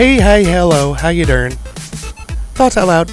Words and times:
Hey, 0.00 0.14
hey, 0.18 0.44
hello, 0.44 0.94
how 0.94 1.10
you 1.10 1.26
doing? 1.26 1.50
Thoughts 2.54 2.78
out 2.78 2.88
loud. 2.88 3.12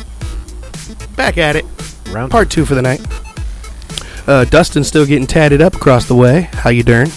Back 1.18 1.38
at 1.38 1.58
it. 1.58 1.66
Round 2.12 2.32
Part 2.32 2.50
two 2.50 2.64
for 2.64 2.76
the 2.76 2.82
night. 2.82 3.06
Uh, 4.26 4.46
Dustin's 4.46 4.88
still 4.88 5.06
getting 5.06 5.28
tatted 5.28 5.62
up 5.62 5.76
across 5.76 6.06
the 6.06 6.16
way. 6.16 6.44
How 6.54 6.70
you 6.70 6.84
doing? 6.84 7.10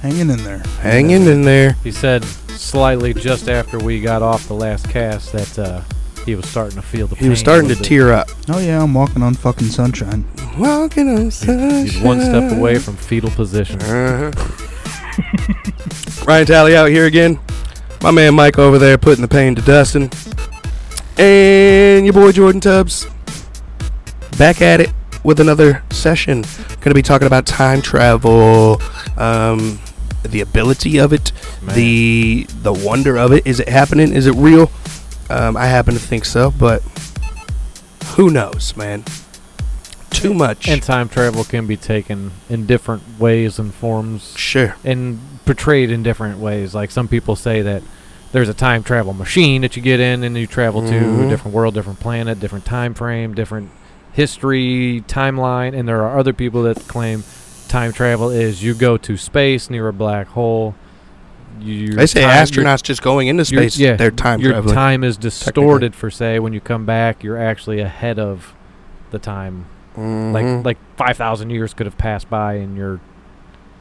Hanging 0.00 0.30
in 0.30 0.42
there. 0.42 0.60
Hanging 0.80 1.26
in 1.26 1.42
there. 1.42 1.72
He 1.84 1.92
said 1.92 2.24
slightly 2.24 3.12
just 3.12 3.50
after 3.50 3.78
we 3.78 4.00
got 4.00 4.22
off 4.22 4.48
the 4.48 4.54
last 4.54 4.88
cast 4.88 5.34
that 5.34 5.58
uh, 5.58 5.82
he 6.24 6.34
was 6.34 6.48
starting 6.48 6.76
to 6.76 6.82
feel 6.82 7.08
the 7.08 7.16
He 7.16 7.28
was 7.28 7.40
starting 7.40 7.68
to 7.68 7.76
bit. 7.76 7.84
tear 7.84 8.14
up. 8.14 8.30
Oh 8.48 8.58
yeah, 8.58 8.82
I'm 8.82 8.94
walking 8.94 9.22
on 9.22 9.34
fucking 9.34 9.68
sunshine. 9.68 10.24
Walking 10.56 11.10
on 11.10 11.30
sunshine. 11.30 11.84
He's 11.84 12.00
one 12.00 12.22
step 12.22 12.50
away 12.52 12.78
from 12.78 12.96
fetal 12.96 13.28
position. 13.32 13.82
Uh-huh. 13.82 14.32
Ryan 16.26 16.46
Talley 16.46 16.74
out 16.74 16.88
here 16.88 17.04
again. 17.04 17.38
My 18.00 18.10
man 18.12 18.34
Mike 18.34 18.58
over 18.58 18.78
there 18.78 18.96
putting 18.96 19.22
the 19.22 19.28
pain 19.28 19.54
to 19.56 19.62
Dustin. 19.62 20.10
And 21.18 22.06
your 22.06 22.12
boy 22.12 22.30
Jordan 22.32 22.60
Tubbs. 22.60 23.06
Back 24.38 24.62
at 24.62 24.80
it 24.80 24.90
with 25.24 25.40
another 25.40 25.82
session. 25.90 26.44
Gonna 26.80 26.94
be 26.94 27.02
talking 27.02 27.26
about 27.26 27.44
time 27.44 27.82
travel, 27.82 28.80
um, 29.16 29.80
the 30.22 30.40
ability 30.40 30.98
of 30.98 31.12
it, 31.12 31.32
Man. 31.60 31.74
the 31.74 32.46
the 32.62 32.72
wonder 32.72 33.18
of 33.18 33.32
it. 33.32 33.44
Is 33.46 33.58
it 33.58 33.68
happening? 33.68 34.12
Is 34.12 34.26
it 34.26 34.34
real? 34.36 34.70
Um, 35.28 35.56
I 35.56 35.66
happen 35.66 35.94
to 35.94 36.00
think 36.00 36.24
so, 36.24 36.52
but 36.52 36.82
who 38.14 38.30
knows, 38.30 38.76
man? 38.76 39.04
Too 40.10 40.34
much. 40.34 40.68
And 40.68 40.82
time 40.82 41.08
travel 41.08 41.44
can 41.44 41.66
be 41.66 41.76
taken 41.76 42.32
in 42.48 42.66
different 42.66 43.02
ways 43.18 43.58
and 43.58 43.72
forms 43.72 44.34
sure. 44.36 44.74
and 44.84 45.18
portrayed 45.44 45.90
in 45.90 46.02
different 46.02 46.38
ways. 46.38 46.74
Like 46.74 46.90
some 46.90 47.08
people 47.08 47.36
say 47.36 47.62
that 47.62 47.82
there's 48.32 48.48
a 48.48 48.54
time 48.54 48.82
travel 48.82 49.12
machine 49.14 49.62
that 49.62 49.76
you 49.76 49.82
get 49.82 50.00
in 50.00 50.22
and 50.24 50.36
you 50.36 50.46
travel 50.46 50.82
to 50.82 50.92
Mhm. 50.92 51.26
a 51.26 51.28
different 51.30 51.54
world, 51.54 51.74
different 51.74 52.00
planet, 52.00 52.40
different 52.40 52.64
time 52.64 52.94
frame, 52.94 53.32
different 53.34 53.70
history, 54.12 55.02
timeline. 55.06 55.78
And 55.78 55.88
there 55.88 56.02
are 56.02 56.18
other 56.18 56.32
people 56.32 56.62
that 56.64 56.88
claim 56.88 57.22
time 57.68 57.92
travel 57.92 58.30
is 58.30 58.62
you 58.62 58.74
go 58.74 58.96
to 58.96 59.16
space 59.16 59.70
near 59.70 59.88
a 59.88 59.92
black 59.92 60.28
hole. 60.28 60.74
You 61.60 61.92
They 61.94 62.06
say 62.06 62.22
time- 62.22 62.30
your- 62.52 62.64
astronauts 62.64 62.82
just 62.82 63.02
going 63.02 63.28
into 63.28 63.44
your- 63.52 63.62
space. 63.62 63.78
yeah, 63.78 63.96
they're 63.96 64.10
time 64.10 64.40
your 64.40 64.52
traveling. 64.52 64.74
time 64.74 65.04
is 65.04 65.16
distorted 65.16 65.94
for 65.94 66.10
say 66.10 66.38
when 66.38 66.52
you 66.52 66.60
come 66.60 66.84
back 66.84 67.22
you're 67.24 67.38
actually 67.40 67.80
ahead 67.80 68.18
of 68.18 68.54
the 69.10 69.18
time 69.18 69.64
Mhm. 69.98 70.32
like 70.32 70.64
like 70.64 70.78
5000 70.96 71.50
years 71.50 71.74
could 71.74 71.86
have 71.86 71.98
passed 71.98 72.30
by 72.30 72.54
in 72.54 72.76
your 72.76 73.00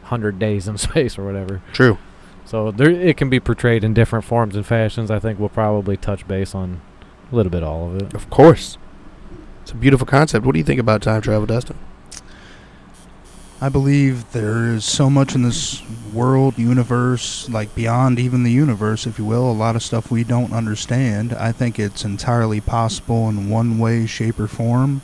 100 0.04 0.40
days 0.40 0.68
in 0.68 0.78
space 0.88 1.18
or 1.18 1.26
whatever 1.26 1.62
true. 1.74 1.98
so 2.46 2.72
there 2.72 2.90
it 2.90 3.18
can 3.18 3.30
be 3.30 3.40
portrayed 3.40 3.84
in 3.84 3.94
different 3.94 4.26
forms 4.26 4.56
and 4.56 4.66
fashions 4.66 5.12
i 5.12 5.20
think 5.20 5.40
we'll 5.40 5.50
probably 5.50 5.98
touch 5.98 6.28
base 6.28 6.56
on 6.56 6.82
a 7.32 7.36
little 7.36 7.50
bit 7.52 7.62
all 7.64 7.88
of 7.90 8.02
it 8.02 8.14
Of 8.14 8.30
course. 8.30 8.78
It's 9.64 9.74
a 9.74 9.76
beautiful 9.76 10.08
concept. 10.08 10.46
What 10.46 10.54
do 10.54 10.60
you 10.60 10.64
think 10.64 10.80
about 10.80 11.02
time 11.02 11.22
travel, 11.22 11.46
Dustin? 11.46 11.76
I 13.60 13.68
believe 13.70 14.32
there 14.32 14.68
is 14.68 14.86
so 14.86 15.10
much 15.10 15.34
in 15.36 15.42
this 15.42 15.82
world, 16.14 16.58
universe, 16.60 17.50
like 17.50 17.74
beyond 17.76 18.18
even 18.20 18.44
the 18.44 18.52
universe, 18.52 19.06
if 19.08 19.18
you 19.20 19.26
will, 19.26 19.50
a 19.50 19.52
lot 19.52 19.76
of 19.76 19.82
stuff 19.84 20.12
we 20.12 20.24
don't 20.24 20.54
understand. 20.54 21.34
I 21.34 21.52
think 21.52 21.80
it's 21.80 22.06
entirely 22.06 22.62
possible 22.62 23.28
in 23.28 23.50
one 23.50 23.80
way, 23.80 24.06
shape, 24.06 24.40
or 24.40 24.48
form. 24.48 25.02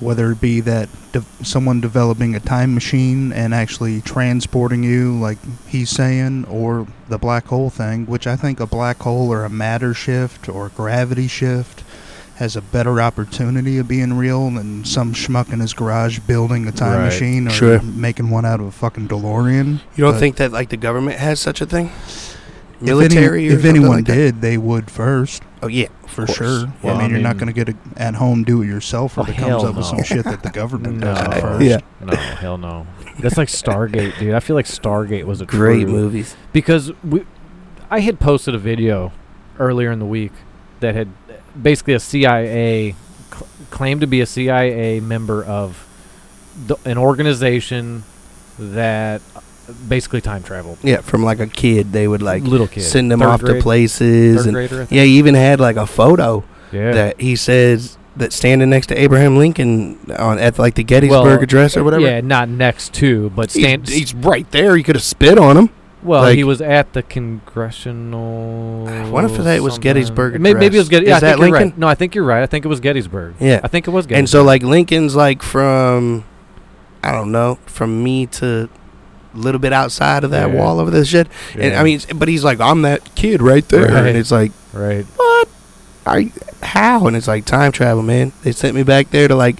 Whether 0.00 0.32
it 0.32 0.40
be 0.40 0.60
that 0.60 0.88
de- 1.12 1.24
someone 1.42 1.80
developing 1.80 2.34
a 2.34 2.40
time 2.40 2.74
machine 2.74 3.32
and 3.32 3.54
actually 3.54 4.00
transporting 4.00 4.82
you, 4.82 5.18
like 5.18 5.38
he's 5.68 5.88
saying, 5.90 6.44
or 6.46 6.86
the 7.08 7.16
black 7.18 7.46
hole 7.46 7.70
thing, 7.70 8.04
which 8.06 8.26
I 8.26 8.36
think 8.36 8.58
a 8.60 8.66
black 8.66 8.98
hole 8.98 9.32
or 9.32 9.44
a 9.44 9.48
matter 9.50 9.94
shift 9.94 10.48
or 10.48 10.68
gravity 10.70 11.28
shift 11.28 11.84
has 12.36 12.56
a 12.56 12.60
better 12.60 13.00
opportunity 13.00 13.78
of 13.78 13.86
being 13.86 14.14
real 14.18 14.50
than 14.50 14.84
some 14.84 15.14
schmuck 15.14 15.52
in 15.52 15.60
his 15.60 15.72
garage 15.72 16.18
building 16.20 16.66
a 16.66 16.72
time 16.72 16.98
Right. 16.98 17.04
machine 17.04 17.46
or 17.46 17.50
Sure. 17.52 17.80
making 17.80 18.28
one 18.30 18.44
out 18.44 18.58
of 18.58 18.66
a 18.66 18.72
fucking 18.72 19.06
DeLorean. 19.06 19.78
You 19.94 20.02
don't 20.04 20.14
But 20.14 20.18
think 20.18 20.36
that 20.36 20.50
like 20.50 20.70
the 20.70 20.76
government 20.76 21.20
has 21.20 21.38
such 21.38 21.60
a 21.60 21.66
thing? 21.66 21.92
If 22.82 23.12
any- 23.16 23.46
if 23.46 23.64
anyone 23.64 23.88
like 23.90 24.04
did, 24.04 24.40
they 24.40 24.56
would 24.58 24.90
first, 24.90 25.42
Oh 25.62 25.66
yeah, 25.68 25.86
for 26.06 26.26
course. 26.26 26.36
sure. 26.36 26.72
Well, 26.82 26.96
I 26.96 27.02
mean, 27.02 27.06
I 27.06 27.08
you're 27.10 27.18
not 27.20 27.38
going 27.38 27.46
to 27.46 27.52
get 27.52 27.68
a 27.70 27.74
at 27.96 28.14
home 28.16 28.44
do 28.44 28.58
oh, 28.58 28.62
it 28.62 28.66
yourself 28.66 29.16
Oh, 29.18 29.22
that 29.24 29.34
comes 29.36 29.46
hell 29.48 29.66
up 29.66 29.76
with 29.76 29.86
some 29.86 30.02
shit 30.02 30.24
that 30.24 30.42
the 30.42 30.50
government 30.50 30.98
no 30.98 31.14
does 31.14 31.40
first. 31.40 31.64
Yeah. 31.64 31.78
no 32.04 32.14
hell 32.16 32.58
no 32.58 32.86
that's 33.20 33.36
like 33.38 33.48
stargate 33.48 34.18
dude 34.18 34.34
i 34.34 34.40
feel 34.40 34.56
like 34.56 34.66
stargate 34.66 35.24
was 35.24 35.40
a 35.40 35.46
Great 35.46 35.82
true- 35.84 35.92
movies. 35.92 36.36
because 36.52 36.90
we, 37.04 37.24
I 37.90 38.00
had 38.00 38.18
posted 38.20 38.54
a 38.54 38.58
video 38.58 39.12
earlier 39.58 39.90
in 39.92 40.00
the 40.00 40.04
week 40.06 40.32
that 40.80 40.94
had 40.94 41.08
basically 41.60 41.94
a 41.94 42.00
CIA 42.00 42.94
cl- 43.32 43.46
claimed 43.70 44.00
to 44.00 44.06
be 44.08 44.20
a 44.20 44.26
CIA 44.26 44.98
member 45.00 45.42
of 45.44 45.86
the, 46.66 46.76
an 46.84 46.98
organization 46.98 48.02
that 48.58 49.22
basically 49.88 50.20
time 50.20 50.42
travel. 50.42 50.78
Yeah, 50.82 51.00
from 51.00 51.22
like 51.24 51.40
a 51.40 51.46
kid, 51.46 51.92
they 51.92 52.06
would 52.08 52.22
like 52.22 52.42
little 52.42 52.66
kid, 52.68 52.82
send 52.82 53.10
them 53.10 53.20
Third 53.20 53.28
off 53.28 53.40
to 53.42 53.60
places, 53.60 54.38
Third 54.38 54.46
and 54.46 54.54
grader, 54.54 54.86
yeah, 54.90 55.02
he 55.04 55.18
even 55.18 55.34
had 55.34 55.60
like 55.60 55.76
a 55.76 55.86
photo 55.86 56.44
yeah. 56.72 56.92
that 56.92 57.20
he 57.20 57.36
says 57.36 57.96
that 58.16 58.32
standing 58.32 58.70
next 58.70 58.86
to 58.88 59.00
Abraham 59.00 59.36
Lincoln 59.36 59.98
on 60.18 60.38
at 60.38 60.58
like 60.58 60.74
the 60.74 60.84
Gettysburg 60.84 61.24
Well, 61.24 61.42
Address 61.42 61.76
or 61.76 61.82
whatever. 61.84 62.02
Yeah, 62.02 62.20
not 62.20 62.48
next 62.48 62.94
to, 62.94 63.30
but 63.30 63.52
He's, 63.52 63.62
stand. 63.64 63.88
he's 63.88 64.14
right 64.14 64.48
there. 64.52 64.76
You 64.76 64.84
could 64.84 64.94
have 64.94 65.02
spit 65.02 65.36
on 65.38 65.56
him. 65.56 65.70
well, 66.02 66.22
like- 66.22 66.36
he 66.36 66.44
was 66.44 66.60
at 66.60 66.92
the 66.92 67.02
congressional. 67.02 68.88
I 68.88 69.08
wonder 69.10 69.32
if 69.34 69.42
that 69.42 69.62
was. 69.62 69.78
Gettysburg 69.78 70.40
Maybe, 70.40 70.58
maybe 70.58 70.76
it 70.76 70.80
was 70.80 70.88
Gettysburg. 70.88 71.08
Yeah, 71.08 71.16
Is 71.16 71.22
I 71.22 71.26
that 71.26 71.38
think 71.38 71.52
Lincoln? 71.52 71.68
right. 71.70 71.78
No, 71.78 71.88
I 71.88 71.94
think 71.94 72.14
you're 72.14 72.24
right. 72.24 72.42
I 72.42 72.46
think 72.46 72.64
it 72.64 72.68
was 72.68 72.80
Gettysburg. 72.80 73.34
Yeah. 73.40 73.60
I 73.62 73.68
think 73.68 73.88
it 73.88 73.90
was 73.90 74.06
Gettysburg. 74.06 74.18
And 74.18 74.28
so 74.28 74.42
like 74.44 74.62
Lincoln's 74.62 75.16
like 75.16 75.42
from 75.42 76.24
I 77.02 77.12
don't 77.12 77.32
know, 77.32 77.58
from 77.66 78.02
me 78.02 78.26
to 78.26 78.68
little 79.34 79.58
bit 79.58 79.72
outside 79.72 80.24
of 80.24 80.30
that 80.30 80.50
Yeah. 80.50 80.54
wall 80.54 80.80
over 80.80 80.90
this 80.90 81.08
shit. 81.08 81.28
And 81.58 81.74
I 81.74 81.82
mean, 81.82 82.00
but 82.14 82.28
he's 82.28 82.44
like, 82.44 82.60
I'm 82.60 82.82
that 82.82 83.14
kid 83.14 83.42
right 83.42 83.66
there, 83.68 83.86
Right. 83.88 84.06
and 84.06 84.16
it's 84.16 84.30
like, 84.30 84.52
right. 84.72 85.04
what? 85.16 85.48
Are 86.06 86.20
you, 86.20 86.30
how? 86.62 87.06
And 87.06 87.16
it's 87.16 87.28
like 87.28 87.44
time 87.44 87.72
travel, 87.72 88.02
man. 88.02 88.32
They 88.42 88.52
sent 88.52 88.74
me 88.74 88.82
back 88.82 89.10
there 89.10 89.26
to 89.28 89.34
like 89.34 89.56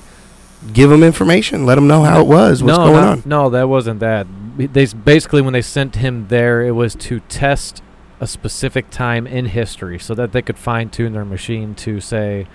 give 0.72 0.90
them 0.90 1.02
information, 1.02 1.66
let 1.66 1.74
them 1.76 1.86
know 1.86 2.02
how 2.04 2.20
it 2.20 2.26
was, 2.26 2.62
what's 2.62 2.76
no, 2.78 2.84
going 2.86 3.04
on. 3.04 3.22
No, 3.24 3.50
that 3.50 3.68
wasn't 3.68 4.00
that. 4.00 4.26
They 4.56 4.86
basically 4.86 5.42
when 5.42 5.52
they 5.52 5.62
sent 5.62 5.96
him 5.96 6.26
there, 6.28 6.62
it 6.62 6.72
was 6.72 6.94
to 6.96 7.20
test 7.28 7.82
a 8.20 8.26
specific 8.26 8.90
time 8.90 9.26
in 9.26 9.46
history, 9.46 9.98
so 9.98 10.14
that 10.14 10.32
they 10.32 10.40
could 10.40 10.56
fine 10.56 10.88
tune 10.88 11.12
their 11.12 11.24
machine 11.24 11.74
to 11.74 12.00
say, 12.00 12.46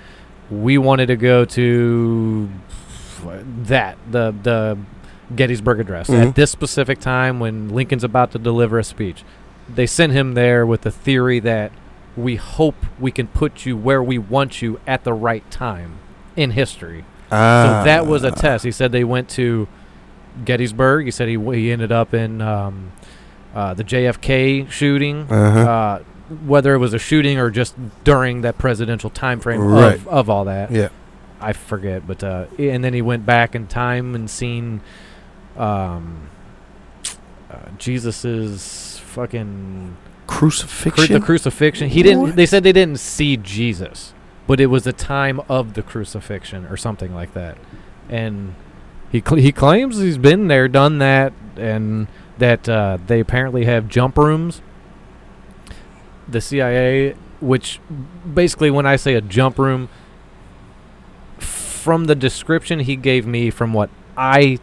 we 0.50 0.78
wanted 0.78 1.08
to 1.08 1.16
go 1.16 1.46
to 1.46 2.50
that 3.64 3.98
the 4.10 4.34
the 4.44 4.78
Gettysburg 5.36 5.80
Address 5.80 6.10
Mhm. 6.10 6.30
at 6.30 6.36
this 6.36 6.52
specific 6.52 7.00
time 7.00 7.40
when 7.40 7.70
Lincoln's 7.70 8.04
about 8.04 8.32
to 8.32 8.40
deliver 8.40 8.80
a 8.80 8.84
speech. 8.84 9.24
They 9.74 9.86
sent 9.86 10.14
him 10.14 10.34
there 10.34 10.66
with 10.66 10.82
the 10.82 10.92
theory 10.92 11.40
that 11.42 11.72
we 12.18 12.36
hope 12.36 12.76
we 13.00 13.12
can 13.12 13.28
put 13.28 13.66
you 13.66 13.78
where 13.78 14.02
we 14.02 14.18
want 14.18 14.62
you 14.62 14.80
at 14.88 15.04
the 15.04 15.14
right 15.14 15.50
time 15.52 15.94
in 16.36 16.52
history. 16.52 17.06
Ah. 17.32 17.82
So 17.82 17.86
that 17.86 18.08
was 18.08 18.24
a 18.24 18.32
test. 18.32 18.64
He 18.66 18.72
said 18.72 18.92
they 18.92 19.04
went 19.04 19.30
to 19.30 19.68
Gettysburg. 20.46 21.06
He 21.06 21.12
said 21.12 21.28
he 21.28 21.38
he 21.54 21.72
ended 21.72 21.92
up 21.92 22.14
in 22.14 22.42
um, 22.42 22.92
uh, 23.56 23.74
the 23.74 23.84
JFK 23.84 24.68
shooting. 24.70 25.28
Uh-huh. 25.30 25.60
Uh, 25.60 26.00
whether 26.46 26.76
it 26.76 26.78
was 26.78 26.94
a 26.94 27.00
shooting 27.00 27.40
or 27.40 27.50
just 27.50 27.74
during 28.04 28.42
that 28.42 28.58
presidential 28.60 29.10
time 29.10 29.40
frame 29.40 29.62
Right. 29.62 29.96
of, 29.96 30.08
of 30.08 30.30
all 30.30 30.46
that, 30.46 30.70
yeah. 30.72 30.90
I 31.42 31.54
forget. 31.54 32.06
But 32.06 32.24
uh, 32.24 32.46
and 32.60 32.84
then 32.84 32.94
he 32.94 33.02
went 33.02 33.26
back 33.26 33.56
in 33.56 33.66
time 33.68 34.14
and 34.14 34.30
seen 34.30 34.82
um, 35.60 36.30
uh, 37.52 37.58
Jesus's 37.78 39.00
fucking 39.06 39.98
cru- 40.28 40.50
Crucifixion. 40.50 41.14
the 41.20 41.26
crucifixion. 41.26 41.90
He 41.90 42.04
didn't. 42.04 42.22
What? 42.22 42.36
They 42.36 42.46
said 42.46 42.64
they 42.64 42.72
didn't 42.72 43.00
see 43.00 43.38
Jesus, 43.38 44.14
but 44.48 44.60
it 44.60 44.68
was 44.68 44.84
the 44.84 44.94
time 44.94 45.42
of 45.50 45.74
the 45.74 45.82
crucifixion 45.82 46.66
or 46.68 46.78
something 46.78 47.14
like 47.14 47.34
that. 47.34 47.58
And 48.08 48.56
he 49.12 49.22
cl- 49.22 49.42
he 49.42 49.52
claims 49.52 49.98
he's 50.00 50.18
been 50.18 50.48
there, 50.48 50.68
done 50.68 51.00
that, 51.00 51.34
and 51.58 52.08
that 52.38 52.68
uh, 52.70 52.98
they 53.06 53.20
apparently 53.20 53.66
have 53.66 53.88
jump 53.90 54.18
rooms. 54.18 54.62
The 56.28 56.42
CIA, 56.42 57.16
which 57.42 57.80
basically, 58.32 58.70
when 58.72 58.86
I 58.86 58.96
say 58.96 59.16
a 59.16 59.22
jump 59.22 59.58
room, 59.58 59.90
from 61.40 62.06
the 62.06 62.16
description 62.16 62.80
he 62.80 62.96
gave 62.96 63.26
me, 63.26 63.50
from 63.50 63.74
what 63.74 63.90
I 64.16 64.60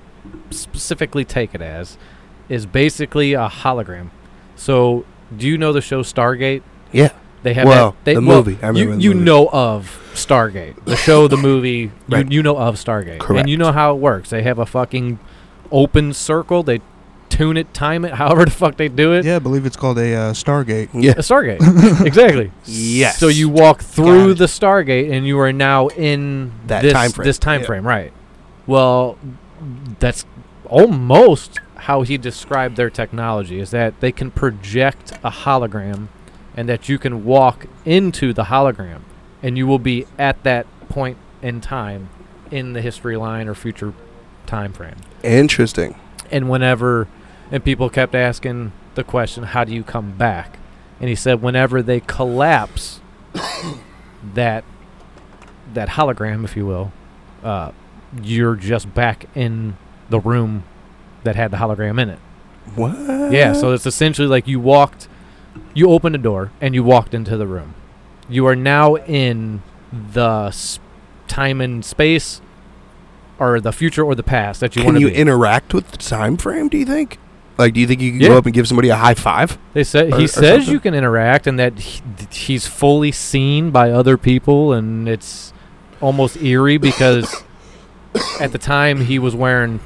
specifically 0.51 1.25
take 1.25 1.55
it 1.55 1.61
as, 1.63 1.97
is 2.49 2.67
basically 2.67 3.33
a 3.35 3.49
hologram. 3.49 4.11
So, 4.57 5.05
do 5.37 5.47
you 5.47 5.59
know 5.59 5.73
the 5.73 5.81
show 5.81 6.03
Stargate? 6.03 6.63
yeah. 6.93 7.11
They 7.43 7.55
have 7.55 7.67
Well, 7.69 7.91
that, 7.93 8.05
they, 8.05 8.15
the 8.15 8.23
well, 8.23 8.39
movie. 8.43 8.59
I 8.61 8.69
remember 8.69 8.79
you 8.81 8.97
the 8.97 9.03
you 9.03 9.11
movie. 9.15 9.25
know 9.25 9.49
of 9.53 10.01
Stargate, 10.15 10.85
the 10.85 10.97
show, 10.97 11.29
the 11.29 11.37
movie. 11.51 11.93
Right. 12.09 12.25
You 12.29 12.39
you 12.39 12.43
know 12.43 12.57
of 12.59 12.75
Stargate, 12.75 13.21
Correct. 13.21 13.41
and 13.43 13.49
you 13.51 13.57
know 13.57 13.71
how 13.71 13.93
it 13.95 13.99
works. 13.99 14.31
They 14.31 14.43
have 14.43 14.59
a 14.59 14.67
fucking 14.67 15.21
open 15.71 16.13
circle. 16.13 16.65
They 16.65 16.81
tune 17.29 17.57
it, 17.57 17.73
time 17.73 18.05
it, 18.05 18.15
however 18.23 18.47
the 18.47 18.51
fuck 18.51 18.77
they 18.79 18.89
do 18.89 19.13
it. 19.13 19.25
Yeah, 19.25 19.37
I 19.37 19.39
believe 19.39 19.65
it's 19.65 19.77
called 19.77 19.97
a 19.99 20.13
uh, 20.15 20.33
Stargate. 20.33 20.89
Yeah. 20.93 21.13
A 21.13 21.17
Stargate. 21.19 21.61
exactly. 22.07 22.51
Yes. 22.65 23.19
So 23.19 23.29
you 23.29 23.49
walk 23.49 23.81
through 23.81 24.35
the 24.35 24.47
Stargate 24.47 25.13
and 25.13 25.25
you 25.25 25.39
are 25.39 25.53
now 25.53 25.87
in 25.89 26.51
That 26.67 26.83
this, 26.83 26.93
time 26.95 27.13
frame. 27.13 27.25
This 27.27 27.39
time 27.39 27.61
Yeah. 27.61 27.67
frame, 27.67 27.87
right? 27.87 28.13
Well, 28.67 29.19
that's 29.99 30.25
almost 30.67 31.61
how 31.77 32.03
he 32.03 32.17
described 32.19 32.77
their 32.77 32.91
technology 32.91 33.61
is 33.61 33.71
that 33.71 34.01
they 34.01 34.13
can 34.13 34.31
project 34.31 35.13
a 35.23 35.31
hologram 35.31 36.09
and 36.57 36.69
that 36.69 36.89
you 36.89 36.99
can 36.99 37.25
walk 37.25 37.67
into 37.85 38.33
the 38.33 38.45
hologram 38.45 39.01
and 39.43 39.57
you 39.57 39.67
will 39.67 39.79
be 39.79 40.07
at 40.19 40.43
that 40.43 40.67
point 40.89 41.19
in 41.43 41.61
time 41.61 42.09
in 42.51 42.73
the 42.73 42.81
history 42.81 43.17
line 43.17 43.49
or 43.49 43.55
future 43.55 43.93
time 44.47 44.73
frame. 44.73 44.97
Interesting. 45.23 45.99
And 46.31 46.49
whenever 46.49 47.09
and 47.51 47.63
people 47.65 47.91
kept 47.91 48.15
asking 48.15 48.73
the 48.95 49.05
question, 49.05 49.45
how 49.45 49.65
do 49.65 49.73
you 49.73 49.85
come 49.85 50.13
back? 50.13 50.59
And 50.99 51.09
he 51.09 51.15
said 51.15 51.43
whenever 51.43 51.83
they 51.83 52.01
collapse 52.01 53.01
that 54.35 54.65
that 55.73 55.91
hologram, 55.91 56.45
if 56.45 56.57
you 56.57 56.65
will, 56.65 56.93
uh, 57.43 57.73
you're 58.23 58.57
just 58.57 58.93
back 58.95 59.27
in 59.35 59.77
the 60.11 60.21
room 60.21 60.65
that 61.25 61.37
had 61.37 61.51
the 61.51 61.57
hologram 61.57 62.01
in 62.01 62.11
it. 62.11 62.19
What? 62.75 63.33
Yeah, 63.33 63.53
so 63.53 63.73
it's 63.73 63.87
essentially 63.87 64.29
like 64.29 64.47
you 64.49 64.59
walked, 64.61 65.09
you 65.75 65.91
opened 65.91 66.15
a 66.15 66.19
door 66.19 66.51
and 66.61 66.75
you 66.75 66.83
walked 66.85 67.15
into 67.15 67.37
the 67.37 67.47
room. 67.47 67.75
You 68.29 68.47
are 68.47 68.57
now 68.57 68.97
in 68.97 69.63
the 69.93 70.47
s- 70.49 70.79
time 71.29 71.61
and 71.61 71.85
space, 71.85 72.41
or 73.39 73.61
the 73.61 73.73
future 73.73 74.03
or 74.03 74.15
the 74.15 74.23
past 74.23 74.61
that 74.61 74.75
you 74.77 74.83
Can 74.83 74.93
want 74.95 75.01
you 75.01 75.09
to 75.09 75.15
be. 75.15 75.21
interact 75.21 75.75
with 75.75 75.91
the 75.93 75.97
time 75.99 76.37
frame? 76.37 76.69
Do 76.69 76.77
you 76.79 76.87
think? 76.87 77.19
Like, 77.59 77.73
do 77.75 77.81
you 77.81 77.87
think 77.87 78.01
you 78.01 78.11
can 78.13 78.21
Yeah. 78.21 78.29
go 78.29 78.39
up 78.39 78.45
and 78.47 78.55
give 78.55 78.67
somebody 78.69 78.89
a 78.89 78.97
high 78.97 79.15
five? 79.15 79.57
they 79.75 79.85
said 79.85 80.15
he 80.15 80.27
says 80.27 80.59
something? 80.65 80.73
you 80.73 80.81
can 80.81 80.93
interact 80.95 81.47
and 81.47 81.59
that 81.59 81.79
he, 81.79 82.01
he's 82.31 82.67
fully 82.67 83.13
seen 83.13 83.71
by 83.71 83.91
other 83.93 84.17
people, 84.17 84.73
and 84.73 85.09
it's 85.09 85.53
almost 86.01 86.37
eerie 86.43 86.77
because 86.79 87.45
at 88.41 88.53
the 88.53 88.59
time 88.59 89.03
he 89.03 89.19
was 89.19 89.35
wearing 89.35 89.81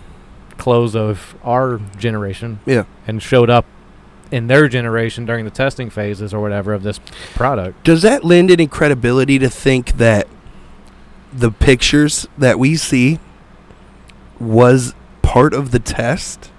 clothes 0.58 0.94
of 0.94 1.34
our 1.42 1.80
generation. 1.98 2.60
Yeah. 2.66 2.84
and 3.06 3.22
showed 3.22 3.48
up 3.50 3.64
in 4.30 4.46
their 4.46 4.68
generation 4.68 5.24
during 5.26 5.44
the 5.44 5.50
testing 5.50 5.90
phases 5.90 6.32
or 6.34 6.40
whatever 6.40 6.72
of 6.72 6.82
this 6.82 7.00
product. 7.34 7.82
Does 7.82 8.02
that 8.02 8.24
lend 8.24 8.50
any 8.50 8.66
credibility 8.66 9.38
to 9.40 9.48
think 9.48 9.92
that 9.98 10.28
the 11.32 11.50
pictures 11.50 12.28
that 12.38 12.58
we 12.58 12.76
see 12.76 13.18
was 14.38 14.94
part 15.22 15.52
of 15.54 15.70
the 15.70 15.78
test? 15.78 16.50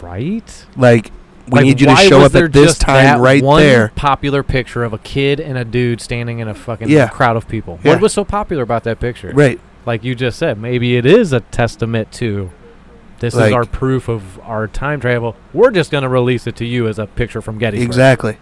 Right? 0.00 0.66
Like, 0.76 1.10
we 1.46 1.52
Like, 1.52 1.64
need 1.64 1.80
you 1.80 1.86
to 1.88 1.96
show 1.96 2.20
up 2.22 2.34
at 2.34 2.52
this 2.52 2.78
time 2.78 3.20
right 3.20 3.42
one 3.42 3.60
there. 3.62 3.92
Popular 3.94 4.42
picture 4.42 4.82
of 4.84 4.92
a 4.92 4.98
kid 4.98 5.38
and 5.40 5.56
a 5.58 5.64
dude 5.64 6.00
standing 6.00 6.38
in 6.40 6.48
a 6.48 6.54
fucking 6.54 6.88
Yeah. 6.88 7.08
crowd 7.08 7.36
of 7.36 7.46
people. 7.48 7.78
Yeah. 7.82 7.92
What 7.92 8.00
was 8.00 8.12
so 8.12 8.24
popular 8.24 8.62
about 8.62 8.84
that 8.84 8.98
picture? 9.00 9.30
Right. 9.34 9.60
Like 9.86 10.04
you 10.04 10.14
just 10.14 10.38
said, 10.38 10.58
maybe 10.58 10.96
it 10.96 11.06
is 11.06 11.32
a 11.32 11.40
testament 11.40 12.12
to 12.12 12.50
this 13.18 13.34
is 13.34 13.40
our 13.52 13.64
proof 13.64 14.08
of 14.08 14.38
our 14.40 14.66
time 14.68 15.00
travel. 15.00 15.36
We're 15.52 15.70
just 15.70 15.90
gonna 15.90 16.08
release 16.08 16.46
it 16.46 16.56
to 16.56 16.64
you 16.64 16.88
as 16.88 16.98
a 16.98 17.06
picture 17.06 17.40
from 17.40 17.58
Gettysburg. 17.58 17.86
Exactly. 17.86 18.32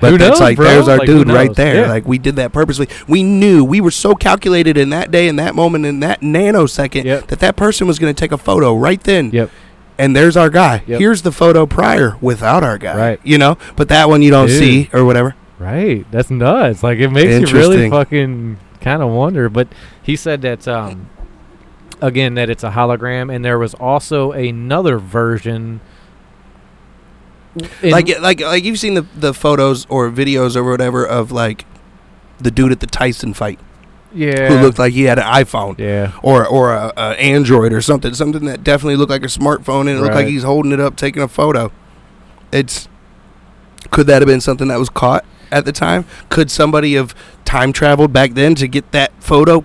Who 0.00 0.18
But 0.18 0.20
knows, 0.20 0.40
like 0.40 0.56
bro? 0.56 0.66
there's 0.66 0.88
our 0.88 0.98
Like, 0.98 1.06
dude 1.06 1.28
right 1.28 1.54
there. 1.54 1.82
Yeah. 1.82 1.88
Like 1.88 2.06
we 2.06 2.18
did 2.18 2.36
that 2.36 2.52
purposely. 2.52 2.88
We 3.06 3.22
knew 3.22 3.64
we 3.64 3.80
were 3.80 3.92
so 3.92 4.14
calculated 4.14 4.76
in 4.76 4.90
that 4.90 5.10
day, 5.12 5.28
in 5.28 5.36
that 5.36 5.54
moment, 5.54 5.86
in 5.86 6.00
that 6.00 6.22
nanosecond 6.22 7.04
Yep. 7.04 7.28
that 7.28 7.38
that 7.38 7.54
person 7.56 7.86
was 7.86 7.98
going 8.00 8.12
to 8.12 8.18
take 8.20 8.32
a 8.32 8.38
photo 8.38 8.74
right 8.74 9.00
then. 9.00 9.30
Yep. 9.32 9.50
And 9.98 10.16
there's 10.16 10.36
our 10.36 10.50
guy. 10.50 10.82
Yep. 10.88 10.98
Here's 10.98 11.22
the 11.22 11.30
photo 11.30 11.66
prior 11.66 12.16
without 12.20 12.64
our 12.64 12.78
guy. 12.78 12.96
Right. 12.96 13.20
You 13.22 13.38
know, 13.38 13.58
but 13.76 13.88
that 13.90 14.08
one 14.08 14.22
you 14.22 14.30
don't 14.32 14.48
Dude. 14.48 14.58
see 14.58 14.90
or 14.92 15.04
whatever. 15.04 15.36
Right. 15.60 16.04
That's 16.10 16.30
nuts. 16.30 16.82
Like 16.82 16.98
it 16.98 17.10
makes 17.10 17.52
you 17.52 17.56
really 17.56 17.88
fucking 17.88 18.58
kind 18.82 19.02
of 19.02 19.10
wonder. 19.10 19.48
But 19.48 19.68
he 20.02 20.16
said 20.16 20.42
that 20.42 20.68
um 20.68 21.08
again 22.00 22.34
that 22.34 22.50
it's 22.50 22.64
a 22.64 22.70
hologram 22.70 23.34
and 23.34 23.44
there 23.44 23.58
was 23.58 23.74
also 23.74 24.32
another 24.32 24.98
version 24.98 25.80
like 27.82 28.08
like 28.20 28.40
like 28.40 28.64
you've 28.64 28.78
seen 28.78 28.94
the 28.94 29.06
the 29.14 29.32
photos 29.32 29.86
or 29.86 30.10
videos 30.10 30.56
or 30.56 30.64
whatever 30.64 31.06
of 31.06 31.30
like 31.30 31.64
the 32.38 32.50
dude 32.50 32.72
at 32.72 32.80
the 32.80 32.86
Tyson 32.86 33.34
fight 33.34 33.60
yeah. 34.14 34.48
who 34.48 34.58
looked 34.58 34.78
like 34.78 34.92
he 34.92 35.04
had 35.04 35.18
an 35.18 35.24
iPhone. 35.24 35.78
yeah. 35.78 36.12
or 36.22 36.46
or 36.46 36.72
a, 36.72 36.92
a 36.96 37.20
Android 37.20 37.72
or 37.72 37.80
something, 37.80 38.14
something 38.14 38.44
that 38.46 38.64
definitely 38.64 38.96
looked 38.96 39.10
like 39.10 39.22
a 39.22 39.28
smartphone 39.28 39.82
and 39.82 39.90
it 39.90 40.00
looked 40.00 40.14
like 40.14 40.26
he's 40.26 40.42
holding 40.42 40.72
it 40.72 40.80
up, 40.80 40.96
taking 40.96 41.22
a 41.22 41.28
photo. 41.28 41.72
It's 42.50 42.88
could 43.90 44.06
that 44.06 44.22
have 44.22 44.26
been 44.26 44.40
something 44.40 44.68
that 44.68 44.78
was 44.78 44.88
caught 44.88 45.24
at 45.52 45.64
the 45.64 45.72
time? 45.72 46.04
Could 46.30 46.50
somebody 46.50 46.94
have 46.94 47.14
time 47.44 47.72
traveled 47.72 48.12
back 48.12 48.32
then 48.34 48.54
to 48.56 48.66
get 48.66 48.90
that 48.92 49.12
photo 49.20 49.64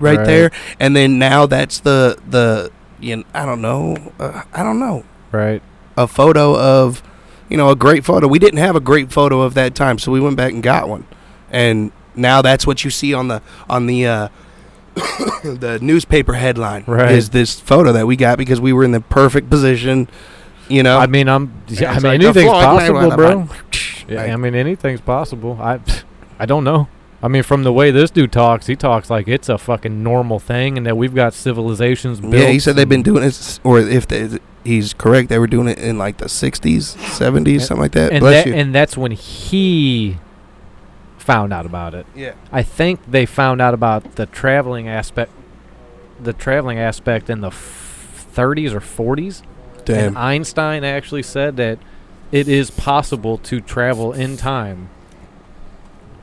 right, 0.00 0.18
Right. 0.18 0.26
there, 0.26 0.50
and 0.80 0.96
then 0.96 1.18
now 1.18 1.46
that's 1.46 1.78
the 1.80 2.16
the 2.28 2.70
you 2.98 3.16
know, 3.16 3.24
I 3.34 3.44
don't 3.44 3.60
know, 3.60 3.96
uh, 4.18 4.42
I 4.54 4.62
don't 4.62 4.78
know, 4.80 5.04
Right. 5.30 5.62
a 5.96 6.06
photo 6.08 6.58
of 6.58 7.02
you 7.48 7.56
know 7.56 7.70
a 7.70 7.76
great 7.76 8.04
photo. 8.04 8.26
We 8.26 8.38
didn't 8.38 8.58
have 8.58 8.74
a 8.74 8.80
great 8.80 9.12
photo 9.12 9.42
of 9.42 9.54
that 9.54 9.74
time, 9.74 9.98
so 9.98 10.10
we 10.10 10.20
went 10.20 10.36
back 10.36 10.52
and 10.52 10.62
got 10.62 10.88
one, 10.88 11.04
and 11.50 11.92
now 12.14 12.40
that's 12.42 12.66
what 12.66 12.84
you 12.84 12.90
see 12.90 13.12
on 13.14 13.28
the 13.28 13.42
on 13.68 13.86
the. 13.86 14.06
Uh, 14.06 14.28
the 15.44 15.78
newspaper 15.82 16.32
headline 16.32 16.82
Right. 16.86 17.12
is 17.12 17.28
this 17.28 17.60
photo 17.60 17.92
that 17.92 18.06
we 18.06 18.16
got 18.16 18.38
because 18.38 18.62
we 18.62 18.72
were 18.72 18.82
in 18.82 18.92
the 18.92 19.00
perfect 19.02 19.50
position, 19.50 20.08
you 20.68 20.82
know. 20.82 20.98
I 20.98 21.06
mean, 21.06 21.28
I'm. 21.28 21.52
Yeah, 21.68 21.90
I 21.90 21.94
mean, 21.96 22.02
like 22.02 22.22
anything's 22.22 22.50
possible, 22.50 23.10
bro. 23.14 23.48
Fight. 24.06 24.12
Yeah, 24.14 24.22
Like, 24.22 24.30
I 24.32 24.36
mean, 24.36 24.54
anything's 24.54 25.00
possible. 25.00 25.58
I, 25.60 25.80
I 26.38 26.46
don't 26.46 26.64
know. 26.64 26.88
I 27.22 27.28
mean, 27.28 27.42
from 27.42 27.62
the 27.62 27.72
way 27.72 27.90
this 27.90 28.10
dude 28.10 28.30
talks, 28.30 28.66
he 28.66 28.76
talks 28.76 29.08
like 29.10 29.26
it's 29.26 29.48
a 29.48 29.56
fucking 29.58 30.02
normal 30.02 30.38
thing, 30.38 30.76
and 30.76 30.86
that 30.86 30.96
we've 30.96 31.14
got 31.14 31.32
civilizations 31.34 32.20
built. 32.20 32.34
yeah, 32.34 32.48
he 32.48 32.58
said 32.58 32.76
they've 32.76 32.88
been 32.88 33.02
doing 33.02 33.24
it, 33.24 33.58
or 33.64 33.80
if 33.80 34.06
they, 34.06 34.38
he's 34.64 34.92
correct, 34.92 35.30
they 35.30 35.38
were 35.38 35.46
doing 35.46 35.66
it 35.66 35.78
in 35.78 35.96
like 35.96 36.18
the 36.18 36.26
'60s, 36.26 36.94
'70s, 36.96 37.36
And- 37.54 37.62
something 37.62 37.80
like 37.82 37.92
that. 37.92 38.12
and 38.12 38.20
Bless 38.20 38.44
that, 38.44 38.50
you. 38.50 38.54
and 38.54 38.74
that's 38.74 38.98
when 38.98 39.12
he 39.12 40.18
found 41.16 41.52
out 41.54 41.64
about 41.66 41.94
it. 41.94 42.06
yeah, 42.14 42.34
I 42.52 42.62
think 42.62 43.00
they 43.10 43.24
found 43.26 43.60
out 43.62 43.72
about 43.74 44.16
the 44.16 44.26
traveling 44.26 44.86
aspect, 44.86 45.32
the 46.20 46.34
traveling 46.34 46.78
aspect 46.78 47.30
in 47.30 47.40
the 47.40 47.48
f- 47.48 48.26
30s 48.34 48.72
or 48.72 48.80
40s. 48.80 49.40
And 49.78 49.84
damn. 49.86 50.16
Einstein 50.16 50.84
actually 50.84 51.22
said 51.22 51.56
that 51.56 51.78
it 52.32 52.48
is 52.48 52.70
possible 52.70 53.38
to 53.38 53.60
travel 53.60 54.12
in 54.12 54.36
time 54.36 54.88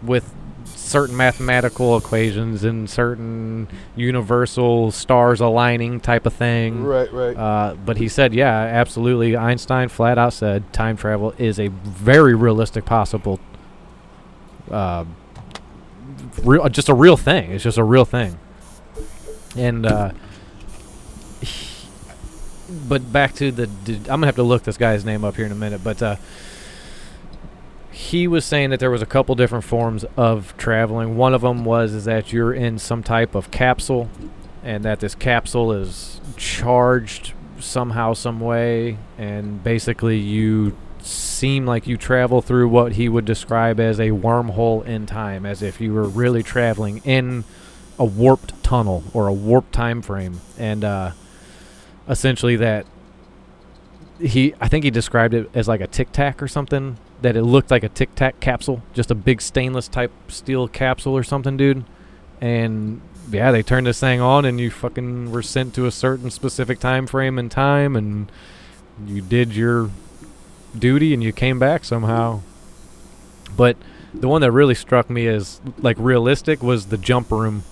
with 0.01 0.33
certain 0.65 1.15
mathematical 1.15 1.97
equations 1.97 2.63
and 2.63 2.89
certain 2.89 3.67
universal 3.95 4.91
stars 4.91 5.39
aligning 5.39 5.99
type 5.99 6.25
of 6.25 6.33
thing. 6.33 6.83
Right, 6.83 7.11
right. 7.11 7.35
Uh, 7.35 7.75
but 7.85 7.97
he 7.97 8.07
said, 8.07 8.33
yeah, 8.33 8.53
absolutely. 8.53 9.35
Einstein 9.35 9.89
flat 9.89 10.17
out 10.17 10.33
said 10.33 10.71
time 10.73 10.97
travel 10.97 11.33
is 11.37 11.59
a 11.59 11.69
very 11.69 12.35
realistic 12.35 12.85
possible, 12.85 13.39
uh, 14.69 15.05
real, 16.43 16.67
just 16.69 16.89
a 16.89 16.93
real 16.93 17.17
thing. 17.17 17.51
It's 17.51 17.63
just 17.63 17.77
a 17.77 17.83
real 17.83 18.05
thing. 18.05 18.37
And, 19.55 19.85
uh, 19.85 20.11
but 22.69 23.11
back 23.11 23.33
to 23.35 23.51
the, 23.51 23.69
I'm 23.87 24.03
gonna 24.03 24.25
have 24.27 24.35
to 24.35 24.43
look 24.43 24.63
this 24.63 24.77
guy's 24.77 25.05
name 25.05 25.23
up 25.23 25.35
here 25.35 25.45
in 25.45 25.51
a 25.51 25.55
minute. 25.55 25.83
But 25.83 26.01
uh, 26.01 26.15
he 27.91 28.27
was 28.27 28.45
saying 28.45 28.71
that 28.71 28.79
there 28.79 28.91
was 28.91 29.01
a 29.01 29.07
couple 29.07 29.35
different 29.35 29.63
forms 29.63 30.05
of 30.17 30.55
traveling. 30.57 31.15
One 31.17 31.33
of 31.33 31.41
them 31.41 31.65
was 31.65 31.93
is 31.93 32.05
that 32.05 32.33
you're 32.33 32.53
in 32.53 32.79
some 32.79 33.03
type 33.03 33.35
of 33.35 33.51
capsule 33.51 34.09
and 34.63 34.83
that 34.83 34.99
this 34.99 35.13
capsule 35.13 35.71
is 35.71 36.21
charged 36.37 37.33
somehow, 37.59 38.13
some 38.13 38.39
way, 38.39 38.97
and 39.17 39.63
basically 39.63 40.17
you 40.17 40.75
seem 41.01 41.65
like 41.65 41.85
you 41.85 41.97
travel 41.97 42.41
through 42.41 42.69
what 42.69 42.93
he 42.93 43.09
would 43.09 43.25
describe 43.25 43.79
as 43.79 43.99
a 43.99 44.09
wormhole 44.09 44.85
in 44.85 45.05
time, 45.05 45.45
as 45.45 45.61
if 45.61 45.81
you 45.81 45.93
were 45.93 46.07
really 46.07 46.43
traveling 46.43 46.99
in 47.03 47.43
a 47.99 48.05
warped 48.05 48.61
tunnel 48.63 49.03
or 49.13 49.27
a 49.27 49.33
warped 49.33 49.71
time 49.73 50.01
frame, 50.01 50.39
and 50.57 50.83
uh, 50.83 51.11
essentially 52.07 52.55
that 52.57 52.85
he, 54.19 54.53
I 54.61 54.67
think 54.67 54.83
he 54.83 54.91
described 54.91 55.33
it 55.33 55.49
as 55.53 55.67
like 55.67 55.81
a 55.81 55.87
tic 55.87 56.11
tac 56.11 56.41
or 56.41 56.47
something. 56.47 56.97
That 57.21 57.37
it 57.37 57.43
looked 57.43 57.71
like 57.71 57.83
a 57.83 57.89
tic 57.89 58.15
tac 58.15 58.41
capsule, 58.41 58.83
just 58.93 59.09
a 59.09 59.15
big 59.15 59.41
stainless 59.41 59.87
type 59.87 60.11
steel 60.27 60.67
capsule 60.67 61.15
or 61.15 61.23
something, 61.23 61.55
dude. 61.55 61.85
And 62.41 62.99
yeah, 63.31 63.51
they 63.51 63.63
turned 63.63 63.87
this 63.87 64.01
thing 64.01 64.19
on, 64.19 64.43
and 64.43 64.59
you 64.59 64.69
fucking 64.69 65.31
were 65.31 65.41
sent 65.41 65.73
to 65.75 65.85
a 65.85 65.91
certain 65.91 66.29
specific 66.29 66.79
time 66.79 67.07
frame 67.07 67.39
and 67.39 67.49
time, 67.49 67.95
and 67.95 68.29
you 69.07 69.21
did 69.21 69.55
your 69.55 69.89
duty, 70.77 71.13
and 71.13 71.23
you 71.23 71.31
came 71.31 71.59
back 71.59 71.85
somehow. 71.85 72.41
But 73.55 73.77
the 74.13 74.27
one 74.27 74.41
that 74.41 74.51
really 74.51 74.75
struck 74.75 75.09
me 75.09 75.25
as 75.27 75.61
like 75.79 75.95
realistic 75.97 76.61
was 76.61 76.87
the 76.87 76.97
jump 76.97 77.31
room, 77.31 77.63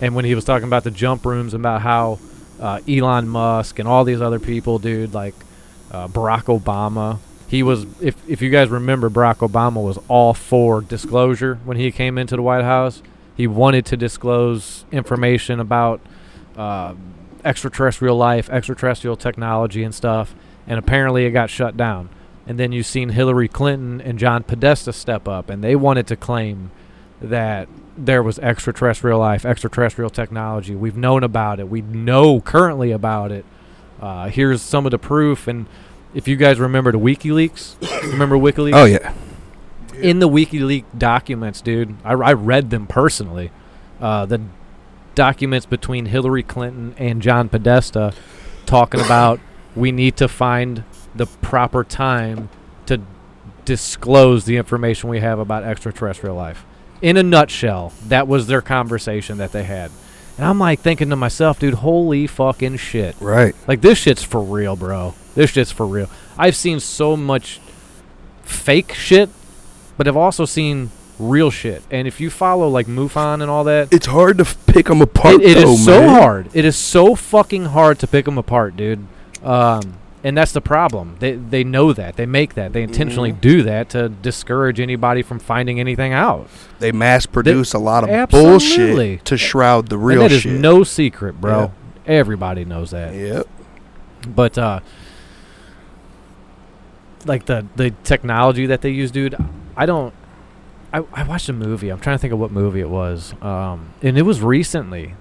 and 0.00 0.14
when 0.14 0.24
he 0.24 0.36
was 0.36 0.44
talking 0.44 0.68
about 0.68 0.84
the 0.84 0.92
jump 0.92 1.26
rooms, 1.26 1.52
about 1.52 1.82
how 1.82 2.20
uh, 2.60 2.80
Elon 2.88 3.28
Musk 3.28 3.78
and 3.78 3.88
all 3.88 4.04
these 4.04 4.20
other 4.20 4.38
people, 4.38 4.78
dude, 4.78 5.14
like 5.14 5.34
uh, 5.90 6.08
Barack 6.08 6.44
Obama. 6.44 7.18
He 7.48 7.62
was, 7.62 7.86
if 8.00 8.16
if 8.28 8.42
you 8.42 8.50
guys 8.50 8.68
remember, 8.68 9.08
Barack 9.08 9.36
Obama 9.36 9.82
was 9.82 9.98
all 10.08 10.34
for 10.34 10.80
disclosure 10.80 11.58
when 11.64 11.76
he 11.76 11.90
came 11.90 12.18
into 12.18 12.36
the 12.36 12.42
White 12.42 12.64
House. 12.64 13.02
He 13.36 13.46
wanted 13.46 13.86
to 13.86 13.96
disclose 13.96 14.84
information 14.90 15.60
about 15.60 16.00
uh, 16.56 16.94
extraterrestrial 17.44 18.16
life, 18.16 18.50
extraterrestrial 18.50 19.16
technology, 19.16 19.82
and 19.82 19.94
stuff. 19.94 20.34
And 20.66 20.78
apparently, 20.78 21.24
it 21.24 21.30
got 21.30 21.48
shut 21.48 21.76
down. 21.76 22.10
And 22.46 22.58
then 22.58 22.72
you've 22.72 22.86
seen 22.86 23.10
Hillary 23.10 23.48
Clinton 23.48 24.00
and 24.00 24.18
John 24.18 24.42
Podesta 24.42 24.92
step 24.92 25.28
up, 25.28 25.48
and 25.48 25.62
they 25.62 25.76
wanted 25.76 26.06
to 26.08 26.16
claim 26.16 26.70
that 27.20 27.68
there 27.98 28.22
was 28.22 28.38
extraterrestrial 28.38 29.18
life, 29.18 29.44
extraterrestrial 29.44 30.10
technology. 30.10 30.74
We've 30.74 30.96
known 30.96 31.24
about 31.24 31.58
it. 31.60 31.68
We 31.68 31.82
know 31.82 32.40
currently 32.40 32.92
about 32.92 33.32
it. 33.32 33.44
Uh, 34.00 34.28
here's 34.28 34.62
some 34.62 34.86
of 34.86 34.92
the 34.92 34.98
proof. 34.98 35.48
And 35.48 35.66
if 36.14 36.28
you 36.28 36.36
guys 36.36 36.60
remember 36.60 36.92
the 36.92 36.98
WikiLeaks, 36.98 37.80
remember 38.12 38.36
WikiLeaks? 38.36 38.74
Oh 38.74 38.84
yeah. 38.84 39.12
in 40.00 40.20
the 40.20 40.28
WikiLeaks 40.28 40.84
documents, 40.96 41.60
dude, 41.60 41.96
I, 42.04 42.12
I 42.12 42.32
read 42.32 42.70
them 42.70 42.86
personally. 42.86 43.50
Uh, 44.00 44.24
the 44.26 44.40
documents 45.16 45.66
between 45.66 46.06
Hillary 46.06 46.44
Clinton 46.44 46.94
and 46.96 47.20
John 47.20 47.48
Podesta 47.48 48.14
talking 48.64 49.00
about 49.00 49.40
we 49.74 49.90
need 49.90 50.16
to 50.18 50.28
find 50.28 50.84
the 51.14 51.26
proper 51.26 51.82
time 51.82 52.48
to 52.86 53.00
disclose 53.64 54.44
the 54.44 54.56
information 54.56 55.10
we 55.10 55.18
have 55.20 55.40
about 55.40 55.64
extraterrestrial 55.64 56.36
life. 56.36 56.64
In 57.00 57.16
a 57.16 57.22
nutshell, 57.22 57.92
that 58.08 58.26
was 58.26 58.46
their 58.46 58.60
conversation 58.60 59.38
that 59.38 59.52
they 59.52 59.64
had. 59.64 59.90
And 60.36 60.46
I'm 60.46 60.58
like 60.58 60.80
thinking 60.80 61.10
to 61.10 61.16
myself, 61.16 61.58
dude, 61.58 61.74
holy 61.74 62.26
fucking 62.26 62.76
shit. 62.76 63.16
Right. 63.20 63.54
Like 63.66 63.80
this 63.80 63.98
shit's 63.98 64.22
for 64.22 64.40
real, 64.40 64.76
bro. 64.76 65.14
This 65.34 65.50
shit's 65.50 65.70
for 65.72 65.86
real. 65.86 66.08
I've 66.36 66.56
seen 66.56 66.80
so 66.80 67.16
much 67.16 67.60
fake 68.42 68.94
shit, 68.94 69.30
but 69.96 70.06
I've 70.08 70.16
also 70.16 70.44
seen 70.44 70.90
real 71.18 71.50
shit. 71.50 71.82
And 71.90 72.06
if 72.06 72.20
you 72.20 72.30
follow 72.30 72.68
like 72.68 72.86
MUFON 72.86 73.42
and 73.42 73.50
all 73.50 73.64
that, 73.64 73.92
It's 73.92 74.06
hard 74.06 74.38
to 74.38 74.42
f- 74.44 74.56
pick 74.66 74.86
them 74.86 75.00
apart. 75.02 75.36
it, 75.42 75.42
it 75.42 75.54
though, 75.64 75.72
is 75.72 75.84
so 75.84 76.00
man. 76.00 76.08
hard. 76.08 76.50
It 76.54 76.64
is 76.64 76.76
so 76.76 77.14
fucking 77.16 77.66
hard 77.66 77.98
to 78.00 78.06
pick 78.06 78.24
them 78.24 78.38
apart, 78.38 78.76
dude. 78.76 79.04
Um, 79.42 79.94
and 80.24 80.36
that's 80.36 80.52
the 80.52 80.60
problem. 80.60 81.16
They 81.20 81.32
they 81.32 81.62
know 81.64 81.92
that. 81.92 82.16
They 82.16 82.26
make 82.26 82.54
that. 82.54 82.72
They 82.72 82.82
intentionally 82.82 83.32
Mhm. 83.32 83.40
do 83.40 83.62
that 83.62 83.88
to 83.90 84.08
discourage 84.08 84.80
anybody 84.80 85.22
from 85.22 85.38
finding 85.38 85.78
anything 85.80 86.12
out. 86.12 86.48
They 86.80 86.90
mass 86.92 87.24
produce 87.26 87.72
a 87.74 87.78
lot 87.78 88.04
of 88.04 88.10
Absolutely. 88.10 88.50
bullshit 89.16 89.24
to 89.26 89.36
shroud 89.36 89.88
the 89.88 89.98
real 89.98 90.22
and 90.22 90.30
that 90.30 90.34
is 90.34 90.42
shit. 90.42 90.60
no 90.60 90.82
secret, 90.84 91.40
bro. 91.40 91.72
Everybody 92.06 92.64
knows 92.64 92.90
that. 92.90 93.14
Yep. 93.14 93.46
But 94.34 94.58
uh 94.58 94.80
like 97.26 97.46
the 97.46 97.66
the 97.76 97.90
technology 98.04 98.66
that 98.66 98.80
they 98.82 98.90
use, 98.90 99.10
dude, 99.10 99.36
I 99.76 99.86
don't 99.86 100.14
I, 100.92 101.02
I 101.12 101.22
watched 101.24 101.48
a 101.48 101.52
movie. 101.52 101.90
I'm 101.90 102.00
trying 102.00 102.16
to 102.16 102.20
think 102.20 102.32
of 102.32 102.38
what 102.38 102.50
movie 102.50 102.80
it 102.80 102.88
was. 102.90 103.34
Um 103.42 103.90
and 104.02 104.16
it 104.18 104.22
was 104.22 104.40
recently. 104.42 105.14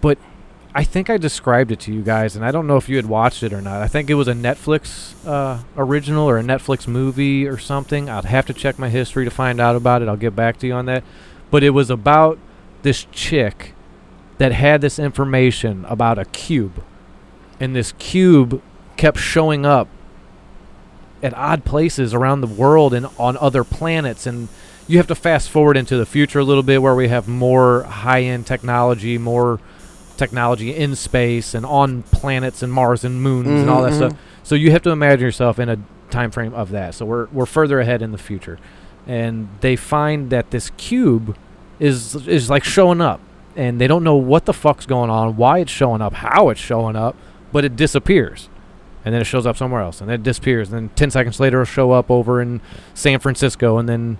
But 0.00 0.18
I 0.74 0.84
think 0.84 1.10
I 1.10 1.18
described 1.18 1.70
it 1.70 1.80
to 1.80 1.92
you 1.92 2.02
guys 2.02 2.34
and 2.34 2.44
I 2.44 2.50
don't 2.50 2.66
know 2.66 2.76
if 2.76 2.88
you 2.88 2.96
had 2.96 3.06
watched 3.06 3.42
it 3.42 3.52
or 3.52 3.60
not. 3.60 3.82
I 3.82 3.88
think 3.88 4.08
it 4.08 4.14
was 4.14 4.28
a 4.28 4.32
Netflix 4.32 5.14
uh 5.26 5.62
original 5.76 6.28
or 6.28 6.38
a 6.38 6.42
Netflix 6.42 6.86
movie 6.88 7.46
or 7.46 7.58
something. 7.58 8.08
I'd 8.08 8.24
have 8.24 8.46
to 8.46 8.54
check 8.54 8.78
my 8.78 8.88
history 8.88 9.24
to 9.24 9.30
find 9.30 9.60
out 9.60 9.76
about 9.76 10.02
it. 10.02 10.08
I'll 10.08 10.16
get 10.16 10.34
back 10.34 10.58
to 10.58 10.66
you 10.66 10.72
on 10.72 10.86
that. 10.86 11.04
But 11.50 11.62
it 11.62 11.70
was 11.70 11.90
about 11.90 12.38
this 12.82 13.06
chick 13.12 13.74
that 14.38 14.52
had 14.52 14.80
this 14.80 14.98
information 14.98 15.84
about 15.84 16.18
a 16.18 16.24
cube. 16.24 16.82
And 17.60 17.76
this 17.76 17.92
cube 17.92 18.62
kept 18.96 19.18
showing 19.18 19.66
up 19.66 19.88
at 21.22 21.34
odd 21.34 21.64
places 21.64 22.14
around 22.14 22.40
the 22.40 22.46
world 22.46 22.92
and 22.94 23.06
on 23.18 23.36
other 23.36 23.62
planets 23.62 24.26
and 24.26 24.48
you 24.88 24.96
have 24.96 25.06
to 25.06 25.14
fast 25.14 25.48
forward 25.48 25.76
into 25.76 25.96
the 25.96 26.04
future 26.04 26.40
a 26.40 26.44
little 26.44 26.64
bit 26.64 26.82
where 26.82 26.94
we 26.94 27.06
have 27.08 27.28
more 27.28 27.84
high-end 27.84 28.44
technology 28.46 29.16
more 29.16 29.60
technology 30.22 30.70
in 30.74 30.94
space 30.94 31.54
and 31.54 31.64
on 31.66 32.02
planets 32.04 32.62
and 32.62 32.72
Mars 32.72 33.04
and 33.04 33.20
moons 33.22 33.60
and 33.60 33.68
all 33.70 33.82
that 33.82 33.92
Mhm, 33.92 33.96
stuff. 33.96 34.12
so 34.42 34.54
you 34.54 34.70
have 34.70 34.82
to 34.82 34.90
imagine 34.90 35.24
yourself 35.24 35.58
in 35.58 35.68
a 35.68 35.78
time 36.10 36.30
frame 36.30 36.54
of 36.54 36.70
that. 36.70 36.94
So 36.94 37.04
we're 37.06 37.26
we're 37.32 37.46
further 37.46 37.80
ahead 37.80 38.02
in 38.02 38.12
the 38.12 38.18
future. 38.18 38.58
And 39.06 39.48
they 39.60 39.76
find 39.76 40.30
that 40.30 40.50
this 40.50 40.70
cube 40.76 41.36
is 41.80 42.14
is 42.28 42.48
like 42.50 42.64
showing 42.64 43.00
up. 43.00 43.20
And 43.56 43.78
they 43.80 43.86
don't 43.86 44.04
know 44.04 44.14
what 44.16 44.44
the 44.46 44.52
fuck's 44.54 44.86
going 44.86 45.10
on 45.10 45.36
why 45.36 45.58
it's 45.58 45.70
showing 45.72 46.00
up 46.00 46.14
how 46.14 46.48
it's 46.50 46.60
showing 46.60 46.96
up 46.96 47.14
but 47.52 47.64
it 47.64 47.76
disappears. 47.76 48.48
And 49.04 49.12
then 49.12 49.20
it 49.20 49.24
shows 49.24 49.46
up 49.46 49.56
somewhere 49.56 49.82
else 49.82 50.00
and 50.00 50.08
then 50.08 50.14
it 50.20 50.22
disappears. 50.22 50.70
And 50.72 50.74
then 50.78 50.90
10 50.94 51.10
seconds 51.10 51.40
later 51.40 51.60
it'll 51.62 51.72
show 51.72 51.90
up 51.92 52.10
over 52.10 52.40
in 52.40 52.60
san 52.94 53.18
francisco 53.18 53.76
and 53.78 53.88
then 53.88 54.16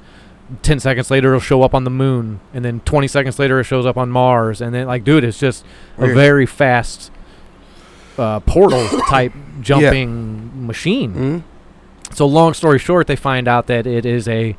10 0.63 0.81
seconds 0.81 1.11
later 1.11 1.29
it'll 1.29 1.41
show 1.41 1.63
up 1.63 1.75
on 1.75 1.85
the 1.85 1.91
moon 1.91 2.41
and 2.53 2.65
then 2.65 2.81
20 2.81 3.09
seconds 3.09 3.39
later 3.39 3.59
it 3.61 3.65
shows 3.65 3.87
up 3.87 3.97
on 3.97 4.11
mars 4.11 4.61
and 4.61 4.75
then 4.75 4.87
like 4.87 5.03
dude 5.05 5.25
it's 5.25 5.39
just 5.39 5.65
a 5.97 6.07
very 6.15 6.45
fast 6.47 7.11
uh, 8.19 8.41
portal 8.41 8.87
type 9.09 9.33
jumping 9.61 10.67
machine. 10.67 11.15
Mhm. 11.15 12.15
so 12.15 12.27
long 12.27 12.53
story 12.55 12.79
short 12.79 13.07
they 13.07 13.17
find 13.17 13.49
out 13.49 13.67
that 13.69 13.87
it 13.87 14.05
is 14.05 14.29
a 14.29 14.57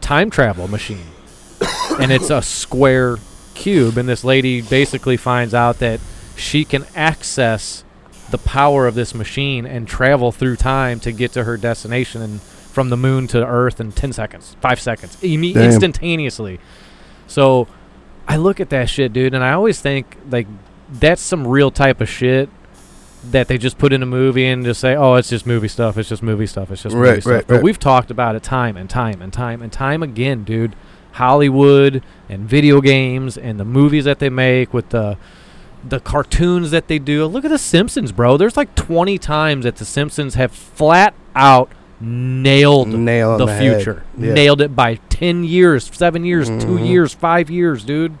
time 0.00 0.28
travel 0.30 0.68
machine 0.68 1.06
and 2.00 2.12
it's 2.12 2.28
a 2.30 2.42
square 2.42 3.16
cube 3.54 3.96
and 3.96 4.08
this 4.08 4.24
lady 4.24 4.60
basically 4.60 5.16
finds 5.16 5.54
out 5.54 5.78
that 5.78 6.00
she 6.36 6.64
can 6.64 6.84
access 6.94 7.82
the 8.30 8.38
power 8.38 8.86
of 8.86 8.94
this 8.94 9.14
machine 9.14 9.64
and 9.64 9.88
travel 9.88 10.30
through 10.30 10.54
time 10.56 11.00
to 11.00 11.10
get 11.12 11.32
to 11.32 11.44
her 11.44 11.56
destination 11.56 12.20
and 12.20 12.40
from 12.78 12.90
the 12.90 12.96
moon 12.96 13.26
to 13.26 13.44
earth 13.44 13.80
in 13.80 13.90
10 13.90 14.12
seconds 14.12 14.54
5 14.60 14.80
seconds 14.80 15.16
Damn. 15.20 15.64
instantaneously 15.64 16.60
so 17.26 17.66
i 18.28 18.36
look 18.36 18.60
at 18.60 18.70
that 18.70 18.88
shit 18.88 19.12
dude 19.12 19.34
and 19.34 19.42
i 19.42 19.50
always 19.52 19.80
think 19.80 20.16
like 20.30 20.46
that's 20.92 21.20
some 21.20 21.44
real 21.44 21.72
type 21.72 22.00
of 22.00 22.08
shit 22.08 22.48
that 23.32 23.48
they 23.48 23.58
just 23.58 23.78
put 23.78 23.92
in 23.92 24.00
a 24.00 24.06
movie 24.06 24.46
and 24.46 24.64
just 24.64 24.80
say 24.80 24.94
oh 24.94 25.14
it's 25.14 25.28
just 25.28 25.44
movie 25.44 25.66
stuff 25.66 25.98
it's 25.98 26.08
just 26.08 26.22
movie 26.22 26.46
stuff 26.46 26.70
it's 26.70 26.84
just 26.84 26.94
movie 26.94 27.08
Right, 27.08 27.20
stuff 27.20 27.32
right, 27.32 27.46
but 27.48 27.54
right. 27.54 27.62
we've 27.64 27.80
talked 27.80 28.12
about 28.12 28.36
it 28.36 28.44
time 28.44 28.76
and 28.76 28.88
time 28.88 29.20
and 29.20 29.32
time 29.32 29.60
and 29.60 29.72
time 29.72 30.04
again 30.04 30.44
dude 30.44 30.76
hollywood 31.14 32.00
and 32.28 32.48
video 32.48 32.80
games 32.80 33.36
and 33.36 33.58
the 33.58 33.64
movies 33.64 34.04
that 34.04 34.20
they 34.20 34.30
make 34.30 34.72
with 34.72 34.90
the 34.90 35.18
the 35.88 36.00
cartoons 36.00 36.72
that 36.72 36.88
they 36.88 36.98
do. 36.98 37.24
Look 37.24 37.44
at 37.44 37.50
the 37.52 37.58
Simpsons, 37.58 38.10
bro. 38.10 38.36
There's 38.36 38.56
like 38.56 38.74
20 38.74 39.16
times 39.18 39.64
that 39.64 39.76
the 39.76 39.84
Simpsons 39.84 40.34
have 40.34 40.50
flat 40.50 41.14
out 41.36 41.70
nailed 42.00 42.88
Nail 42.88 43.38
the, 43.38 43.46
the 43.46 43.56
future. 43.58 44.02
Yeah. 44.16 44.32
Nailed 44.34 44.60
it 44.60 44.74
by 44.76 44.96
10 45.10 45.44
years, 45.44 45.90
7 45.92 46.24
years, 46.24 46.48
2 46.48 46.54
Mhm. 46.54 46.86
years, 46.88 47.12
5 47.14 47.50
years, 47.50 47.84
dude. 47.84 48.14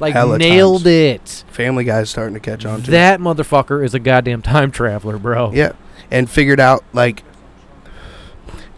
Like 0.00 0.14
Hella 0.14 0.38
nailed 0.38 0.82
times. 0.84 0.86
it. 0.86 1.44
Family 1.52 1.84
Guy's 1.84 2.10
starting 2.10 2.34
to 2.34 2.40
catch 2.40 2.64
on 2.66 2.82
to 2.82 2.88
it. 2.88 2.90
That 2.90 3.20
motherfucker 3.20 3.84
is 3.84 3.94
a 3.94 4.00
goddamn 4.00 4.42
time 4.42 4.72
traveler, 4.72 5.16
bro. 5.18 5.52
Yeah, 5.54 5.72
and 6.10 6.28
figured 6.28 6.58
out 6.58 6.82
like 6.92 7.22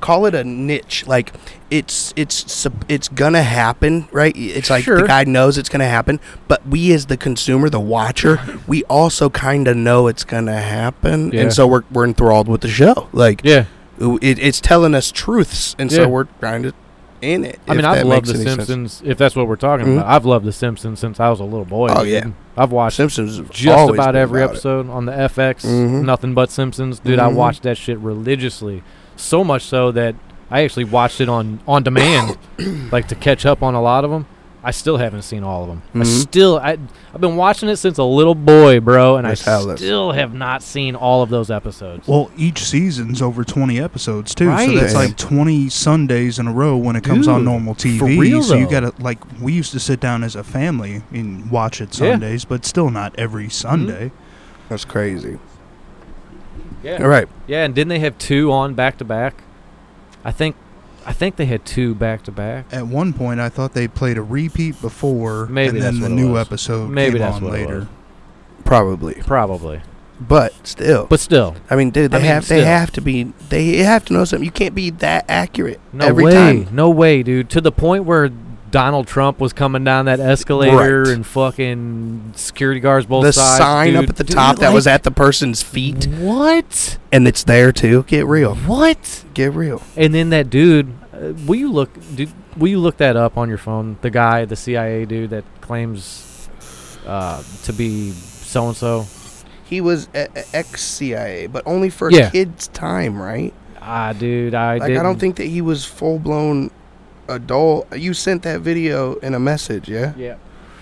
call 0.00 0.26
it 0.26 0.34
a 0.34 0.44
niche. 0.44 1.04
Like 1.06 1.32
it's 1.70 2.12
it's 2.14 2.66
it's 2.88 3.08
gonna 3.08 3.42
happen, 3.42 4.06
right? 4.12 4.36
It's 4.36 4.68
like 4.68 4.84
Sure. 4.84 5.00
the 5.00 5.06
guy 5.06 5.24
knows 5.24 5.56
it's 5.56 5.70
gonna 5.70 5.88
happen, 5.88 6.20
but 6.46 6.66
we 6.68 6.92
as 6.92 7.06
the 7.06 7.16
consumer, 7.16 7.70
the 7.70 7.80
watcher, 7.80 8.38
we 8.66 8.84
also 8.84 9.30
kind 9.30 9.66
of 9.66 9.76
know 9.78 10.08
it's 10.08 10.24
gonna 10.24 10.60
happen, 10.60 11.30
Yeah. 11.32 11.42
and 11.42 11.52
so 11.54 11.66
we're 11.66 11.84
we're 11.90 12.04
enthralled 12.04 12.48
with 12.48 12.60
the 12.60 12.68
show. 12.68 13.08
Like 13.14 13.40
Yeah. 13.44 13.64
It, 13.98 14.38
it's 14.38 14.60
telling 14.60 14.94
us 14.94 15.10
truths, 15.12 15.74
and 15.78 15.90
Yeah. 15.90 15.98
so 15.98 16.08
we're 16.08 16.24
kind 16.40 16.66
of 16.66 16.74
in 17.22 17.44
it. 17.44 17.58
I 17.66 17.74
mean, 17.74 17.84
I've 17.86 18.04
loved 18.04 18.26
The 18.26 18.34
any 18.34 18.44
sense. 18.44 18.54
Simpsons, 18.66 19.02
if 19.04 19.16
that's 19.16 19.34
what 19.34 19.48
we're 19.48 19.56
talking 19.56 19.86
Mhm. 19.86 19.92
about. 19.98 20.06
I've 20.06 20.26
loved 20.26 20.44
The 20.44 20.52
Simpsons 20.52 20.98
since 21.00 21.18
I 21.20 21.30
was 21.30 21.40
a 21.40 21.44
little 21.44 21.64
boy. 21.64 21.88
Oh, 21.90 22.02
yeah. 22.02 22.26
I've 22.56 22.70
watched 22.70 22.96
Simpsons 22.96 23.40
just 23.50 23.88
about 23.90 24.14
every 24.14 24.42
about 24.42 24.50
it. 24.50 24.56
episode 24.56 24.90
on 24.90 25.06
the 25.06 25.12
FX. 25.18 25.64
Mhm. 25.64 26.04
Nothing 26.04 26.34
but 26.34 26.50
Simpsons, 26.50 26.98
dude. 26.98 27.18
I 27.18 27.30
Mhm. 27.30 27.34
watched 27.34 27.62
that 27.62 27.78
shit 27.78 27.98
religiously, 27.98 28.82
so 29.16 29.42
much 29.42 29.62
so 29.62 29.90
that 29.92 30.14
I 30.50 30.62
actually 30.64 30.84
watched 30.84 31.20
it 31.22 31.28
on 31.30 31.60
on 31.66 31.82
demand, 31.82 32.36
like 32.92 33.08
to 33.08 33.14
catch 33.14 33.46
up 33.46 33.62
on 33.62 33.74
a 33.74 33.80
lot 33.80 34.04
of 34.04 34.10
them. 34.10 34.26
I 34.66 34.70
still 34.70 34.96
haven't 34.96 35.22
seen 35.22 35.42
all 35.44 35.62
of 35.64 35.68
them. 35.68 35.82
I 35.94 35.98
Mhm. 35.98 36.06
still, 36.22 36.56
I, 36.58 36.78
I've 37.14 37.20
been 37.20 37.36
watching 37.36 37.68
it 37.68 37.76
since 37.76 37.98
a 37.98 38.02
little 38.02 38.34
boy, 38.34 38.80
bro, 38.80 39.16
and 39.16 39.26
That's 39.28 39.46
I 39.46 39.50
hella- 39.50 39.76
still 39.76 40.12
have 40.12 40.32
not 40.32 40.62
seen 40.62 40.94
all 40.96 41.22
of 41.22 41.28
those 41.28 41.50
episodes. 41.50 42.08
Well, 42.08 42.30
each 42.36 42.64
season's 42.64 43.20
over 43.20 43.44
20 43.44 43.78
episodes 43.78 44.34
too, 44.34 44.48
Right. 44.48 44.66
so 44.68 44.74
that's 44.74 44.92
Damn. 44.94 45.02
like 45.02 45.16
20 45.18 45.68
Sundays 45.68 46.38
in 46.38 46.46
a 46.48 46.52
row 46.52 46.76
when 46.78 46.96
it 46.96 47.04
comes 47.04 47.28
on 47.28 47.44
normal 47.44 47.74
TV. 47.74 47.98
for 47.98 48.06
real, 48.06 48.42
so 48.42 48.54
you 48.56 48.66
gotta 48.66 48.92
like 48.98 49.18
we 49.40 49.52
used 49.52 49.72
to 49.72 49.80
sit 49.80 50.00
down 50.00 50.24
as 50.24 50.34
a 50.34 50.42
family 50.42 51.02
and 51.12 51.50
watch 51.50 51.82
it 51.82 51.90
Yeah. 52.00 52.12
Sundays, 52.12 52.46
but 52.46 52.64
still 52.64 52.88
not 52.90 53.14
every 53.18 53.50
Sunday. 53.50 54.12
That's 54.70 54.86
crazy. 54.86 55.38
yeah, 56.82 57.02
All 57.02 57.08
right, 57.08 57.28
yeah, 57.46 57.64
and 57.64 57.74
didn't 57.74 57.88
they 57.90 57.98
have 57.98 58.16
two 58.18 58.50
on 58.50 58.72
back 58.74 58.96
to 58.98 59.04
back? 59.04 59.42
I 60.24 60.32
think, 60.32 60.56
I 61.06 61.12
think 61.12 61.36
they 61.36 61.46
had 61.46 61.64
two 61.64 61.94
back 61.94 62.22
to 62.24 62.32
back. 62.32 62.66
At 62.72 62.86
one 62.86 63.12
point, 63.12 63.40
I 63.40 63.48
thought 63.48 63.74
they 63.74 63.88
played 63.88 64.16
a 64.18 64.22
repeat 64.22 64.80
before, 64.80 65.46
Maybe 65.46 65.76
and 65.78 65.82
then 65.82 66.00
the 66.00 66.08
new 66.08 66.32
was. 66.32 66.46
episode 66.46 66.90
Maybe 66.90 67.12
came 67.12 67.20
that's 67.20 67.36
on 67.36 67.44
what 67.44 67.54
it 67.58 67.62
later. 67.66 67.78
was. 67.80 67.88
probably. 68.64 69.14
Probably. 69.26 69.80
But 70.20 70.54
still, 70.66 71.06
But 71.06 71.18
still, 71.20 71.56
I 71.68 71.74
mean, 71.76 71.90
dude, 71.90 72.12
they 72.12 72.18
I 72.18 72.20
mean, 72.20 72.28
have 72.30 72.48
they 72.48 72.64
have 72.64 72.92
to 72.92 73.00
be 73.00 73.24
they 73.48 73.78
have 73.78 74.04
to 74.06 74.12
know 74.12 74.24
something. 74.24 74.44
You 74.44 74.52
can't 74.52 74.74
be 74.74 74.90
that 74.90 75.24
accurate 75.28 75.80
no 75.92 76.06
every 76.06 76.24
way, 76.24 76.32
time. 76.64 76.68
no 76.74 76.88
way, 76.88 77.22
dude. 77.24 77.50
To 77.50 77.60
the 77.60 77.72
point 77.72 78.04
where 78.04 78.30
Donald 78.74 79.06
Trump 79.06 79.38
was 79.38 79.52
coming 79.52 79.84
down 79.84 80.06
that 80.06 80.18
escalator 80.18 81.02
Right. 81.04 81.12
and 81.14 81.24
fucking 81.24 82.32
security 82.34 82.80
guards 82.80 83.06
both 83.06 83.22
the 83.22 83.32
sides. 83.32 83.58
sign 83.58 83.94
up 83.94 84.08
at 84.08 84.16
the 84.16 84.24
Dude, 84.24 84.34
top 84.34 84.58
that 84.58 84.72
was 84.72 84.88
at 84.88 85.04
the 85.04 85.12
person's 85.12 85.62
feet, 85.62 86.06
What? 86.18 86.98
and 87.12 87.28
it's 87.28 87.44
there 87.44 87.70
too. 87.70 88.02
Get 88.08 88.26
real. 88.26 88.56
What? 88.56 89.22
Get 89.32 89.52
real. 89.52 89.80
And 89.96 90.12
then 90.12 90.30
that 90.30 90.50
dude, 90.50 90.92
uh, 91.12 91.34
will 91.46 91.54
you 91.54 91.70
look? 91.70 91.90
Dude, 92.16 92.32
will 92.56 92.66
you 92.66 92.80
look 92.80 92.96
that 92.96 93.16
up 93.16 93.38
on 93.38 93.48
your 93.48 93.58
phone? 93.58 93.96
The 94.02 94.10
guy, 94.10 94.44
the 94.44 94.56
CIA 94.56 95.04
dude 95.04 95.30
that 95.30 95.44
claims 95.60 96.48
uh, 97.06 97.44
to 97.62 97.72
be 97.72 98.10
so 98.10 98.66
and 98.66 98.76
so. 98.76 99.06
He 99.64 99.80
was 99.80 100.08
ex 100.52 100.82
CIA, 100.82 101.46
but 101.46 101.62
only 101.64 101.90
for 101.90 102.10
Yeah. 102.10 102.26
a 102.26 102.30
kid's 102.32 102.66
time, 102.68 103.20
right? 103.22 103.54
Ah, 103.80 104.12
dude, 104.12 104.54
I 104.54 104.78
like. 104.78 104.92
I 104.98 105.02
don't 105.02 105.20
think 105.20 105.36
that 105.36 105.46
he 105.46 105.60
was 105.60 105.84
full 105.84 106.18
blown 106.18 106.70
adult. 107.28 107.96
You 107.96 108.14
sent 108.14 108.42
that 108.42 108.60
video 108.60 109.14
in 109.16 109.34
a 109.34 109.40
message, 109.40 109.88
yeah? 109.88 110.14
Yeah. 110.16 110.36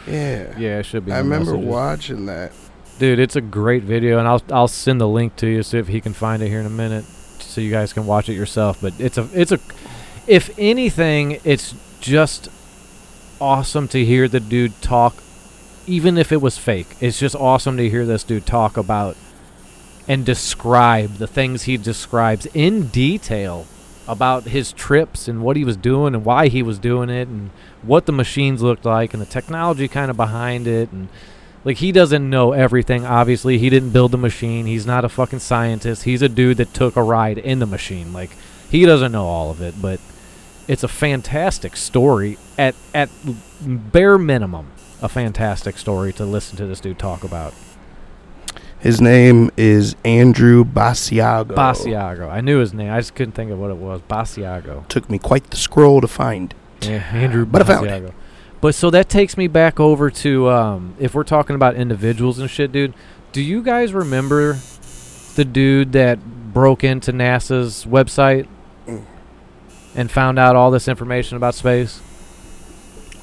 Yeah. 0.06 0.58
Yeah, 0.58 0.78
it 0.78 0.86
should 0.86 1.06
be. 1.06 1.12
I 1.12 1.18
remember 1.18 1.52
messages. 1.52 1.70
watching 1.70 2.26
that. 2.26 2.52
Dude, 2.98 3.18
it's 3.18 3.36
a 3.36 3.40
great 3.40 3.82
video, 3.82 4.18
and 4.18 4.28
I'll 4.28 4.42
I'll 4.50 4.68
send 4.68 5.00
the 5.00 5.08
link 5.08 5.36
to 5.36 5.46
you 5.46 5.62
see 5.62 5.78
if 5.78 5.88
he 5.88 6.00
can 6.00 6.12
find 6.12 6.42
it 6.42 6.48
here 6.48 6.60
in 6.60 6.66
a 6.66 6.70
minute, 6.70 7.04
so 7.04 7.60
you 7.60 7.70
guys 7.70 7.92
can 7.92 8.06
watch 8.06 8.28
it 8.28 8.34
yourself. 8.34 8.80
But 8.80 8.94
it's 8.98 9.18
a 9.18 9.28
it's 9.32 9.52
a, 9.52 9.58
if 10.26 10.56
anything, 10.58 11.40
it's 11.44 11.74
just 12.00 12.48
awesome 13.40 13.88
to 13.88 14.04
hear 14.04 14.28
the 14.28 14.40
dude 14.40 14.80
talk, 14.82 15.16
even 15.86 16.16
if 16.16 16.30
it 16.32 16.40
was 16.40 16.58
fake. 16.58 16.96
It's 17.00 17.18
just 17.18 17.34
awesome 17.34 17.76
to 17.76 17.88
hear 17.88 18.04
this 18.06 18.22
dude 18.22 18.46
talk 18.46 18.76
about 18.76 19.16
and 20.08 20.26
describe 20.26 21.14
the 21.14 21.26
things 21.26 21.62
he 21.64 21.76
describes 21.76 22.46
in 22.46 22.88
detail 22.88 23.66
about 24.08 24.44
his 24.44 24.72
trips 24.72 25.28
and 25.28 25.42
what 25.42 25.56
he 25.56 25.64
was 25.64 25.76
doing 25.76 26.14
and 26.14 26.24
why 26.24 26.48
he 26.48 26.62
was 26.62 26.78
doing 26.78 27.08
it 27.08 27.28
and 27.28 27.50
what 27.82 28.06
the 28.06 28.12
machines 28.12 28.62
looked 28.62 28.84
like 28.84 29.12
and 29.12 29.20
the 29.20 29.26
technology 29.26 29.88
kind 29.88 30.10
of 30.10 30.16
behind 30.16 30.66
it. 30.66 30.90
And 30.90 31.08
like 31.64 31.78
he 31.78 31.92
doesn't 31.92 32.28
know 32.28 32.52
everything 32.52 33.06
obviously. 33.06 33.58
He 33.58 33.70
didn't 33.70 33.90
build 33.90 34.12
the 34.12 34.18
machine. 34.18 34.66
He's 34.66 34.86
not 34.86 35.04
a 35.04 35.08
fucking 35.08 35.38
scientist. 35.38 36.04
He's 36.04 36.22
a 36.22 36.28
dude 36.28 36.56
that 36.56 36.74
took 36.74 36.96
a 36.96 37.02
ride 37.02 37.38
in 37.38 37.58
the 37.58 37.66
machine. 37.66 38.12
Like 38.12 38.30
he 38.72 38.86
doesn't 38.86 39.12
know 39.12 39.26
all 39.26 39.50
of 39.50 39.60
it 39.60 39.74
but 39.80 40.00
it's 40.66 40.82
a 40.82 40.88
fantastic 40.88 41.76
story 41.76 42.38
at 42.56 42.74
at 42.94 43.10
bare 43.60 44.16
minimum 44.16 44.72
a 45.02 45.08
fantastic 45.08 45.76
story 45.76 46.12
to 46.12 46.24
listen 46.24 46.56
to 46.56 46.66
this 46.66 46.80
dude 46.80 46.98
talk 46.98 47.22
about 47.22 47.52
His 48.82 49.00
name 49.00 49.50
is 49.56 49.94
Andrew 50.04 50.64
Basiago. 50.64 51.54
Basiago. 51.54 52.28
I 52.28 52.40
knew 52.40 52.58
his 52.58 52.74
name. 52.74 52.92
I 52.92 52.98
just 52.98 53.14
couldn't 53.14 53.32
think 53.32 53.52
of 53.52 53.58
what 53.60 53.70
it 53.70 53.76
was. 53.76 54.00
Basiago. 54.02 54.86
Took 54.88 55.08
me 55.08 55.18
quite 55.20 55.50
the 55.50 55.56
scroll 55.56 56.00
to 56.00 56.08
find. 56.08 56.52
Yeah, 56.80 56.96
Andrew 57.12 57.46
But 57.46 57.62
I 57.62 57.64
found 57.64 57.86
it. 57.86 58.02
Basiago. 58.02 58.12
But 58.60 58.74
so 58.74 58.90
that 58.90 59.08
takes 59.08 59.36
me 59.36 59.46
back 59.46 59.78
over 59.78 60.10
to 60.10 60.48
um, 60.50 60.96
if 60.98 61.14
we're 61.14 61.22
talking 61.24 61.54
about 61.54 61.76
individuals 61.76 62.38
and 62.40 62.50
shit, 62.50 62.72
dude. 62.72 62.92
Do 63.30 63.40
you 63.40 63.62
guys 63.62 63.94
remember 63.94 64.58
the 65.36 65.44
dude 65.44 65.92
that 65.92 66.18
broke 66.52 66.82
into 66.84 67.12
NASA's 67.12 67.86
website 67.86 68.46
Mm. 68.86 69.04
and 69.94 70.10
found 70.10 70.40
out 70.40 70.56
all 70.56 70.72
this 70.72 70.88
information 70.88 71.36
about 71.36 71.54
space? 71.54 72.00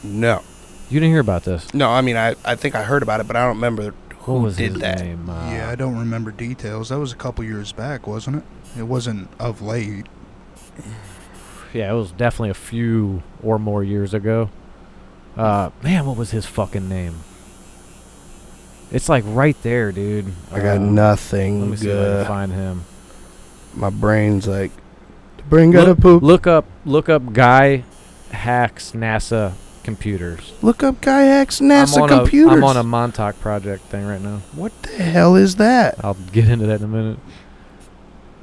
No. 0.04 0.42
You 0.90 1.02
didn't 1.02 1.12
hear 1.12 1.20
about 1.20 1.44
this. 1.44 1.74
No, 1.74 1.90
I 1.90 2.00
mean, 2.00 2.16
I, 2.16 2.36
I 2.46 2.56
think 2.56 2.76
I 2.76 2.84
heard 2.84 3.04
about 3.04 3.20
it, 3.20 3.28
but 3.28 3.36
I 3.36 3.42
don't 3.46 3.58
remember 3.58 3.94
who 4.20 4.34
What 4.34 4.42
was 4.44 4.58
did 4.58 4.72
his 4.74 4.82
that. 4.82 5.00
name? 5.02 5.30
Uh, 5.30 5.52
yeah, 5.52 5.70
I 5.70 5.76
don't 5.76 5.98
remember 5.98 6.32
details. 6.32 6.90
That 6.90 7.00
was 7.00 7.12
a 7.12 7.16
couple 7.16 7.44
years 7.44 7.72
back, 7.72 8.06
wasn't 8.08 8.38
it? 8.38 8.44
It 8.80 8.84
wasn't 8.84 9.30
of 9.40 9.62
late. 9.62 10.08
yeah, 11.74 11.92
it 11.92 11.96
was 11.96 12.12
definitely 12.12 12.50
a 12.50 12.54
few 12.56 13.24
or 13.44 13.58
more 13.60 13.84
years 13.84 14.14
ago. 14.14 14.50
Uh, 15.38 15.70
man, 15.84 16.06
what 16.06 16.18
was 16.18 16.32
his 16.32 16.46
fucking 16.46 16.88
name? 16.90 17.16
It's 18.92 19.08
like 19.08 19.24
right 19.28 19.56
there, 19.62 19.92
dude. 19.92 20.34
I 20.52 20.60
got 20.60 20.78
Uh, 20.78 20.80
nothing. 20.80 21.62
Let 21.62 21.70
me 21.70 21.78
see 21.78 21.90
if 21.90 21.98
I 21.98 22.18
can 22.18 22.26
find 22.28 22.52
him. 22.54 22.84
my 23.76 23.90
brain's 23.92 24.48
like, 24.48 24.72
the 25.38 25.44
brain 25.44 25.72
gotta 25.72 25.96
poop. 25.96 26.24
look 26.24 26.48
up, 26.48 26.66
look 26.86 27.08
up. 27.08 27.32
Guy 27.34 27.84
hacks 28.32 28.92
NASA 28.94 29.54
computers. 29.84 30.54
Look 30.62 30.84
up 30.84 31.02
Guy 31.02 31.28
X 31.28 31.60
NASA 31.60 32.04
I'm 32.04 32.10
computers. 32.10 32.52
A, 32.52 32.56
I'm 32.56 32.64
on 32.64 32.78
a 32.78 32.84
Montauk 32.84 33.40
project 33.40 33.84
thing 33.86 34.06
right 34.06 34.22
now. 34.22 34.42
what 34.54 34.72
the 34.84 34.90
hell 35.04 35.36
is 35.36 35.56
that? 35.58 36.04
I'll 36.04 36.14
get 36.14 36.50
into 36.50 36.68
that 36.68 36.80
in 36.80 36.86
a 36.86 36.88
minute. 36.88 37.20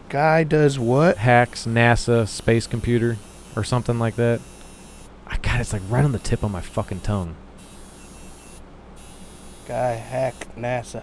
Guy 0.09 0.45
does 0.45 0.79
what? 0.79 1.19
Hacks 1.19 1.67
NASA 1.67 2.29
space 2.29 2.67
computer 2.67 3.17
or 3.57 3.65
something 3.65 3.99
like 3.99 4.17
that. 4.17 4.41
I 5.27 5.37
got 5.39 5.61
it's 5.61 5.73
like 5.73 5.83
right 5.89 6.05
on 6.05 6.13
the 6.13 6.19
tip 6.19 6.43
of 6.43 6.51
my 6.51 6.61
fucking 6.61 7.01
tongue. 7.01 7.35
Guy 9.67 9.95
hack 9.95 10.47
NASA. 10.57 11.03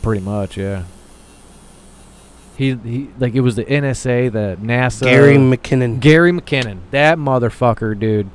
Pretty 0.00 0.22
much, 0.22 0.56
yeah. 0.56 0.84
He 2.56 2.74
he 2.76 3.10
like 3.18 3.34
it 3.34 3.40
was 3.40 3.56
the 3.56 3.64
NSA, 3.64 4.32
the 4.32 4.56
NASA. 4.62 5.02
Gary 5.02 5.36
McKinnon. 5.36 6.00
Gary 6.00 6.32
McKinnon, 6.32 6.78
that 6.92 7.18
motherfucker, 7.18 7.98
dude. 7.98 8.30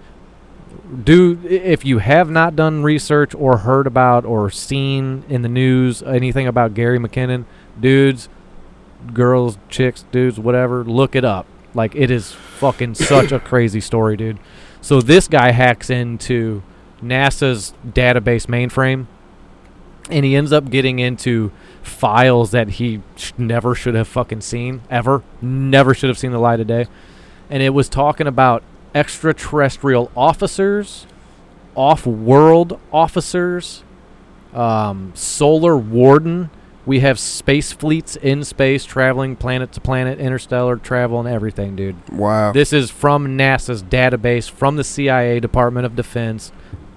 Dude, 1.03 1.45
if 1.45 1.85
you 1.85 1.99
have 1.99 2.31
not 2.31 2.55
done 2.55 2.81
research 2.81 3.35
or 3.35 3.57
heard 3.57 3.85
about 3.85 4.25
or 4.25 4.49
seen 4.49 5.23
in 5.29 5.43
the 5.43 5.49
news 5.49 6.01
anything 6.01 6.47
about 6.47 6.73
Gary 6.73 6.97
McKinnon, 6.97 7.45
dudes, 7.79 8.27
girls, 9.13 9.59
chicks, 9.69 10.03
dudes, 10.11 10.39
whatever, 10.39 10.83
look 10.83 11.15
it 11.15 11.23
up. 11.23 11.45
Like 11.75 11.95
it 11.95 12.09
is 12.09 12.31
fucking 12.31 12.95
such 12.95 13.31
a 13.31 13.39
crazy 13.39 13.81
story, 13.81 14.17
dude. 14.17 14.39
So 14.81 14.99
this 14.99 15.27
guy 15.27 15.51
hacks 15.51 15.91
into 15.91 16.63
NASA's 17.03 17.73
database 17.85 18.47
mainframe 18.47 19.05
and 20.09 20.25
he 20.25 20.35
ends 20.35 20.51
up 20.51 20.69
getting 20.69 20.99
into 20.99 21.51
files 21.83 22.51
that 22.51 22.69
he 22.71 23.01
sh- 23.15 23.31
never 23.37 23.75
should 23.75 23.95
have 23.95 24.07
fucking 24.07 24.41
seen 24.41 24.81
ever 24.89 25.23
never 25.41 25.93
should 25.93 26.09
have 26.09 26.17
seen 26.17 26.31
the 26.31 26.39
light 26.39 26.59
of 26.59 26.67
day 26.67 26.85
and 27.49 27.63
it 27.63 27.69
was 27.69 27.87
talking 27.87 28.27
about 28.27 28.63
extraterrestrial 28.95 30.11
officers 30.15 31.05
off-world 31.75 32.79
officers 32.91 33.83
um, 34.53 35.11
solar 35.15 35.77
warden 35.77 36.49
we 36.85 37.01
have 37.01 37.19
space 37.19 37.71
fleets 37.71 38.15
in 38.15 38.43
space 38.43 38.83
traveling 38.83 39.35
planet 39.35 39.71
to 39.71 39.79
planet 39.79 40.19
interstellar 40.19 40.75
travel 40.75 41.19
and 41.19 41.29
everything 41.29 41.75
dude 41.75 41.95
Wow. 42.11 42.51
this 42.51 42.73
is 42.73 42.89
from 42.89 43.37
NASA's 43.37 43.83
database 43.83 44.49
from 44.49 44.75
the 44.75 44.83
CIA 44.83 45.39
Department 45.39 45.85
of 45.85 45.95
Defense 45.95 46.51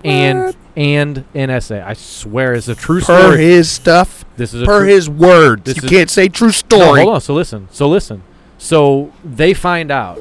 and 0.05 0.57
and 0.75 1.25
NSA. 1.35 1.85
I 1.87 1.93
swear 1.93 2.55
it's 2.55 2.67
a 2.67 2.75
true 2.75 3.01
per 3.03 3.21
story. 3.35 3.45
his 3.45 3.71
stuff, 3.71 4.25
this 4.37 4.53
is 4.55 4.63
a 4.63 4.65
per 4.65 4.81
true, 4.81 4.89
his 4.89 5.09
words. 5.09 5.63
this 5.65 5.77
You 5.81 5.89
can't 5.89 6.11
say 6.11 6.29
true 6.29 6.49
No, 6.49 6.53
story. 6.53 7.03
hold 7.03 7.15
on. 7.17 7.21
So 7.21 7.35
listen. 7.35 7.69
So 7.71 7.87
listen. 7.89 8.23
So 8.59 9.13
they 9.23 9.55
find 9.55 9.93
out. 9.93 10.19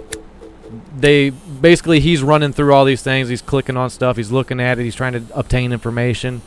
They 0.96 1.30
basically 1.30 2.00
he's 2.02 2.22
running 2.22 2.52
through 2.54 2.74
all 2.74 2.84
these 2.86 3.02
things. 3.02 3.30
He's 3.30 3.42
clicking 3.42 3.78
on 3.78 3.90
stuff. 3.90 4.18
He's 4.18 4.32
looking 4.32 4.60
at 4.60 4.78
it. 4.80 4.84
He's 4.84 4.96
trying 4.96 5.14
to 5.14 5.24
obtain 5.34 5.72
information. 5.72 6.42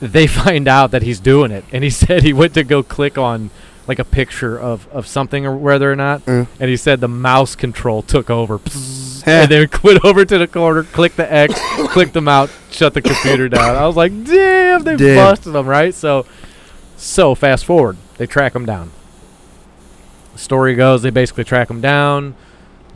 They 0.00 0.26
find 0.28 0.68
out 0.68 0.90
that 0.92 1.02
he's 1.02 1.18
doing 1.20 1.50
it, 1.50 1.64
and 1.72 1.82
he 1.82 1.90
said 2.02 2.22
he 2.22 2.32
went 2.32 2.54
to 2.54 2.64
go 2.64 2.82
click 2.82 3.18
on 3.18 3.50
like 3.88 3.98
a 4.00 4.04
picture 4.04 4.58
of 4.58 4.88
of 4.88 5.06
something 5.06 5.46
or 5.46 5.56
whether 5.56 5.90
or 5.90 5.96
not, 5.96 6.24
Mm. 6.26 6.46
and 6.60 6.68
he 6.70 6.76
said 6.76 7.00
the 7.00 7.08
mouse 7.08 7.54
control 7.56 8.02
took 8.02 8.28
over, 8.30 8.54
and 9.26 9.50
then 9.50 9.68
went 9.82 10.04
over 10.04 10.24
to 10.24 10.38
the 10.38 10.46
corner, 10.48 10.82
clicked 10.82 11.16
the 11.16 11.32
X, 11.32 11.54
clicked 11.88 12.12
them 12.12 12.26
out, 12.28 12.50
shut 12.70 12.94
the 12.94 13.02
computer 13.02 13.48
down. 13.48 13.76
I 13.76 13.86
was 13.86 13.96
like, 13.96 14.12
damn, 14.24 14.82
they 14.82 14.96
Damn. 14.96 15.16
busted 15.16 15.54
him, 15.54 15.66
right? 15.66 15.94
So, 15.94 16.26
so 16.96 17.34
fast 17.36 17.64
forward, 17.64 17.96
they 18.18 18.26
track 18.26 18.54
him 18.56 18.66
down. 18.66 18.90
The 20.32 20.38
story 20.38 20.74
goes, 20.74 21.02
they 21.02 21.10
basically 21.10 21.44
track 21.44 21.70
him 21.70 21.80
down. 21.80 22.34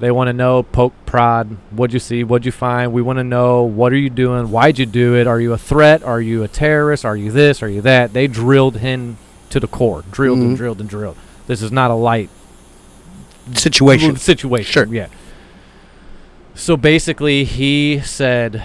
They 0.00 0.10
want 0.10 0.28
to 0.28 0.32
know, 0.32 0.62
poke, 0.62 0.94
prod. 1.06 1.56
What'd 1.70 1.92
you 1.92 2.00
see? 2.00 2.24
What'd 2.24 2.46
you 2.46 2.52
find? 2.52 2.92
We 2.92 3.02
want 3.02 3.18
to 3.18 3.24
know, 3.24 3.62
what 3.62 3.92
are 3.92 3.96
you 3.98 4.08
doing? 4.10 4.50
Why'd 4.50 4.78
you 4.78 4.86
do 4.86 5.14
it? 5.14 5.26
Are 5.26 5.40
you 5.40 5.52
a 5.52 5.58
threat? 5.58 6.02
Are 6.02 6.20
you 6.22 6.42
a 6.42 6.48
terrorist? 6.48 7.04
Are 7.04 7.16
you 7.16 7.30
this? 7.30 7.62
Are 7.62 7.68
you 7.68 7.82
that? 7.82 8.12
They 8.14 8.26
drilled 8.26 8.78
him 8.78 9.18
to 9.50 9.60
the 9.60 9.66
core, 9.66 10.04
drilled 10.10 10.38
Mhm. 10.38 10.42
and 10.42 10.56
drilled 10.56 10.80
and 10.80 10.88
drilled. 10.88 11.16
This 11.46 11.60
is 11.60 11.70
not 11.70 11.90
a 11.90 11.94
light 11.94 12.30
Situation. 13.54 14.16
situation. 14.16 14.70
Sure. 14.72 14.86
Yeah. 14.86 15.06
So 16.54 16.76
basically, 16.76 17.44
he 17.44 18.00
said. 18.00 18.62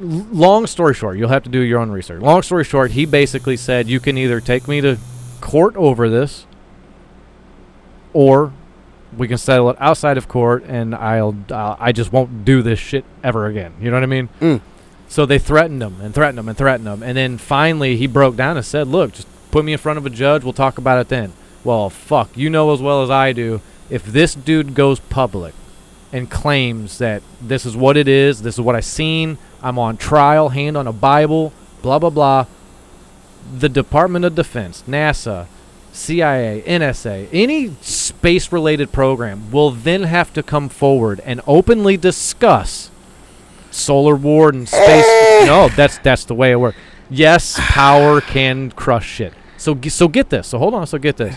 Long 0.00 0.66
story 0.66 0.94
short, 0.94 1.16
you'll 1.16 1.28
have 1.28 1.44
to 1.44 1.50
do 1.50 1.60
your 1.60 1.78
own 1.78 1.92
research. 1.92 2.20
Long 2.20 2.42
story 2.42 2.64
short, 2.64 2.90
he 2.90 3.04
basically 3.06 3.56
said 3.56 3.88
you 3.88 4.00
can 4.00 4.18
either 4.18 4.40
take 4.40 4.66
me 4.66 4.80
to 4.80 4.98
court 5.40 5.76
over 5.76 6.08
this, 6.10 6.44
or 8.12 8.52
we 9.16 9.28
can 9.28 9.38
settle 9.38 9.70
it 9.70 9.76
outside 9.80 10.16
of 10.16 10.28
court, 10.28 10.64
and 10.66 10.94
I'll 10.94 11.36
uh, 11.50 11.76
I 11.78 11.92
just 11.92 12.12
won't 12.12 12.44
do 12.44 12.62
this 12.62 12.78
shit 12.78 13.04
ever 13.22 13.46
again. 13.46 13.74
You 13.80 13.90
know 13.90 13.96
what 13.96 14.02
I 14.02 14.06
mean? 14.06 14.28
Mm. 14.40 14.60
So 15.08 15.26
they 15.26 15.38
threatened 15.38 15.82
him 15.82 16.00
and 16.00 16.14
threatened 16.14 16.38
him 16.38 16.48
and 16.48 16.56
threatened 16.56 16.88
him, 16.88 17.02
and 17.02 17.16
then 17.16 17.38
finally 17.38 17.96
he 17.96 18.06
broke 18.06 18.36
down 18.36 18.56
and 18.56 18.64
said, 18.64 18.88
"Look, 18.88 19.12
just 19.12 19.28
Put 19.52 19.66
me 19.66 19.74
in 19.74 19.78
front 19.78 19.98
of 19.98 20.06
a 20.06 20.10
judge. 20.10 20.42
We'll 20.42 20.54
talk 20.54 20.78
about 20.78 20.98
it 20.98 21.08
then. 21.08 21.34
Well, 21.62 21.90
fuck. 21.90 22.36
You 22.36 22.48
know 22.48 22.72
as 22.72 22.80
well 22.80 23.02
as 23.02 23.10
I 23.10 23.32
do. 23.32 23.60
If 23.90 24.02
this 24.04 24.34
dude 24.34 24.74
goes 24.74 24.98
public 24.98 25.54
and 26.10 26.30
claims 26.30 26.96
that 26.98 27.22
this 27.38 27.66
is 27.66 27.76
what 27.76 27.98
it 27.98 28.08
is, 28.08 28.40
this 28.40 28.54
is 28.54 28.62
what 28.62 28.74
I 28.74 28.80
seen, 28.80 29.36
I'm 29.62 29.78
on 29.78 29.98
trial, 29.98 30.48
hand 30.48 30.78
on 30.78 30.86
a 30.86 30.92
Bible, 30.92 31.52
blah 31.82 31.98
blah 31.98 32.08
blah. 32.08 32.46
The 33.54 33.68
Department 33.68 34.24
of 34.24 34.34
Defense, 34.34 34.84
NASA, 34.88 35.46
CIA, 35.92 36.62
NSA, 36.62 37.28
any 37.32 37.74
space 37.82 38.50
related 38.50 38.92
program 38.92 39.50
will 39.50 39.70
then 39.70 40.04
have 40.04 40.32
to 40.32 40.42
come 40.42 40.68
forward 40.70 41.20
and 41.20 41.40
openly 41.46 41.98
discuss 41.98 42.90
Solar 43.70 44.16
Warden 44.16 44.66
space. 44.66 45.06
no, 45.46 45.68
that's 45.76 45.98
that's 45.98 46.24
the 46.24 46.34
way 46.34 46.50
it 46.50 46.56
works. 46.56 46.78
Yes, 47.10 47.56
power 47.58 48.22
can 48.22 48.70
crush 48.70 49.06
shit. 49.06 49.34
So 49.58 49.78
so 49.88 50.08
get 50.08 50.30
this. 50.30 50.48
So 50.48 50.58
hold 50.58 50.74
on. 50.74 50.86
So 50.86 50.98
get 50.98 51.18
this. 51.18 51.36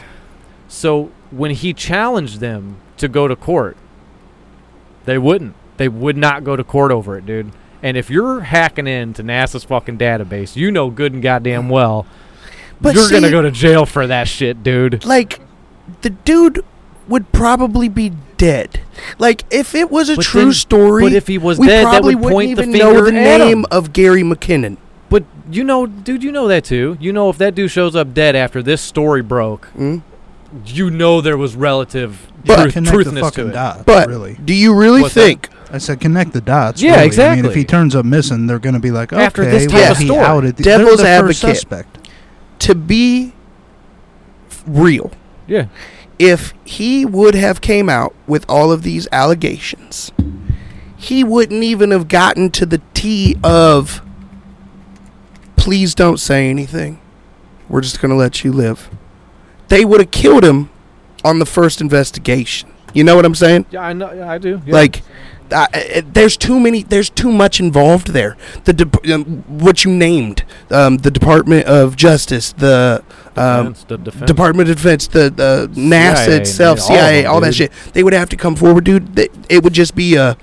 So 0.69 1.11
when 1.31 1.51
he 1.51 1.73
challenged 1.73 2.39
them 2.39 2.77
to 2.97 3.09
go 3.09 3.27
to 3.27 3.35
court, 3.35 3.75
they 5.03 5.17
wouldn't. 5.17 5.55
They 5.77 5.89
would 5.89 6.15
not 6.15 6.45
go 6.45 6.55
to 6.55 6.63
court 6.63 6.91
over 6.91 7.17
it, 7.17 7.25
dude. 7.25 7.51
And 7.83 7.97
if 7.97 8.09
you're 8.09 8.39
hacking 8.39 8.87
into 8.87 9.21
NASA's 9.21 9.65
fucking 9.65 9.97
database, 9.97 10.55
you 10.55 10.71
know 10.71 10.89
good 10.89 11.13
and 11.13 11.21
goddamn 11.21 11.69
well 11.69 12.07
But 12.81 12.95
you're 12.95 13.09
gonna 13.09 13.31
go 13.31 13.41
to 13.41 13.51
jail 13.51 13.85
for 13.85 14.07
that 14.07 14.27
shit, 14.27 14.63
dude. 14.63 15.05
like 15.05 15.39
the 16.01 16.09
dude 16.09 16.63
would 17.07 17.31
probably 17.31 17.87
be 17.89 18.11
dead. 18.37 18.81
Like 19.19 19.43
if 19.51 19.75
it 19.75 19.91
was 19.91 20.09
a 20.09 20.15
But 20.17 20.25
true 20.25 20.41
then- 20.45 20.53
story, 20.53 21.03
but 21.03 21.13
if 21.13 21.27
he 21.27 21.37
was 21.37 21.57
we 21.59 21.67
dead, 21.67 21.85
that 21.85 21.89
probably 21.91 22.15
would 22.15 22.23
wouldn't 22.33 22.35
point 22.35 22.55
the 22.57 22.63
even 22.63 22.71
know 22.77 22.93
finger 22.95 23.11
the 23.11 23.17
at 23.19 23.41
him. 23.41 23.47
name 23.47 23.65
of 23.71 23.93
Gary 23.93 24.23
McKinnon. 24.23 24.77
But 25.09 25.23
you 25.51 25.63
know, 25.63 25.85
dude, 25.85 26.23
you 26.23 26.31
know 26.31 26.47
that 26.47 26.63
too. 26.65 26.97
You 26.99 27.13
know 27.13 27.29
if 27.29 27.37
that 27.37 27.53
dude 27.55 27.71
shows 27.71 27.95
up 27.95 28.13
dead 28.13 28.35
after 28.35 28.61
this 28.63 28.81
story 28.81 29.21
broke, 29.21 29.69
Mm? 29.77 30.01
you 30.65 30.89
know 30.89 31.21
there 31.21 31.37
was 31.37 31.55
relative 31.55 32.27
But- 32.45 32.61
truth, 32.61 32.73
connect 32.73 32.97
the 32.97 33.03
truthness 33.03 33.31
to 33.33 33.47
it. 33.49 33.53
dots. 33.53 33.83
But 33.85 34.07
really, 34.09 34.37
do 34.43 34.53
you 34.53 34.73
really 34.73 35.01
What's 35.01 35.13
that? 35.13 35.21
think? 35.21 35.49
I 35.71 35.77
said 35.79 35.99
connect 35.99 36.33
the 36.33 36.41
dots. 36.41 36.81
Yeah, 36.81 36.91
really. 36.91 36.97
I 36.97 37.01
mean, 37.01 37.07
exactly. 37.07 37.49
if 37.49 37.55
he 37.55 37.63
turns 37.65 37.95
up 37.95 38.05
missing, 38.05 38.47
they're 38.47 38.59
going 38.59 38.75
to 38.75 38.79
be 38.79 38.91
like, 38.91 39.11
okay, 39.11 39.21
After 39.23 39.43
this 39.45 39.65
type 39.65 39.73
well, 39.73 39.91
of 39.91 39.97
he 39.97 40.05
story. 40.05 40.19
outed 40.23 40.55
the, 40.57 40.63
Devil's 40.63 41.01
they're 41.01 41.21
first 41.21 41.43
advocate. 41.43 41.57
suspect. 41.57 41.94
To 42.59 42.75
be 42.75 43.33
real, 44.65 45.11
Yeah, 45.47 45.67
if 46.17 46.53
he 46.63 47.05
would 47.05 47.35
have 47.35 47.61
came 47.61 47.89
out 47.89 48.15
with 48.27 48.45
all 48.49 48.71
of 48.71 48.83
these 48.83 49.07
allegations, 49.11 50.11
he 50.97 51.23
wouldn't 51.23 51.63
even 51.63 51.91
have 51.91 52.07
gotten 52.07 52.49
to 52.51 52.65
the 52.65 52.81
T 52.93 53.37
of 53.43 54.01
please 55.55 55.95
don't 55.95 56.17
say 56.19 56.49
anything. 56.49 56.99
We're 57.69 57.81
just 57.81 57.99
going 57.99 58.09
to 58.11 58.15
let 58.15 58.43
you 58.43 58.51
live. 58.51 58.89
They 59.67 59.83
would 59.83 59.99
have 59.99 60.11
killed 60.11 60.43
him 60.43 60.69
on 61.23 61.39
the 61.39 61.45
first 61.45 61.81
investigation. 61.81 62.69
You 62.93 63.03
know 63.03 63.15
what 63.15 63.25
I'm 63.25 63.35
saying? 63.35 63.65
yeah, 63.71 63.81
I 63.81 63.93
know. 63.93 64.13
Yeah, 64.13 64.29
I 64.31 64.37
do. 64.37 64.61
Yeah. 64.65 64.73
Like, 64.73 65.01
I, 65.51 65.67
I, 65.73 66.01
there's 66.01 66.37
too 66.37 66.59
many. 66.59 66.83
There's 66.83 67.09
too 67.09 67.31
much 67.31 67.59
involved 67.59 68.09
there. 68.09 68.35
The 68.63 68.73
de- 68.73 69.13
um, 69.13 69.25
what 69.47 69.83
you 69.83 69.91
named, 69.91 70.43
um, 70.71 70.97
the 70.97 71.11
Department 71.11 71.65
of 71.67 71.95
Justice, 71.95 72.51
the 72.53 73.03
um, 73.35 73.67
Defense, 73.73 73.83
the 73.85 73.97
defense. 73.97 74.25
Department 74.27 74.69
of 74.69 74.75
Defense, 74.77 75.07
the, 75.07 75.29
the 75.29 75.69
NASA 75.75 76.25
CIA, 76.25 76.37
itself, 76.37 76.79
man, 76.79 76.87
all 76.89 76.95
of 76.95 76.99
CIA, 77.05 77.21
them, 77.23 77.31
all 77.33 77.41
that 77.41 77.53
shit. 77.55 77.71
They 77.93 78.03
would 78.03 78.13
have 78.13 78.29
to 78.29 78.37
come 78.37 78.55
forward, 78.55 78.83
dude. 78.85 79.15
They, 79.15 79.27
it 79.49 79.63
would 79.63 79.73
just 79.73 79.95
be 79.95 80.15
a 80.15 80.37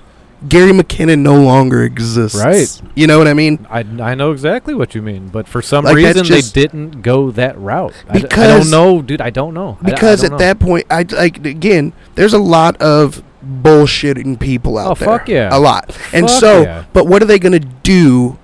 Gary 0.47 0.71
McKinnon 0.73 1.19
no 1.19 1.41
longer 1.41 1.83
exists. 1.83 2.37
Right. 2.43 2.81
You 2.95 3.07
know 3.07 3.17
what 3.17 3.27
I 3.27 3.33
mean? 3.33 3.65
I, 3.69 3.79
I 3.79 4.13
know 4.15 4.31
exactly 4.31 4.73
what 4.73 4.93
you 4.93 5.01
mean, 5.01 5.29
but 5.29 5.47
for 5.47 5.61
some 5.61 5.85
Like, 5.85 5.95
reason 5.95 6.27
they 6.27 6.41
didn't 6.41 7.01
go 7.01 7.31
that 7.31 7.57
route. 7.57 7.93
I 8.09 8.13
d- 8.13 8.19
I, 8.19 8.21
Because- 8.23 8.69
don't 8.69 8.71
know, 8.71 9.01
dude. 9.01 9.21
I 9.21 9.29
don't 9.29 9.53
know. 9.53 9.77
I 9.81 9.85
d- 9.85 9.91
I 9.91 9.95
Because 9.95 10.21
don't 10.21 10.25
at 10.25 10.31
know. 10.33 10.37
that 10.39 10.59
point, 10.59 10.85
I 10.89 11.03
like 11.03 11.45
again. 11.45 11.93
There's 12.15 12.33
a 12.33 12.39
lot 12.39 12.75
of 12.81 13.23
bullshitting 13.43 14.39
people 14.39 14.77
out 14.77 14.91
Oh, 14.91 14.95
there. 14.95 15.07
fuck 15.07 15.27
yeah. 15.29 15.49
a 15.51 15.59
lot. 15.59 15.97
And 16.13 16.29
so, 16.29 16.61
yeah. 16.63 16.85
but 16.93 17.07
what 17.07 17.21
are 17.21 17.25
they 17.25 17.39
going 17.39 17.51
to 17.59 17.67
do 17.83 18.37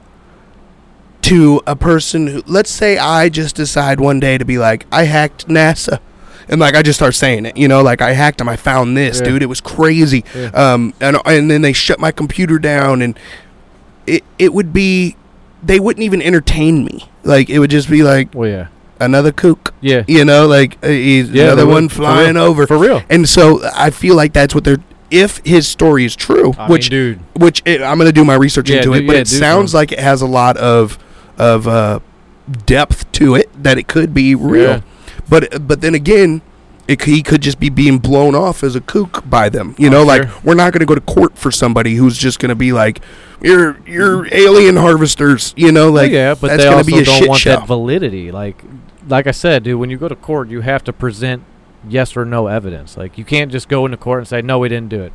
to 1.24 1.62
a 1.68 1.76
person 1.76 2.28
who? 2.28 2.44
Let's 2.46 2.70
say 2.72 2.98
I 2.98 3.30
just 3.30 3.56
decide 3.56 4.00
one 4.00 4.20
day 4.20 4.38
to 4.38 4.46
be 4.46 4.58
like, 4.58 4.86
I 4.92 5.04
hacked 5.04 5.48
NASA. 5.48 6.00
And 6.48 6.60
like 6.60 6.76
I 6.76 6.82
just 6.82 6.98
start 6.98 7.14
saying 7.14 7.46
it, 7.46 7.56
you 7.58 7.68
know, 7.68 7.84
like 7.84 8.02
I 8.02 8.14
hacked 8.14 8.40
them. 8.40 8.50
I 8.50 8.56
found 8.56 8.98
this, 8.98 9.20
Yeah. 9.20 9.26
dude. 9.28 9.44
It 9.44 9.48
was 9.48 9.62
crazy. 9.62 10.26
Yeah. 10.36 10.48
Um, 10.48 10.94
and 11.00 11.18
and 11.26 11.52
then 11.52 11.62
they 11.62 11.74
shut 11.74 12.00
my 12.00 12.12
computer 12.12 12.58
down, 12.58 13.04
and 13.04 13.20
it 14.08 14.24
it 14.40 14.52
would 14.52 14.74
be, 14.74 15.16
they 15.62 15.80
wouldn't 15.80 16.04
even 16.04 16.24
entertain 16.24 16.84
me. 16.86 17.08
Like 17.24 17.52
it 17.52 17.60
would 17.60 17.70
just 17.70 17.88
be 17.88 18.02
like 18.02 18.34
well, 18.34 18.50
yeah, 18.50 18.68
another 19.00 19.32
kook, 19.32 19.76
yeah, 19.82 20.04
you 20.08 20.26
know, 20.26 20.48
like 20.48 20.84
uh, 20.84 20.88
he's 20.88 21.30
Yeah, 21.30 21.44
another 21.44 21.68
one 21.68 21.88
flying 21.88 22.34
real. 22.34 22.46
over. 22.46 22.66
for 22.66 22.80
real. 22.80 23.04
And 23.12 23.30
so 23.30 23.62
I 23.76 23.92
feel 23.92 24.16
like 24.16 24.34
that's 24.34 24.56
what 24.56 24.64
they're. 24.64 24.78
If 25.12 25.42
his 25.46 25.68
story 25.68 26.06
is 26.06 26.16
true, 26.16 26.54
I 26.58 26.68
which 26.70 26.92
mean, 26.92 27.00
dude, 27.16 27.20
which 27.42 27.62
it, 27.66 27.82
I'm 27.82 27.98
going 27.98 28.08
to 28.08 28.14
do 28.14 28.24
my 28.26 28.36
research 28.36 28.70
Yeah, 28.70 28.78
into 28.78 28.90
do- 28.90 28.94
it, 28.96 29.08
but 29.08 29.14
yeah, 29.16 29.22
it 29.22 29.28
do 29.28 29.38
sounds 29.38 29.74
like 29.74 29.92
it 29.92 30.00
has 30.00 30.22
a 30.22 30.28
lot 30.28 30.58
of 30.58 30.98
of 31.38 31.68
uh, 31.68 32.00
depth 32.66 33.12
to 33.14 33.36
it 33.36 33.50
that 33.64 33.78
it 33.78 33.88
could 33.88 34.14
be 34.14 34.36
real. 34.36 34.70
Yeah. 34.70 34.82
But 35.30 35.68
but 35.68 35.82
then 35.82 35.96
again, 35.96 36.42
it, 36.88 37.04
he 37.04 37.22
could 37.24 37.42
just 37.42 37.60
be 37.60 37.70
being 37.70 38.00
blown 38.00 38.36
off 38.36 38.64
as 38.64 38.76
a 38.76 38.82
kook 38.82 39.28
by 39.30 39.50
them. 39.50 39.76
You 39.78 39.88
Oh, 39.88 39.92
know, 39.92 40.04
like 40.04 40.24
sure. 40.24 40.32
we're 40.44 40.56
not 40.56 40.74
going 40.74 40.80
to 40.80 40.86
go 40.86 40.96
to 40.96 41.02
court 41.02 41.38
for 41.38 41.52
somebody 41.52 41.96
who's 41.96 42.18
just 42.18 42.40
going 42.40 42.50
to 42.50 42.56
be 42.56 42.72
like, 42.72 43.00
"You're 43.42 43.80
you're 43.88 44.28
alien 44.34 44.76
harvesters." 44.76 45.54
You 45.56 45.72
know, 45.72 45.92
like 45.92 46.12
yeah, 46.12 46.34
but 46.36 46.48
that's 46.48 46.64
they 46.64 46.70
also 46.70 46.84
be 46.92 47.00
a 47.00 47.04
don't 47.06 47.28
want 47.28 47.42
show. 47.42 47.52
that 47.58 47.68
validity. 47.68 48.32
Like, 48.32 48.64
like 49.08 49.28
I 49.28 49.32
said, 49.32 49.64
dude, 49.64 49.80
when 49.80 49.90
you 49.90 49.98
go 49.98 50.08
to 50.08 50.16
court, 50.16 50.50
you 50.50 50.62
have 50.62 50.84
to 50.86 50.94
present 50.94 51.44
yes 51.88 52.16
or 52.18 52.26
no 52.26 52.48
evidence. 52.48 52.98
Like, 52.98 53.18
you 53.18 53.26
can't 53.26 53.52
just 53.52 53.70
go 53.70 53.86
into 53.86 53.98
court 53.98 54.20
and 54.20 54.28
say 54.28 54.42
no, 54.42 54.60
we 54.60 54.70
didn't 54.70 54.90
do 54.90 55.02
it. 55.04 55.14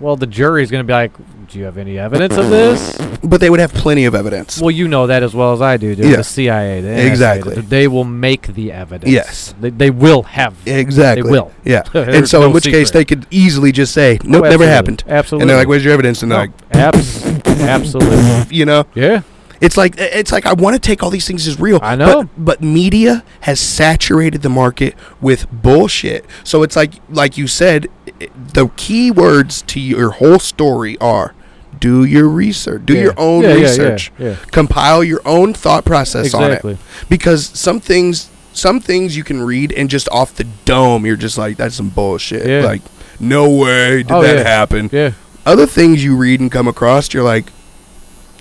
Well, 0.00 0.14
the 0.14 0.28
jury's 0.28 0.70
going 0.70 0.84
to 0.84 0.86
be 0.86 0.92
like, 0.92 1.10
do 1.48 1.58
you 1.58 1.64
have 1.64 1.76
any 1.76 1.98
evidence 1.98 2.36
of 2.36 2.50
this? 2.50 2.96
but 3.24 3.40
they 3.40 3.50
would 3.50 3.58
have 3.58 3.72
plenty 3.74 4.04
of 4.04 4.14
evidence. 4.14 4.60
Well, 4.60 4.70
you 4.70 4.86
know 4.86 5.08
that 5.08 5.24
as 5.24 5.34
well 5.34 5.52
as 5.52 5.60
I 5.60 5.76
do, 5.76 5.96
dude. 5.96 6.04
Yeah. 6.06 6.16
The 6.18 6.24
CIA, 6.24 6.80
the 6.80 6.88
NSA, 6.88 7.06
Exactly. 7.10 7.54
th- 7.56 7.66
they 7.66 7.88
will 7.88 8.04
make 8.04 8.46
the 8.54 8.70
evidence. 8.70 9.10
Yes. 9.10 9.56
they, 9.60 9.70
they 9.70 9.90
will 9.90 10.22
have. 10.22 10.54
Exactly. 10.68 11.22
They 11.24 11.28
will. 11.32 11.52
Yeah. 11.64 11.82
and 11.94 12.28
so, 12.28 12.42
no 12.42 12.46
in 12.46 12.52
which 12.52 12.64
case, 12.66 12.92
they 12.92 13.04
could 13.04 13.26
easily 13.32 13.72
just 13.72 13.92
say, 13.92 14.20
"Nope, 14.22 14.44
Oh, 14.44 14.50
never 14.50 14.66
happened." 14.68 15.02
Absolutely. 15.08 15.42
And 15.42 15.50
they're 15.50 15.56
like, 15.56 15.66
"Where's 15.66 15.84
your 15.84 15.94
evidence?" 15.94 16.22
And 16.22 16.30
they're 16.30 16.46
No, 16.46 16.52
like, 16.52 16.76
abs- 16.76 17.26
absolutely. 17.58 18.56
you 18.56 18.66
know, 18.66 18.86
Yeah. 18.94 19.22
It's 19.60 19.76
like 19.76 19.94
it's 19.98 20.30
like 20.32 20.46
I 20.46 20.52
want 20.52 20.74
to 20.74 20.80
take 20.80 21.02
all 21.02 21.10
these 21.10 21.26
things 21.26 21.46
as 21.48 21.58
real. 21.58 21.80
I 21.82 21.96
know. 21.96 22.22
but, 22.24 22.44
but 22.44 22.60
media 22.62 23.24
has 23.40 23.58
saturated 23.60 24.42
the 24.42 24.48
market 24.48 24.94
with 25.20 25.50
bullshit. 25.50 26.24
So 26.44 26.62
it's 26.62 26.76
like 26.76 26.94
like 27.08 27.36
you 27.36 27.46
said, 27.46 27.88
the 28.36 28.68
key 28.76 29.10
words 29.10 29.62
to 29.62 29.80
your 29.80 30.10
whole 30.12 30.38
story 30.38 30.96
are: 30.98 31.34
do 31.80 32.04
your 32.04 32.28
research, 32.28 32.86
do 32.86 32.94
Yeah. 32.94 33.02
your 33.02 33.14
own 33.16 33.42
Yeah, 33.42 33.54
research, 33.54 34.12
yeah. 34.18 34.36
compile 34.52 35.02
your 35.02 35.20
own 35.24 35.54
thought 35.54 35.84
process 35.84 36.34
on 36.34 36.52
it. 36.52 36.78
Because 37.08 37.46
some 37.46 37.80
things, 37.80 38.28
some 38.52 38.80
things 38.80 39.16
you 39.16 39.24
can 39.24 39.42
read 39.42 39.72
and 39.72 39.88
just 39.90 40.08
off 40.10 40.34
the 40.34 40.44
dome, 40.64 41.04
you're 41.06 41.16
just 41.16 41.36
like, 41.38 41.56
that's 41.56 41.74
some 41.76 41.88
bullshit. 41.88 42.64
Like, 42.64 42.82
no 43.20 43.48
way 43.50 43.98
did 44.04 44.12
Oh, 44.12 44.22
that 44.22 44.46
happen 44.46 44.88
Yeah. 44.92 45.12
other 45.44 45.66
things 45.66 46.02
you 46.04 46.16
read 46.16 46.38
and 46.40 46.50
come 46.50 46.68
across, 46.68 47.12
you're 47.12 47.22
like, 47.24 47.46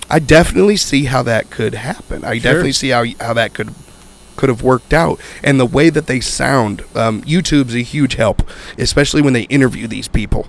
I 0.10 0.20
definitely 0.20 0.78
see 0.78 1.06
how 1.06 1.22
that 1.24 1.50
could 1.50 1.74
happen. 1.76 2.24
I 2.24 2.34
Sure. 2.34 2.44
definitely 2.44 2.72
see 2.74 2.90
how 2.90 3.06
how 3.20 3.34
that 3.34 3.54
could 3.54 3.74
could 4.38 4.50
have 4.50 4.62
worked 4.62 4.94
out, 4.94 5.20
and 5.44 5.60
the 5.60 5.66
way 5.66 5.90
that 5.90 6.06
they 6.08 6.20
sound. 6.20 6.84
Um, 6.96 7.22
YouTube's 7.24 7.74
a 7.76 7.80
huge 7.82 8.16
help, 8.16 8.48
especially 8.78 9.22
when 9.22 9.34
they 9.34 9.44
interview 9.44 9.88
these 9.88 10.08
people, 10.08 10.48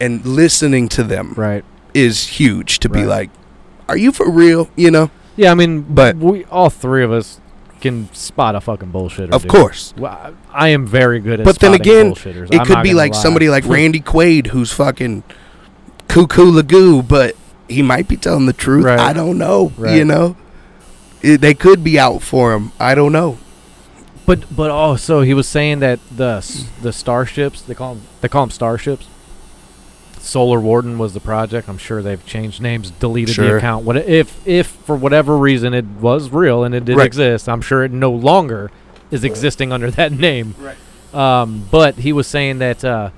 and 0.00 0.24
listening 0.24 0.88
to 0.90 1.02
them 1.04 1.34
Right. 1.36 1.62
is 1.92 2.26
huge. 2.38 2.78
To 2.80 2.88
be 2.88 3.04
like, 3.04 3.28
are 3.88 3.96
you 3.98 4.10
for 4.12 4.28
real? 4.30 4.68
You 4.76 4.90
know, 4.90 5.10
Yeah, 5.36 5.52
I 5.52 5.54
mean, 5.54 5.84
But- 5.88 6.16
we 6.16 6.44
all 6.50 6.68
three 6.70 7.02
of 7.04 7.12
us 7.12 7.40
can 7.80 8.08
spot 8.12 8.54
a 8.54 8.60
fucking 8.60 8.90
bullshitter. 8.90 9.30
of 9.30 9.42
dude. 9.42 9.50
course. 9.50 9.94
Well, 9.96 10.34
I 10.52 10.66
I 10.66 10.68
am 10.68 10.86
very 10.86 11.20
good 11.20 11.40
at. 11.40 11.44
But 11.46 11.60
then 11.60 11.72
again. 11.74 12.14
It 12.24 12.54
I'm 12.60 12.66
could 12.66 12.82
be 12.82 12.92
like 12.94 13.12
lie. 13.14 13.20
somebody 13.22 13.48
like 13.48 13.64
Randy 13.66 14.00
Quaid 14.00 14.48
who's 14.48 14.72
fucking 14.72 15.22
cuckoo 16.08 16.50
lagoo, 16.52 17.06
but 17.06 17.36
he 17.70 17.82
might 17.82 18.08
be 18.08 18.16
telling 18.16 18.46
the 18.46 18.52
truth. 18.52 18.84
Right. 18.84 18.98
I 18.98 19.12
don't 19.12 19.38
know. 19.38 19.72
You 19.78 20.04
know, 20.04 20.36
It- 21.22 21.40
they 21.40 21.54
could 21.54 21.82
be 21.84 21.98
out 21.98 22.22
for 22.22 22.52
him. 22.54 22.72
I 22.80 22.94
don't 22.94 23.12
know. 23.12 23.38
But 24.26 24.54
but 24.54 24.70
also 24.70 25.22
he 25.22 25.34
was 25.34 25.48
saying 25.48 25.80
that 25.80 25.98
the 26.14 26.44
the 26.82 26.92
starships 26.92 27.62
they 27.62 27.74
call 27.74 27.94
them 27.94 28.04
they 28.20 28.28
call 28.28 28.42
them 28.44 28.50
starships. 28.50 29.06
Solar 30.18 30.60
Warden 30.60 30.98
was 30.98 31.14
the 31.14 31.20
project. 31.20 31.68
I'm 31.68 31.78
sure 31.78 32.02
they've 32.02 32.24
changed 32.26 32.60
names, 32.60 32.90
deleted 32.90 33.36
the 33.36 33.56
account. 33.56 33.84
What 33.86 33.96
if 33.96 34.46
if 34.46 34.66
for 34.66 34.94
whatever 34.94 35.36
reason 35.36 35.72
it 35.74 35.86
was 36.00 36.30
real 36.30 36.62
and 36.62 36.74
it 36.74 36.84
did 36.84 36.96
Right. 36.96 37.06
exist? 37.06 37.48
I'm 37.48 37.62
sure 37.62 37.82
it 37.84 37.90
no 37.92 38.10
longer 38.12 38.70
is 39.10 39.24
existing 39.24 39.72
under 39.72 39.90
that 39.92 40.12
name. 40.12 40.54
Right. 40.60 40.76
Um, 41.14 41.64
but 41.70 41.96
he 41.96 42.12
was 42.12 42.26
saying 42.28 42.58
that 42.58 42.84
uh, 42.84 43.10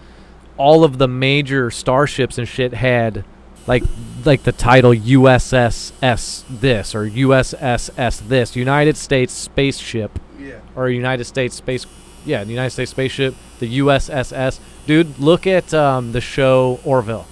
all 0.57 0.85
of 0.85 0.97
the 0.99 1.09
major 1.09 1.71
starships 1.71 2.39
and 2.39 2.47
shit 2.49 2.73
had 2.73 3.25
like 3.67 3.83
like 4.25 4.43
the 4.45 4.53
title 4.53 4.93
USS 4.93 5.93
S 6.03 6.45
this 6.49 6.95
or 6.95 7.09
USS 7.09 7.91
S 7.99 8.21
this 8.21 8.55
United 8.57 8.97
States 8.97 9.33
spaceship 9.33 10.19
Yeah. 10.39 10.61
or 10.77 10.89
United 10.91 11.25
States 11.25 11.57
space. 11.57 11.87
Yeah, 12.25 12.45
the 12.45 12.51
United 12.51 12.71
States 12.71 12.91
spaceship, 12.93 13.35
the 13.59 13.79
USSS. 13.81 14.61
Dude, 14.87 15.19
look 15.19 15.47
at 15.47 15.75
um, 15.75 16.13
the 16.13 16.21
show 16.21 16.79
Orville. 16.85 17.27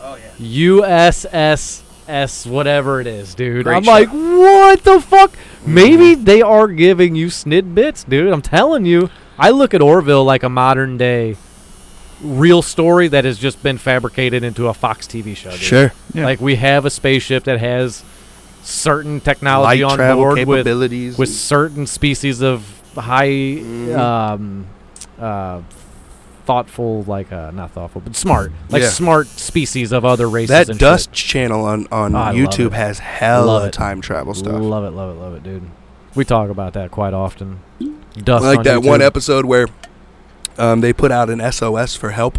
Oh 0.00 0.16
yeah. 0.16 0.30
USSS, 1.18 2.46
whatever 2.46 3.00
it 3.00 3.06
is, 3.06 3.34
dude. 3.34 3.64
Great 3.64 3.76
I'm 3.76 3.84
show. 3.84 3.90
like, 3.90 4.08
what 4.10 4.82
the 4.84 5.00
fuck? 5.00 5.34
Maybe 5.66 6.14
they 6.14 6.40
are 6.42 6.68
giving 6.68 7.14
you 7.14 7.26
snid 7.28 7.74
bits 7.74 8.04
dude. 8.04 8.32
I'm 8.32 8.42
telling 8.42 8.84
you. 8.86 9.10
I 9.38 9.50
look 9.50 9.74
at 9.74 9.80
Orville 9.82 10.24
like 10.24 10.42
a 10.42 10.48
modern 10.48 10.96
day 10.98 11.36
real 12.22 12.62
story 12.62 13.08
that 13.08 13.24
has 13.24 13.38
just 13.38 13.62
been 13.62 13.78
fabricated 13.78 14.42
into 14.44 14.68
a 14.68 14.74
Fox 14.74 15.06
TV 15.06 15.36
show. 15.36 15.50
Dude. 15.50 15.58
Sure. 15.60 15.92
Yeah. 16.14 16.24
Like 16.24 16.40
we 16.40 16.54
have 16.56 16.84
a 16.84 16.90
spaceship 16.90 17.44
that 17.44 17.58
has 17.60 18.04
certain 18.62 19.20
technology 19.20 19.82
Light 19.82 19.90
on 19.92 19.96
travel 19.98 20.22
board 20.22 20.38
with 20.38 20.46
capabilities. 20.66 21.18
with 21.18 21.28
certain 21.30 21.86
species 21.86 22.40
of 22.42 22.64
high 22.94 23.26
Mhm. 23.28 23.96
um 23.98 24.66
uh 25.20 25.60
thoughtful 26.46 27.02
like 27.04 27.32
uh 27.32 27.50
not 27.52 27.70
thoughtful 27.72 28.00
but 28.00 28.14
smart 28.16 28.52
like 28.68 28.82
Yeah. 28.82 28.88
smart 28.88 29.26
species 29.28 29.92
of 29.92 30.04
other 30.04 30.28
races 30.28 30.48
that 30.50 30.68
and 30.68 30.78
Dust 30.78 31.12
channel 31.12 31.64
on 31.64 31.86
on 31.92 32.14
Oh, 32.14 32.18
YouTube 32.32 32.72
has 32.72 32.98
hella 33.00 33.46
Love 33.46 33.64
it. 33.66 33.72
time 33.72 34.00
travel 34.00 34.34
stuff. 34.34 34.60
love 34.60 34.84
it 34.84 34.90
love 34.90 35.16
it 35.16 35.20
love 35.20 35.34
it 35.34 35.42
dude 35.42 35.62
we 36.14 36.24
talk 36.24 36.50
about 36.50 36.72
that 36.74 36.90
quite 36.90 37.14
often 37.14 37.60
dust 38.22 38.44
like 38.44 38.58
on 38.58 38.64
that 38.64 38.82
one 38.82 39.00
episode 39.02 39.44
where 39.44 39.66
um, 40.58 40.80
they 40.80 40.92
put 40.92 41.10
out 41.12 41.30
an 41.30 41.40
SOS 41.52 41.94
for 41.96 42.10
help, 42.10 42.38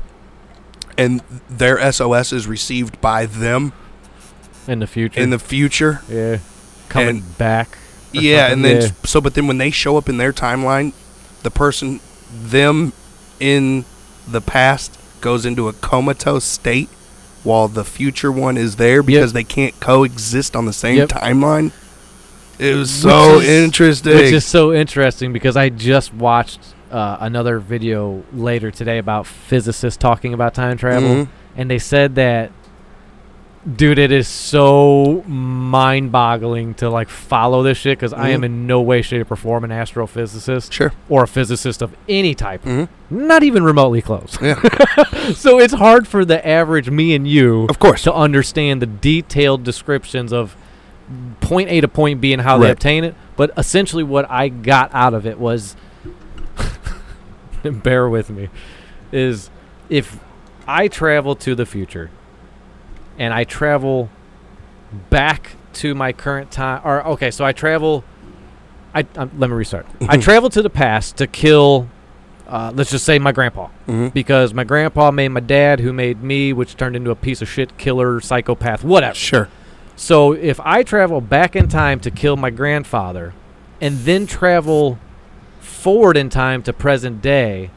and 0.98 1.22
their 1.50 1.80
SOS 1.92 2.32
is 2.34 2.48
received 2.48 3.00
by 3.02 3.26
them 3.26 3.74
in 4.68 4.80
the 4.80 4.88
future 4.88 5.20
in 5.20 5.30
the 5.30 5.40
future. 5.40 6.02
yeah 6.10 6.38
coming 6.90 7.10
and- 7.18 7.38
back 7.38 7.78
Yeah, 8.12 8.50
something. 8.50 8.54
and 8.54 8.66
then 8.66 8.82
Yeah. 8.84 8.88
so, 9.06 9.20
but 9.22 9.34
then 9.34 9.48
when 9.48 9.58
they 9.58 9.72
show 9.72 9.98
up 9.98 10.08
in 10.08 10.18
their 10.18 10.32
timeline, 10.32 10.94
the 11.42 11.50
person, 11.52 12.00
them 12.32 12.94
in 13.40 13.86
the 14.28 14.40
past 14.42 14.98
goes 15.20 15.46
into 15.46 15.68
a 15.68 15.74
comatose 15.74 16.44
state, 16.46 16.90
while 17.44 17.68
the 17.68 17.84
future 17.84 18.32
one 18.32 18.56
is 18.56 18.76
there 18.78 19.02
because 19.04 19.34
they 19.34 19.44
can't 19.44 19.78
coexist 19.80 20.56
on 20.56 20.66
the 20.66 20.72
same 20.74 20.98
Yep. 20.98 21.10
timeline. 21.10 21.72
It 22.60 22.76
was 22.76 22.92
so 22.92 23.38
Which 23.38 23.46
is- 23.46 23.50
interesting. 23.50 24.16
Which 24.16 24.32
is 24.32 24.46
so 24.46 24.72
interesting 24.72 25.34
because 25.34 25.58
I 25.58 25.70
just 25.70 26.14
watched 26.14 26.60
uh, 26.94 27.18
another 27.20 27.60
video 27.60 28.24
later 28.32 28.72
today 28.72 29.00
about 29.00 29.26
physicists 29.26 29.98
talking 29.98 30.34
about 30.34 30.54
time 30.54 30.78
travel, 30.78 31.10
Mhm. 31.10 31.28
and 31.58 31.70
they 31.70 31.80
said 31.80 32.16
that, 32.16 32.52
dude, 33.78 33.98
it 33.98 34.12
is 34.12 34.28
so 34.28 35.24
mind-boggling 35.26 36.74
to 36.76 36.90
like 36.90 37.10
follow 37.10 37.64
this 37.64 37.78
shit 37.78 37.98
because 37.98 38.14
I 38.14 38.30
am 38.30 38.42
Mhm. 38.42 38.46
in 38.46 38.68
no 38.68 38.82
way, 38.82 39.02
shape, 39.02 39.32
or 39.32 39.36
form 39.36 39.64
an 39.64 39.72
astrophysicist 39.72 40.72
Sure. 40.72 40.92
or 41.10 41.24
a 41.24 41.28
physicist 41.28 41.82
of 41.82 41.96
any 42.08 42.34
type, 42.36 42.64
hmm 42.64 42.84
not 43.10 43.44
even 43.44 43.64
remotely 43.64 44.02
close. 44.02 44.38
Yeah. 44.42 44.60
so 45.36 45.60
it's 45.60 45.74
hard 45.74 46.08
for 46.08 46.26
the 46.26 46.46
average 46.48 46.90
me 46.90 47.14
and 47.16 47.28
you 47.28 47.68
Of 47.70 47.78
course. 47.80 48.02
to 48.04 48.14
understand 48.14 48.82
the 48.82 48.88
detailed 48.88 49.64
descriptions 49.64 50.34
of 50.34 50.56
point 51.40 51.70
A 51.70 51.80
to 51.82 51.88
point 51.88 52.22
B 52.22 52.34
and 52.34 52.42
how 52.42 52.58
they 52.58 52.72
obtain 52.72 53.04
it. 53.04 53.14
But 53.36 53.52
essentially, 53.58 54.04
what 54.04 54.30
I 54.32 54.48
got 54.50 54.90
out 54.94 55.14
of 55.14 55.26
it 55.28 55.40
was, 55.40 55.76
bear 57.84 58.10
with 58.10 58.30
me, 58.30 58.50
is 59.12 59.50
if 59.90 60.20
I 60.68 60.88
travel 60.88 61.36
to 61.38 61.56
the 61.56 61.66
future 61.66 62.10
and 63.18 63.34
I 63.34 63.44
travel 63.44 64.10
back 65.10 65.56
to 65.74 65.96
my 65.96 66.14
current 66.14 66.52
time, 66.52 66.82
or 66.84 67.06
okay, 67.08 67.32
so 67.32 67.46
I 67.46 67.52
travel. 67.52 68.04
I 68.94 69.06
um, 69.16 69.32
let 69.38 69.50
me 69.50 69.56
restart. 69.56 69.86
I 70.08 70.18
travel 70.18 70.50
to 70.52 70.62
the 70.62 70.70
past 70.70 71.18
to 71.18 71.28
kill. 71.28 71.90
Uh, 72.48 72.72
let's 72.76 72.92
just 72.92 73.06
say 73.06 73.18
my 73.20 73.32
grandpa 73.32 73.68
hmm 73.86 74.10
because 74.10 74.54
my 74.54 74.66
grandpa 74.66 75.10
made 75.12 75.30
my 75.30 75.40
dad, 75.40 75.80
who 75.80 75.94
made 75.94 76.22
me, 76.22 76.52
which 76.54 76.76
turned 76.76 76.96
into 76.96 77.10
a 77.10 77.16
piece 77.16 77.42
of 77.42 77.48
shit 77.50 77.78
killer, 77.78 78.20
psychopath, 78.20 78.84
whatever. 78.84 79.16
Sure. 79.16 79.50
So 79.96 80.34
if 80.34 80.60
I 80.60 80.84
travel 80.84 81.22
back 81.22 81.56
in 81.56 81.70
time 81.70 82.00
to 82.02 82.12
kill 82.12 82.36
my 82.36 82.50
grandfather, 82.50 83.34
and 83.80 84.00
then 84.00 84.28
travel 84.28 85.00
forward 85.64 86.18
in 86.18 86.30
time 86.30 86.62
to 86.64 86.74
present 86.74 87.22
day, 87.22 87.70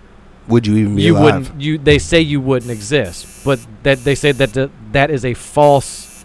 Would 0.48 0.66
you 0.66 0.76
even 0.76 0.96
be 0.96 1.02
you 1.02 1.16
alive? 1.16 1.24
wouldn't. 1.50 1.60
You 1.60 1.78
they 1.78 1.98
say 1.98 2.20
you 2.20 2.40
wouldn't 2.40 2.70
exist, 2.70 3.44
but 3.44 3.58
that 3.82 4.04
they 4.04 4.14
say 4.14 4.32
that 4.32 4.52
the, 4.52 4.70
that 4.92 5.10
is 5.10 5.24
a 5.24 5.34
false. 5.34 6.24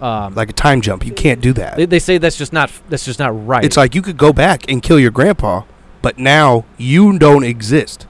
Um, 0.00 0.34
Like 0.34 0.50
a 0.50 0.52
time 0.52 0.80
jump. 0.80 1.06
You 1.06 1.12
can't 1.12 1.40
do 1.40 1.52
that. 1.54 1.76
they, 1.76 1.86
they 1.86 1.98
say 2.00 2.18
that's 2.18 2.36
just 2.36 2.52
not 2.52 2.70
that's 2.88 3.04
just 3.04 3.18
not 3.18 3.46
right. 3.46 3.64
It's 3.64 3.76
like 3.76 3.94
you 3.94 4.02
could 4.02 4.16
go 4.16 4.32
back 4.32 4.68
and 4.70 4.82
kill 4.82 4.98
your 4.98 5.10
grandpa, 5.12 5.62
but 6.02 6.18
now 6.18 6.64
you 6.76 7.18
don't 7.18 7.44
exist. 7.44 8.06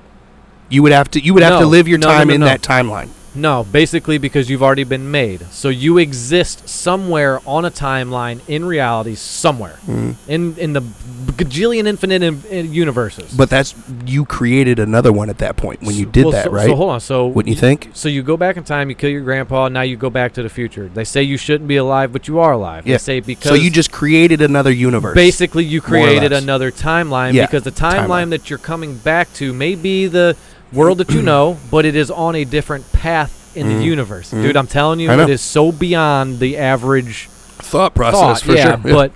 You 0.71 0.83
would 0.83 0.93
have 0.93 1.11
to. 1.13 1.21
You 1.21 1.35
would 1.35 1.43
have 1.43 1.59
to 1.59 1.65
No, 1.65 1.69
live 1.69 1.87
your 1.87 1.99
no, 1.99 2.09
no, 2.09 2.13
time 2.15 2.29
no, 2.29 2.35
in 2.35 2.41
no. 2.41 2.47
that 2.47 2.63
timeline. 2.63 3.11
No, 3.35 3.65
basically 3.65 4.19
because 4.19 4.49
you've 4.49 4.63
already 4.63 4.85
been 4.85 5.11
made. 5.11 5.47
So 5.51 5.69
you 5.69 5.99
exist 5.99 6.69
somewhere 6.69 7.41
on 7.47 7.65
a 7.65 7.71
timeline 7.71 8.41
in 8.49 8.65
reality 8.65 9.15
somewhere 9.15 9.79
mm-hmm. 9.87 10.13
in 10.31 10.57
in 10.57 10.73
the 10.73 10.81
gajillion 10.81 11.87
infinite 11.87 12.23
in, 12.23 12.43
in 12.45 12.73
universes. 12.73 13.35
But 13.35 13.51
that's 13.51 13.75
you 14.07 14.25
created 14.25 14.79
another 14.79 15.13
one 15.13 15.31
at 15.31 15.39
that 15.39 15.57
point 15.57 15.83
when 15.83 15.97
you 15.97 16.07
did 16.07 16.25
Well, 16.25 16.33
that, 16.33 16.45
so, 16.45 16.51
right? 16.51 16.67
So 16.67 16.77
hold 16.77 16.91
on. 16.91 17.01
So 17.01 17.27
Wouldn't 17.27 17.55
you 17.55 17.61
think? 17.61 17.91
So 17.93 18.09
you 18.09 18.23
go 18.23 18.37
back 18.37 18.57
in 18.57 18.65
time, 18.65 18.89
you 18.89 18.95
kill 18.95 19.11
your 19.11 19.23
grandpa, 19.23 19.69
now 19.69 19.83
you 19.83 19.97
go 19.97 20.11
back 20.11 20.33
to 20.35 20.43
the 20.43 20.49
future. 20.49 20.89
They 20.89 21.05
say 21.05 21.23
you 21.23 21.37
shouldn't 21.37 21.69
be 21.69 21.77
alive, 21.77 22.13
but 22.13 22.29
you 22.29 22.39
are 22.39 22.53
alive. 22.53 22.87
Yeah. 22.87 22.95
They 22.95 22.99
say 22.99 23.21
because 23.21 23.49
So 23.49 23.55
you 23.55 23.71
just 23.71 23.91
created 23.91 24.41
another 24.43 24.71
universe. 24.71 25.15
basically 25.15 25.65
you 25.65 25.81
created 25.81 26.33
another 26.33 26.71
timeline 26.71 27.33
Yeah, 27.33 27.47
because 27.47 27.65
the 27.65 27.73
timeline, 27.73 28.07
timeline. 28.07 28.31
that 28.31 28.51
you're 28.51 28.59
coming 28.59 28.97
back 28.97 29.33
to 29.35 29.53
may 29.53 29.75
be 29.75 30.07
the 30.07 30.37
world 30.75 30.99
that 30.99 31.11
you 31.11 31.23
know, 31.33 31.57
but 31.71 31.85
it 31.85 31.95
is 31.97 32.11
on 32.11 32.35
a 32.35 32.45
different 32.45 32.91
path 32.93 33.57
in 33.57 33.69
the 33.69 33.85
universe. 33.85 34.33
Mhm. 34.33 34.43
Dude, 34.43 34.57
I'm 34.57 34.67
telling 34.67 34.99
you, 35.01 35.11
I 35.11 35.17
know. 35.17 35.23
it 35.25 35.31
is 35.31 35.41
so 35.41 35.71
beyond 35.73 36.41
the 36.41 36.57
average 36.59 37.29
thought 37.29 37.95
process 37.95 38.43
thought. 38.43 38.47
for 38.51 38.53
yeah, 38.57 38.81
sure. 38.83 38.93
but 38.93 39.13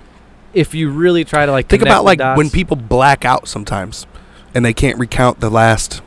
if 0.53 0.73
you 0.73 0.89
really 0.89 1.23
try 1.25 1.45
to 1.45 1.51
like 1.51 1.67
think 1.67 1.81
connect 1.81 1.93
about 1.93 2.01
the 2.01 2.05
like 2.05 2.19
dots- 2.19 2.37
when 2.37 2.49
people 2.49 2.75
black 2.77 3.25
out 3.25 3.47
sometimes, 3.47 4.07
and 4.55 4.63
they 4.65 4.73
can't 4.73 4.97
recount 4.97 5.39
the 5.41 5.49
last, 5.49 6.01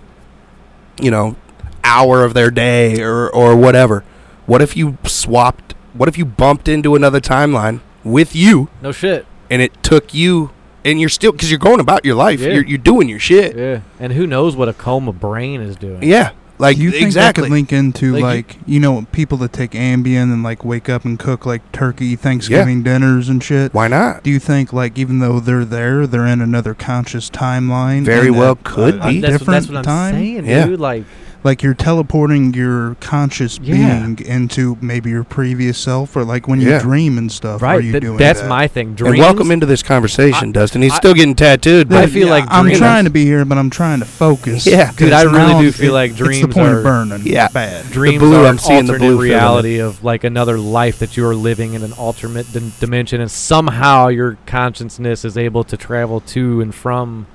you 1.01 1.11
know, 1.11 1.37
hour 1.85 2.25
of 2.25 2.35
their 2.35 2.51
day 2.51 3.03
or 3.03 3.29
or 3.31 3.55
whatever. 3.57 4.03
What 4.47 4.61
if 4.63 4.77
you 4.77 4.97
swapped? 5.05 5.75
What 5.93 6.09
if 6.09 6.17
you 6.19 6.25
bumped 6.25 6.69
into 6.69 6.95
another 6.97 7.21
timeline 7.21 7.81
with 8.03 8.35
you, 8.35 8.69
no 8.81 8.91
shit. 8.93 9.27
and 9.51 9.61
it 9.63 9.81
took 9.83 10.13
you, 10.15 10.51
and 10.85 11.01
you're 11.01 11.09
still 11.09 11.33
because 11.33 11.51
you're 11.51 11.59
going 11.59 11.81
about 11.81 12.05
your 12.05 12.15
life. 12.15 12.41
Yeah. 12.41 12.55
You're 12.55 12.65
you're 12.65 12.79
doing 12.79 13.09
your 13.09 13.19
shit. 13.19 13.57
Yeah, 13.57 13.81
and 14.01 14.13
who 14.13 14.27
knows 14.27 14.57
what 14.57 14.69
a 14.69 14.73
coma 14.73 15.13
brain 15.13 15.61
is 15.61 15.77
doing? 15.77 16.03
Yeah, 16.03 16.31
like 16.59 16.77
Do 16.77 16.83
you 16.83 16.91
think 16.91 17.05
exactly. 17.05 17.43
that 17.43 17.47
could 17.49 17.53
link 17.53 17.73
into 17.73 18.13
Like 18.13 18.21
you- 18.21 18.25
like 18.25 18.57
you, 18.67 18.81
know 18.81 19.07
people 19.13 19.39
that 19.39 19.53
take 19.53 19.73
Ambien 19.73 20.33
and 20.33 20.43
like 20.43 20.65
wake 20.65 20.89
up 20.89 21.05
and 21.05 21.19
cook 21.19 21.45
like 21.47 21.71
turkey 21.73 22.17
Thanksgiving 22.17 22.83
dinners 22.83 23.29
and 23.29 23.43
shit? 23.43 23.73
Why 23.75 23.89
not? 23.89 24.23
Do 24.23 24.31
you 24.31 24.39
think 24.39 24.73
like 24.73 24.99
even 24.99 25.19
though 25.21 25.41
they're 25.41 25.65
there, 25.65 26.07
they're 26.07 26.27
in 26.27 26.41
another 26.41 26.75
conscious 26.75 27.31
timeline? 27.31 28.05
Very 28.05 28.31
well 28.31 28.53
at 28.53 28.65
could 28.65 29.01
uh, 29.01 29.05
a 29.05 29.09
be. 29.09 29.21
that's, 29.21 29.39
different 29.39 29.61
that's 29.61 29.69
what 29.69 29.77
I'm 29.79 29.85
time? 29.85 30.15
saying, 30.15 30.47
Yeah. 30.47 30.67
dude. 30.67 30.81
Like, 30.81 31.05
Like 31.45 31.63
you're 31.63 31.75
teleporting 31.75 32.55
your 32.55 32.95
conscious 33.01 33.59
Yeah. 33.61 33.75
being 34.15 34.19
into 34.25 34.79
maybe 34.81 35.11
your 35.11 35.25
previous 35.25 35.77
self, 35.77 36.15
or 36.17 36.23
like 36.25 36.47
when 36.47 36.61
you 36.61 36.71
Yeah. 36.71 36.79
dream 36.79 37.19
and 37.19 37.33
stuff. 37.33 37.63
Are 37.63 37.67
right? 37.77 37.85
you 37.85 37.91
that- 37.93 38.01
doing 38.01 38.17
that's 38.17 38.41
that? 38.43 38.49
my 38.49 38.69
thing. 38.69 38.95
Dreams. 38.95 39.15
And 39.15 39.19
welcome 39.19 39.51
into 39.51 39.67
this 39.67 39.83
conversation, 39.83 40.51
I- 40.51 40.53
Dustin. 40.53 40.83
He's 40.83 40.93
I- 40.93 40.97
still 40.99 41.15
getting 41.15 41.35
tattooed. 41.35 41.89
But 41.89 41.99
i 41.99 42.01
But 42.03 42.11
feel 42.11 42.29
like 42.29 42.45
I'm 42.49 42.65
dreams- 42.67 42.79
trying 42.79 43.05
to 43.05 43.11
be 43.11 43.25
here, 43.25 43.45
but 43.45 43.59
I'm 43.59 43.71
trying 43.71 43.99
to 43.99 44.05
focus. 44.05 44.67
Yeah. 44.67 44.93
Dude, 44.97 45.13
i 45.13 45.23
really 45.23 45.37
now 45.39 45.61
do 45.63 45.69
it- 45.69 45.75
feel 45.75 45.93
like 45.93 46.11
It's 46.11 46.19
dreams 46.19 46.43
the 46.43 46.49
point 46.49 46.69
are- 46.69 46.79
of 46.79 46.85
burning. 46.85 47.23
Yeah. 47.25 47.49
bad. 47.53 47.91
dreams 47.91 48.21
blue, 48.21 48.45
are 48.45 48.47
I'm 48.47 48.59
seeing 48.59 48.87
the 48.87 48.93
alternate 48.93 48.99
blue 49.01 49.17
feeling 49.17 49.31
reality 49.31 49.79
of 49.81 50.05
like 50.05 50.23
another 50.25 50.59
life 50.59 50.99
that 51.01 51.17
you 51.17 51.27
are 51.27 51.35
living 51.35 51.75
in 51.75 51.83
an 51.83 51.93
alternate 51.93 52.53
dim- 52.53 52.73
dimension, 52.81 53.21
and 53.21 53.31
somehow 53.31 54.07
your 54.09 54.37
consciousness 54.47 55.25
is 55.25 55.37
able 55.37 55.65
to 55.65 55.77
travel 55.77 56.21
to 56.21 56.61
and 56.61 56.73
from 56.75 57.27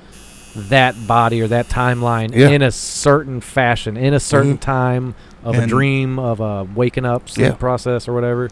that 0.70 1.08
body 1.08 1.42
or 1.42 1.48
that 1.48 1.68
timeline 1.70 2.34
Yeah. 2.36 2.50
in 2.50 2.62
a 2.62 2.72
certain 2.72 3.40
fashion, 3.42 3.96
in 3.98 4.14
a 4.14 4.20
certain 4.20 4.58
Mhm. 4.58 4.62
time 4.62 5.16
of 5.44 5.56
a 5.56 5.66
dream, 5.66 6.20
of 6.20 6.40
a 6.40 6.66
waking 6.76 7.06
up 7.06 7.30
sleep 7.30 7.48
Yeah. 7.48 7.52
process 7.54 8.08
or 8.08 8.14
whatever. 8.14 8.50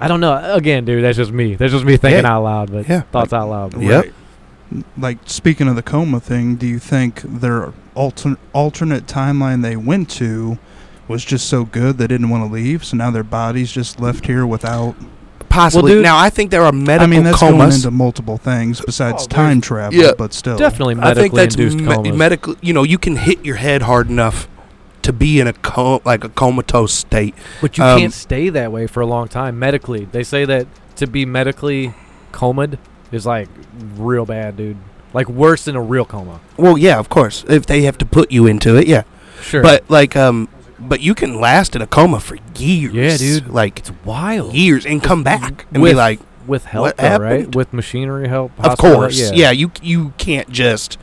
I 0.00 0.08
don't 0.08 0.20
know. 0.20 0.34
Again, 0.54 0.84
dude, 0.84 1.02
that's 1.04 1.16
just 1.16 1.32
me. 1.32 1.54
That's 1.54 1.72
just 1.72 1.84
me 1.84 1.96
thinking 1.96 2.24
Yeah. 2.24 2.32
out 2.34 2.42
loud, 2.44 2.72
but 2.72 2.88
Yeah. 2.88 3.02
thoughts 3.12 3.32
out 3.32 3.48
loud. 3.48 3.80
Yep. 3.80 4.06
Like 4.98 5.18
speaking 5.26 5.68
of 5.68 5.76
the 5.76 5.82
coma 5.82 6.18
thing, 6.20 6.56
do 6.56 6.66
you 6.66 6.78
think 6.78 7.22
their 7.24 7.72
alternate 7.94 8.38
alternate 8.52 9.06
timeline 9.06 9.62
they 9.62 9.76
went 9.76 10.08
to 10.10 10.58
was 11.08 11.24
just 11.24 11.48
so 11.48 11.64
good 11.64 11.98
they 11.98 12.06
didn't 12.08 12.28
want 12.30 12.44
to 12.44 12.52
leave, 12.52 12.84
so 12.84 12.96
now 12.96 13.10
their 13.10 13.22
bodies 13.22 13.70
just 13.70 14.00
left 14.00 14.26
here 14.26 14.44
without? 14.44 14.96
Possibly. 15.56 15.92
dude- 15.92 16.02
now, 16.02 16.16
I 16.18 16.30
think 16.30 16.50
there 16.50 16.62
are 16.62 16.72
medical 16.72 17.04
I 17.04 17.06
mean, 17.06 17.24
that's 17.24 17.40
going 17.40 17.60
into 17.60 17.90
multiple 17.90 18.36
things 18.38 18.80
besides 18.80 19.24
Oh, 19.24 19.26
time 19.26 19.60
travel, 19.60 19.98
Yeah. 19.98 20.12
but 20.16 20.32
still, 20.32 20.56
Definitely 20.56 20.96
I 21.00 21.14
think 21.14 21.32
medically 21.32 21.40
that's 21.42 21.54
induced 21.56 21.76
me- 21.78 21.94
comas. 21.94 22.16
medical. 22.16 22.54
You 22.60 22.72
know, 22.72 22.82
you 22.82 22.98
can 22.98 23.16
hit 23.16 23.44
your 23.44 23.56
head 23.56 23.82
hard 23.82 24.08
enough 24.10 24.48
to 25.02 25.12
be 25.12 25.40
in 25.40 25.46
a 25.46 25.52
com- 25.52 26.00
like 26.04 26.24
a 26.24 26.28
comatose 26.28 26.92
state. 26.92 27.34
But 27.60 27.78
you 27.78 27.84
Um, 27.84 27.98
can't 28.00 28.12
stay 28.12 28.48
that 28.50 28.72
way 28.72 28.86
for 28.86 29.00
a 29.00 29.06
long 29.06 29.28
time 29.28 29.58
medically. 29.58 30.06
They 30.10 30.22
say 30.24 30.44
that 30.44 30.66
to 30.96 31.06
be 31.06 31.24
medically 31.24 31.94
comed 32.32 32.78
is 33.12 33.24
like 33.24 33.48
real 33.98 34.24
bad, 34.26 34.56
dude. 34.56 34.76
Like 35.14 35.28
worse 35.28 35.64
than 35.64 35.76
a 35.76 35.80
real 35.80 36.04
coma. 36.04 36.40
Well, 36.56 36.76
yeah, 36.76 36.98
of 36.98 37.08
course. 37.08 37.44
If 37.48 37.66
they 37.66 37.82
have 37.82 37.96
to 37.98 38.04
put 38.04 38.30
you 38.32 38.46
into 38.46 38.76
it, 38.76 38.86
yeah. 38.88 39.02
Sure. 39.40 39.62
But 39.62 39.84
like, 39.88 40.16
um, 40.16 40.48
but 40.78 41.00
you 41.00 41.14
can 41.14 41.40
last 41.40 41.74
in 41.76 41.82
a 41.82 41.86
coma 41.86 42.20
for 42.20 42.36
years. 42.56 42.92
Yeah, 42.94 43.16
dude. 43.16 43.48
Like 43.48 43.78
it's 43.80 43.92
wild. 44.04 44.54
years 44.54 44.84
and 44.86 45.02
come 45.02 45.22
back 45.22 45.66
and 45.72 45.82
With- 45.82 45.92
be 45.92 45.96
like, 45.96 46.20
With 46.46 46.64
help, 46.66 46.82
What 46.84 46.96
though, 46.98 47.16
right? 47.18 47.54
With 47.54 47.72
machinery 47.72 48.28
help. 48.28 48.52
of 48.58 48.78
course, 48.78 49.32
yeah. 49.32 49.50
You 49.50 49.70
you 49.82 50.12
can't 50.18 50.48
just 50.50 50.96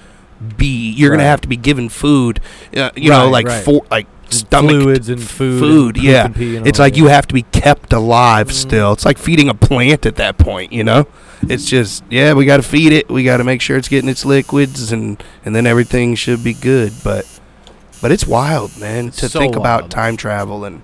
be. 0.58 0.92
You're 0.92 1.12
gonna 1.12 1.24
have 1.24 1.42
to 1.42 1.48
be 1.48 1.58
given 1.58 1.90
food. 1.90 2.40
Uh, 2.76 2.92
you 2.96 3.10
know, 3.10 3.30
like 3.30 3.48
right. 3.48 3.64
for 3.64 3.82
like 3.92 4.08
stomach 4.30 4.72
fluids 4.72 5.10
and 5.10 5.22
food. 5.22 5.60
food, 5.60 5.96
and 5.98 6.06
yeah. 6.06 6.26
and 6.26 6.36
and 6.38 6.68
It's 6.68 6.80
like 6.80 6.94
that. 6.94 7.00
you 7.00 7.08
have 7.08 7.28
to 7.28 7.34
be 7.34 7.44
kept 7.44 7.94
alive 7.94 8.48
Mm. 8.48 8.52
still. 8.54 8.94
It's 8.94 9.06
like 9.06 9.18
feeding 9.18 9.50
a 9.50 9.54
plant 9.54 10.06
at 10.06 10.16
that 10.16 10.38
point, 10.38 10.72
you 10.74 10.84
know? 10.84 11.08
It's 11.50 11.66
just, 11.66 12.04
yeah, 12.10 12.34
we 12.34 12.46
got 12.46 12.58
to 12.58 12.64
feed 12.64 12.94
it. 12.94 13.10
We 13.12 13.24
got 13.26 13.38
to 13.38 13.44
make 13.44 13.62
sure 13.62 13.76
it's 13.78 13.90
getting 13.90 14.10
its 14.10 14.24
liquids 14.26 14.92
and 14.94 15.22
and 15.46 15.54
then 15.56 15.68
everything 15.68 16.16
should 16.16 16.42
be 16.44 16.54
good, 16.54 16.94
but 17.04 17.28
but 18.04 18.12
it's 18.12 18.28
wild, 18.28 18.78
man, 18.80 19.08
It's 19.08 19.18
to 19.18 19.30
so 19.30 19.40
think 19.40 19.56
about 19.56 19.82
wild. 19.84 19.92
time 19.92 20.18
travel 20.18 20.64
and 20.66 20.82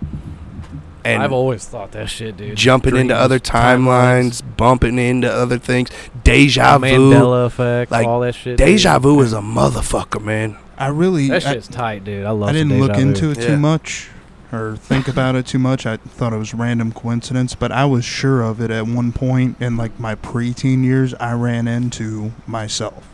and 1.05 1.21
I've 1.23 1.31
always 1.31 1.65
thought 1.65 1.91
that 1.93 2.09
shit, 2.09 2.35
dude. 2.37 2.55
jumping 2.57 2.95
into 2.97 3.15
other 3.15 3.39
timelines, 3.39 4.41
bumping 4.57 4.97
into 4.99 5.31
other 5.31 5.57
things. 5.57 5.89
Deja 6.23 6.77
the 6.77 6.87
vu. 6.89 7.11
Mandela 7.11 7.45
effect, 7.45 7.91
like, 7.91 8.05
all 8.07 8.19
that 8.21 8.35
shit. 8.35 8.57
Deja 8.57 8.95
dude. 8.95 9.03
vu 9.03 9.21
is 9.21 9.31
a 9.33 9.39
motherfucker, 9.39 10.21
man. 10.23 10.57
I 10.77 10.87
really, 10.87 11.27
That 11.29 11.45
I, 11.45 11.53
shit's 11.53 11.67
tight, 11.67 12.03
dude. 12.03 12.25
I 12.25 12.31
love. 12.31 12.49
I 12.49 12.53
didn't 12.53 12.79
look 12.79 12.95
vu. 12.95 13.01
into 13.01 13.31
it 13.31 13.37
Yeah. 13.39 13.47
too 13.47 13.57
much 13.57 14.09
or 14.51 14.75
think 14.77 15.07
about 15.07 15.35
it 15.35 15.45
too 15.45 15.59
much. 15.59 15.85
I 15.85 15.97
thought 15.97 16.33
it 16.33 16.37
was 16.37 16.53
random 16.53 16.91
coincidence, 16.91 17.55
but 17.55 17.71
I 17.71 17.85
was 17.85 18.03
sure 18.03 18.41
of 18.41 18.59
it 18.61 18.69
at 18.71 18.85
one 18.87 19.11
point 19.11 19.55
in 19.61 19.77
like 19.77 19.99
my 19.99 20.15
preteen 20.15 20.83
years. 20.83 21.13
I 21.19 21.31
ran 21.33 21.67
into 21.67 22.31
myself. 22.47 23.08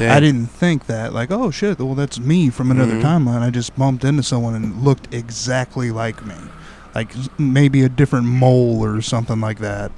I 0.00 0.20
didn't 0.20 0.46
think 0.46 0.86
that 0.86 1.12
like, 1.14 1.30
oh 1.30 1.50
shit, 1.50 1.78
well 1.78 1.94
that's 1.94 2.18
me 2.18 2.50
from 2.50 2.70
another 2.70 2.94
Mhm. 2.94 3.02
timeline. 3.02 3.42
I 3.42 3.50
just 3.50 3.76
bumped 3.76 4.04
into 4.04 4.22
someone 4.22 4.54
and 4.54 4.82
looked 4.82 5.12
exactly 5.14 5.90
like 5.90 6.24
me, 6.26 6.34
like 6.94 7.12
maybe 7.38 7.82
a 7.82 7.88
different 7.88 8.26
mole 8.26 8.84
or 8.84 9.00
something 9.02 9.40
like 9.40 9.58
that. 9.60 9.92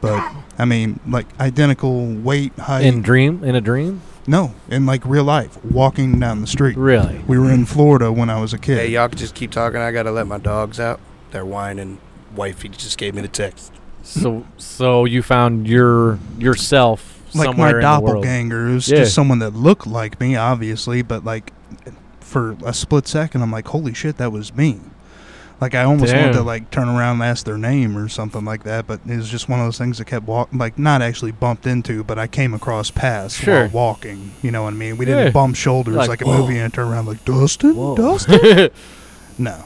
But 0.00 0.22
I 0.58 0.64
mean, 0.64 0.98
like 1.06 1.26
identical 1.38 2.06
weight, 2.06 2.52
height. 2.58 2.84
in 2.84 3.02
dream 3.02 3.44
in 3.44 3.54
a 3.54 3.60
dream. 3.60 4.00
no, 4.26 4.54
in 4.68 4.86
like 4.86 5.02
real 5.04 5.24
life, 5.24 5.58
walking 5.64 6.18
down 6.20 6.40
the 6.40 6.46
street. 6.46 6.76
Really? 6.76 7.20
We 7.26 7.38
were 7.38 7.50
in 7.50 7.64
Florida 7.66 8.10
when 8.12 8.30
I 8.30 8.40
was 8.40 8.52
a 8.52 8.58
kid. 8.58 8.78
Hey, 8.78 8.88
y'all 8.90 9.08
can 9.08 9.18
just 9.18 9.34
keep 9.34 9.50
talking. 9.50 9.80
I 9.80 9.90
got 9.92 10.04
to 10.04 10.10
let 10.12 10.26
my 10.26 10.38
dogs 10.38 10.78
out. 10.80 11.00
They're 11.32 11.44
whining. 11.44 11.98
Wifey 12.34 12.68
just 12.68 12.96
gave 12.96 13.14
me 13.14 13.22
the 13.22 13.28
text. 13.28 13.72
So 14.02 14.44
so 14.56 15.04
you 15.04 15.22
found 15.22 15.66
your 15.68 16.18
yourself 16.38 17.19
like 17.34 17.56
my 17.56 17.70
in 17.70 17.80
doppelganger. 17.80 18.68
It 18.68 18.74
was 18.74 18.88
Yeah. 18.88 18.98
just 18.98 19.14
someone 19.14 19.38
that 19.40 19.54
looked 19.54 19.86
like 19.86 20.20
me, 20.20 20.36
obviously, 20.36 21.02
but 21.02 21.24
like 21.24 21.52
for 22.20 22.56
a 22.64 22.72
split 22.72 23.06
second, 23.08 23.42
I'm 23.42 23.50
like, 23.50 23.68
holy 23.68 23.94
shit, 23.94 24.16
that 24.18 24.30
was 24.32 24.54
me. 24.54 24.80
Like 25.60 25.74
I 25.74 25.82
almost 25.82 26.14
wanted 26.14 26.32
to 26.32 26.42
like 26.42 26.70
turn 26.70 26.88
around 26.88 27.16
and 27.16 27.22
ask 27.24 27.44
their 27.44 27.58
name 27.58 27.94
or 27.98 28.08
something 28.08 28.46
like 28.46 28.62
that, 28.62 28.86
but 28.86 29.00
it 29.06 29.16
was 29.16 29.28
just 29.28 29.46
one 29.46 29.60
of 29.60 29.66
those 29.66 29.76
things 29.76 29.98
that 29.98 30.06
kept 30.06 30.26
walking. 30.26 30.58
like 30.58 30.78
not 30.78 31.02
actually 31.02 31.32
bumped 31.32 31.66
into, 31.66 32.02
but 32.02 32.18
I 32.18 32.26
came 32.28 32.54
across 32.54 32.90
past 32.90 33.36
Sure. 33.36 33.68
while 33.68 33.88
walking. 33.90 34.32
You 34.40 34.52
know 34.52 34.62
what 34.62 34.72
I 34.72 34.76
mean? 34.76 34.96
We 34.96 35.04
didn't 35.04 35.32
bump 35.32 35.56
shoulders 35.56 35.96
Like, 35.96 36.08
like, 36.08 36.22
a 36.22 36.24
whoa. 36.24 36.38
movie 36.38 36.56
and 36.56 36.72
turn 36.72 36.88
around 36.88 37.06
like 37.06 37.24
Dustin, 37.26 37.76
Whoa. 37.76 37.94
Dustin. 37.96 38.70
No, 39.38 39.64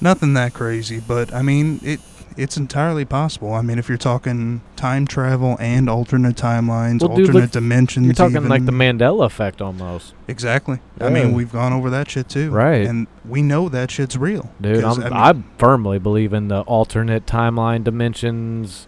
nothing 0.00 0.34
that 0.34 0.52
crazy, 0.52 1.00
but 1.00 1.32
I 1.32 1.42
mean 1.42 1.80
it. 1.82 2.00
It's 2.36 2.56
entirely 2.56 3.04
possible. 3.04 3.52
I 3.52 3.62
mean, 3.62 3.78
if 3.78 3.88
you're 3.88 3.98
talking 3.98 4.60
time 4.76 5.06
travel 5.06 5.56
and 5.60 5.88
alternate 5.90 6.36
timelines, 6.36 7.00
Well, 7.00 7.16
dude, 7.16 7.26
alternate 7.26 7.42
look, 7.42 7.50
dimensions, 7.50 8.06
You're 8.06 8.14
talking 8.14 8.48
like 8.48 8.64
the 8.66 8.72
Mandela 8.72 9.26
effect 9.26 9.60
almost, 9.60 10.14
Exactly. 10.28 10.78
I 11.00 11.10
mean, 11.10 11.32
we've 11.32 11.52
gone 11.52 11.72
over 11.72 11.90
that 11.90 12.10
shit 12.10 12.28
too, 12.28 12.50
Right. 12.50 12.86
And 12.86 13.06
we 13.28 13.42
know 13.42 13.68
that 13.68 13.90
shit's 13.90 14.16
real, 14.16 14.50
dude. 14.60 14.84
I'm, 14.84 15.12
I 15.12 15.30
I, 15.30 15.34
firmly 15.58 15.98
believe 15.98 16.32
in 16.32 16.48
the 16.48 16.60
alternate 16.62 17.26
timeline 17.26 17.84
dimensions. 17.84 18.86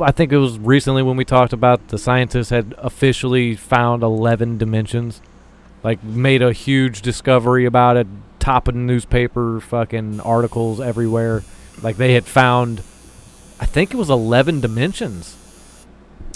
I 0.00 0.12
think 0.12 0.32
it 0.32 0.36
was 0.36 0.58
recently 0.58 1.02
when 1.02 1.16
we 1.16 1.24
talked 1.24 1.52
about 1.52 1.88
the 1.88 1.98
scientists 1.98 2.50
had 2.50 2.74
officially 2.78 3.56
found 3.56 4.02
11 4.02 4.58
dimensions, 4.58 5.20
like 5.82 6.02
made 6.04 6.42
a 6.42 6.52
huge 6.52 7.02
discovery 7.02 7.64
about 7.64 7.96
it, 7.96 8.06
top 8.38 8.68
of 8.68 8.74
newspaper, 8.74 9.60
fucking 9.60 10.20
articles 10.20 10.80
everywhere. 10.80 11.42
Like 11.82 11.96
they 11.96 12.14
had 12.14 12.26
found, 12.26 12.82
I 13.58 13.66
think 13.66 13.92
it 13.92 13.96
was 13.96 14.10
11 14.10 14.60
dimensions, 14.60 15.36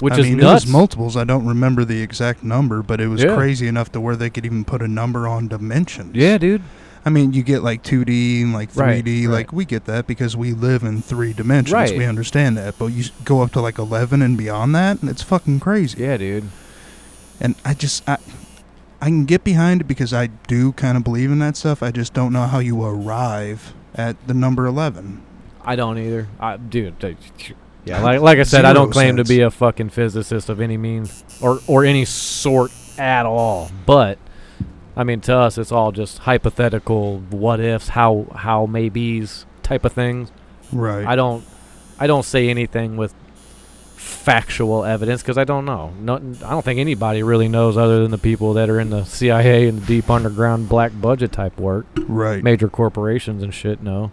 which 0.01 0.15
I 0.15 0.19
is 0.19 0.25
mean, 0.27 0.39
nuts. 0.39 0.65
it 0.65 0.67
was 0.67 0.73
multiples. 0.73 1.17
I 1.17 1.25
don't 1.25 1.47
remember 1.47 1.85
the 1.85 2.01
exact 2.03 2.43
number, 2.43 2.83
but 2.83 3.01
it 3.01 3.09
was 3.09 3.23
Yeah. 3.23 3.35
crazy 3.35 3.67
enough 3.69 3.93
to 3.93 4.01
where 4.01 4.17
they 4.17 4.31
could 4.31 4.45
even 4.47 4.65
put 4.65 4.83
a 4.83 4.89
number 4.89 5.29
on 5.29 5.49
dimensions. 5.49 6.15
yeah, 6.15 6.39
dude. 6.39 6.63
I 7.07 7.11
mean, 7.11 7.35
you 7.35 7.43
get 7.43 7.63
like 7.63 7.83
2D 7.83 8.41
and 8.43 8.55
like 8.55 8.73
3D. 8.73 9.27
Right, 9.27 9.33
Like 9.35 9.53
we 9.53 9.67
get 9.67 9.85
that 9.85 10.07
because 10.07 10.39
we 10.39 10.53
live 10.55 10.83
in 10.83 11.03
three 11.03 11.35
dimensions. 11.35 11.73
Right. 11.75 11.99
We 11.99 12.07
understand 12.07 12.57
that. 12.57 12.79
But 12.79 12.87
you 12.87 13.05
go 13.27 13.43
up 13.43 13.53
to 13.53 13.61
like 13.61 13.77
11 13.79 14.23
and 14.23 14.39
beyond 14.39 14.75
that, 14.75 15.03
and 15.03 15.11
it's 15.11 15.21
fucking 15.21 15.61
crazy. 15.61 16.03
Yeah, 16.03 16.17
dude. 16.17 16.45
And 17.43 17.57
I 17.63 17.75
just 17.75 18.09
I, 18.09 18.17
I 19.03 19.07
can 19.09 19.27
get 19.27 19.45
behind 19.45 19.83
it 19.83 19.85
because 19.85 20.15
I 20.15 20.29
do 20.49 20.73
kind 20.73 20.97
of 20.97 21.05
believe 21.05 21.31
in 21.31 21.41
that 21.41 21.59
stuff. 21.59 21.83
I 21.83 21.91
just 21.91 22.15
don't 22.15 22.33
know 22.33 22.47
how 22.47 22.59
you 22.61 22.83
arrive 22.83 23.75
at 23.95 24.17
the 24.27 24.33
number 24.33 24.65
11. 24.65 25.21
I 25.65 25.77
don't 25.77 25.99
either. 25.99 26.29
I, 26.39 26.57
dude, 26.57 27.17
yeah, 27.85 28.01
like 28.03 28.21
like 28.21 28.39
I 28.39 28.45
said, 28.45 28.65
I 28.65 28.73
don't 28.73 28.91
claim 28.91 29.17
to 29.17 29.25
be 29.25 29.41
a 29.41 29.51
fucking 29.51 29.91
physicist 29.91 30.49
of 30.49 30.61
any 30.61 30.77
means 30.77 31.25
or 31.41 31.61
or 31.67 31.85
any 31.85 32.05
sort 32.05 32.73
at 32.99 33.27
all. 33.27 33.71
But 33.87 34.19
I 34.97 35.05
mean, 35.05 35.21
to 35.23 35.37
us, 35.37 35.59
it's 35.59 35.73
all 35.73 35.93
just 35.93 36.19
hypothetical 36.19 37.19
what 37.31 37.61
ifs, 37.61 37.89
how 37.89 38.27
how 38.35 38.67
maybes 38.67 39.47
type 39.63 39.85
of 39.85 39.93
things. 39.93 40.31
Right. 40.73 41.07
I 41.07 41.17
don't 41.17 41.45
I 41.99 42.07
don't 42.07 42.25
say 42.25 42.49
anything 42.49 42.97
with 42.97 43.15
factual 43.97 44.85
evidence 44.85 45.23
because 45.23 45.39
I 45.39 45.45
don't 45.45 45.65
know. 45.65 45.93
No, 46.01 46.17
I 46.17 46.51
don't 46.51 46.65
think 46.65 46.81
anybody 46.81 47.23
really 47.23 47.49
knows 47.49 47.77
other 47.77 48.03
than 48.03 48.11
the 48.11 48.19
people 48.19 48.55
that 48.55 48.71
are 48.71 48.81
in 48.81 48.91
the 48.91 49.05
CIA 49.05 49.69
and 49.69 49.83
the 49.83 49.87
deep 49.87 50.11
underground 50.11 50.69
black 50.69 50.93
budget 50.99 51.33
type 51.33 51.59
work. 51.59 51.87
right. 52.07 52.43
Major 52.43 52.69
corporations 52.69 53.43
and 53.43 53.53
shit 53.53 53.83
know. 53.83 54.13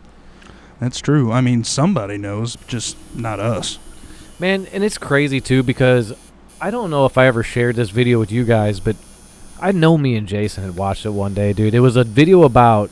That's 0.81 0.99
true. 0.99 1.31
I 1.31 1.41
mean, 1.41 1.63
somebody 1.63 2.17
knows, 2.17 2.57
just 2.67 2.97
not 3.15 3.39
us. 3.39 3.77
Man, 4.39 4.65
and 4.73 4.83
it's 4.83 4.97
crazy 4.97 5.39
too 5.39 5.61
because 5.61 6.11
I 6.59 6.71
don't 6.71 6.89
know 6.89 7.05
if 7.05 7.19
I 7.19 7.27
ever 7.27 7.43
shared 7.43 7.75
this 7.75 7.91
video 7.91 8.17
with 8.17 8.31
you 8.31 8.43
guys, 8.45 8.79
but 8.79 8.95
I 9.61 9.73
know 9.73 9.95
me 9.95 10.15
and 10.15 10.27
Jason 10.27 10.63
had 10.63 10.75
watched 10.75 11.05
it 11.05 11.11
one 11.11 11.35
day, 11.35 11.53
dude. 11.53 11.75
It 11.75 11.81
was 11.81 11.95
a 11.95 12.03
video 12.03 12.41
about 12.41 12.89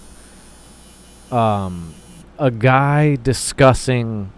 um 1.32 1.95
a 2.38 2.52
guy 2.52 3.15
discussing 3.15 4.32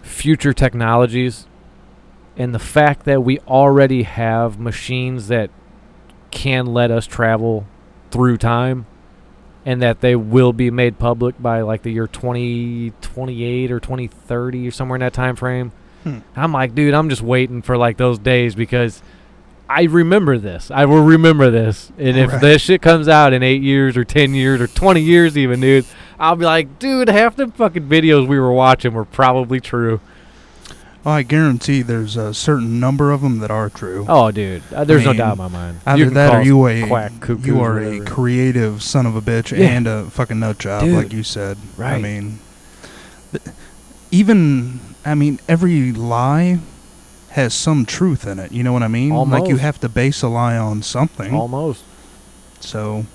future 0.00 0.54
technologies 0.54 1.46
and 2.34 2.54
the 2.54 2.58
fact 2.58 3.04
that 3.04 3.22
we 3.22 3.40
already 3.40 4.04
have 4.04 4.58
machines 4.58 5.28
that 5.28 5.50
can 6.30 6.64
let 6.64 6.90
us 6.90 7.06
travel 7.06 7.66
through 8.10 8.38
time 8.38 8.86
and 9.66 9.82
that 9.82 10.00
they 10.00 10.16
will 10.16 10.52
be 10.52 10.70
made 10.70 10.98
public 10.98 11.40
by 11.40 11.60
like 11.62 11.82
the 11.82 11.90
year 11.92 12.06
2028 12.06 13.70
or 13.72 13.80
2030 13.80 14.68
or 14.68 14.70
somewhere 14.70 14.96
in 14.96 15.00
that 15.00 15.12
time 15.12 15.36
frame. 15.36 15.72
Hmm. 16.04 16.18
I'm 16.36 16.52
like, 16.52 16.74
dude, 16.74 16.94
I'm 16.94 17.08
just 17.08 17.22
waiting 17.22 17.62
for 17.62 17.76
like 17.76 17.96
those 17.96 18.18
days 18.18 18.54
because 18.54 19.02
I 19.68 19.82
remember 19.82 20.38
this. 20.38 20.70
I 20.70 20.84
will 20.86 21.02
remember 21.02 21.50
this. 21.50 21.92
And 21.98 22.16
if 22.16 22.32
Right. 22.32 22.40
this 22.40 22.62
shit 22.62 22.80
comes 22.80 23.08
out 23.08 23.32
in 23.32 23.42
8 23.42 23.60
years 23.62 23.96
or 23.96 24.04
10 24.04 24.32
years 24.34 24.60
or 24.60 24.66
20 24.66 25.00
years 25.02 25.36
even, 25.36 25.60
dude, 25.60 25.84
I'll 26.18 26.36
be 26.36 26.44
like, 26.46 26.78
dude, 26.78 27.08
half 27.08 27.36
the 27.36 27.48
fucking 27.48 27.88
videos 27.88 28.26
we 28.26 28.38
were 28.38 28.52
watching 28.52 28.92
were 28.94 29.04
probably 29.04 29.60
true. 29.60 30.00
I 31.08 31.22
guarantee 31.22 31.82
there's 31.82 32.16
a 32.16 32.32
certain 32.34 32.78
number 32.80 33.10
of 33.12 33.20
them 33.22 33.38
that 33.40 33.50
are 33.50 33.68
true. 33.70 34.04
Oh, 34.08 34.30
dude, 34.30 34.62
uh, 34.74 34.84
there's 34.84 35.04
mean, 35.06 35.16
no 35.16 35.22
doubt 35.24 35.32
in 35.32 35.38
my 35.38 35.48
mind. 35.48 35.80
Either 35.86 36.04
can 36.06 36.14
that 36.14 36.34
or 36.34 36.42
you 36.42 36.66
a 36.66 36.86
quack 36.86 37.12
cuckoos 37.20 37.46
you 37.46 37.60
are 37.60 37.78
a 37.78 38.00
creative 38.04 38.82
son 38.82 39.06
of 39.06 39.16
a 39.16 39.20
bitch 39.20 39.56
Yeah. 39.56 39.66
and 39.68 39.86
a 39.86 40.04
fucking 40.10 40.38
nut 40.38 40.58
job, 40.58 40.84
Dude. 40.84 40.94
like 40.94 41.12
you 41.12 41.22
said. 41.22 41.56
Right. 41.76 41.94
I 41.94 41.98
mean, 42.00 42.38
th- 43.32 43.42
even 44.10 44.80
I 45.04 45.14
mean, 45.14 45.40
every 45.48 45.92
lie 45.92 46.58
has 47.30 47.54
some 47.54 47.84
truth 47.86 48.26
in 48.26 48.38
it. 48.38 48.52
You 48.52 48.62
know 48.62 48.72
what 48.72 48.82
I 48.82 48.88
mean? 48.88 49.12
Almost. 49.12 49.40
Like 49.42 49.48
you 49.50 49.56
have 49.58 49.78
to 49.80 49.88
base 49.88 50.22
a 50.22 50.28
lie 50.28 50.56
on 50.56 50.82
something. 50.82 51.34
almost. 51.34 51.84
So, 52.60 53.06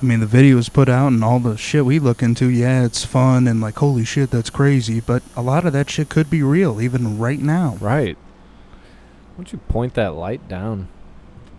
I 0.00 0.04
mean, 0.06 0.20
the 0.20 0.26
video 0.26 0.56
is 0.56 0.70
put 0.70 0.88
out 0.88 1.08
and 1.08 1.22
all 1.22 1.40
the 1.40 1.58
shit 1.58 1.84
we 1.84 1.98
look 1.98 2.22
into. 2.22 2.48
Yeah, 2.48 2.84
it's 2.84 3.04
fun 3.04 3.46
and 3.46 3.60
like, 3.60 3.76
holy 3.76 4.04
shit, 4.04 4.30
that's 4.30 4.48
crazy. 4.48 5.00
But 5.00 5.22
a 5.36 5.42
lot 5.42 5.66
of 5.66 5.74
that 5.74 5.90
shit 5.90 6.08
could 6.08 6.30
be 6.30 6.42
real, 6.42 6.80
even 6.80 7.18
right 7.18 7.38
now. 7.38 7.76
Right. 7.80 8.16
Why 8.16 9.36
don't 9.36 9.52
you 9.52 9.58
point 9.58 9.92
that 9.94 10.14
light 10.14 10.48
down 10.48 10.88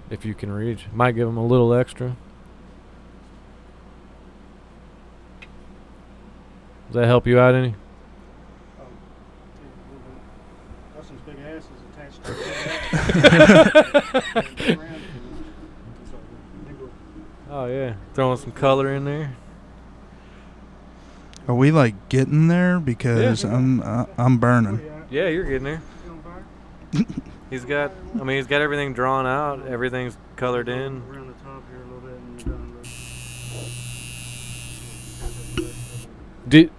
if 0.10 0.26
you 0.26 0.34
can 0.34 0.52
reach? 0.52 0.88
Might 0.92 1.12
give 1.12 1.28
him 1.28 1.38
a 1.38 1.46
little 1.46 1.72
extra. 1.72 2.16
Does 6.88 6.96
that 6.96 7.06
help 7.06 7.28
you 7.28 7.40
out 7.40 7.54
any? 7.54 7.76
Oh, 8.80 8.86
Dustin's 10.96 11.22
big 11.22 11.38
ass 11.40 11.64
is 11.64 11.70
attached 11.94 12.24
to 12.24 12.34
his 14.42 14.56
big 14.56 14.80
ass. 14.80 14.88
oh 17.52 17.66
yeah, 17.68 17.94
throwing 18.14 18.38
some 18.38 18.52
color 18.52 18.94
in 18.94 19.06
there. 19.06 19.36
Are 21.48 21.56
we 21.56 21.72
like 21.72 22.10
getting 22.10 22.48
there? 22.48 22.80
Because 22.80 23.44
Yeah. 23.44 23.56
I'm 23.56 23.82
uh, 23.82 24.06
I'm 24.18 24.38
burning. 24.38 24.80
Yeah, 25.10 25.28
you're 25.28 25.44
getting 25.44 25.64
there. 25.64 25.82
he's 27.50 27.66
got. 27.66 27.92
I 28.20 28.24
mean, 28.24 28.38
he's 28.38 28.48
got 28.48 28.62
everything 28.62 28.94
drawn 28.94 29.26
out. 29.28 29.68
Everything's 29.68 30.18
colored 30.36 30.70
in. 30.70 31.04
Around 31.10 31.28
the 31.28 31.34
top 31.44 31.64
here 31.70 31.82
a 31.82 31.86
little 31.86 32.00
bit 32.00 32.14
and 32.14 32.42
you're 32.42 32.56
done. 32.56 32.78
Do 36.48 36.70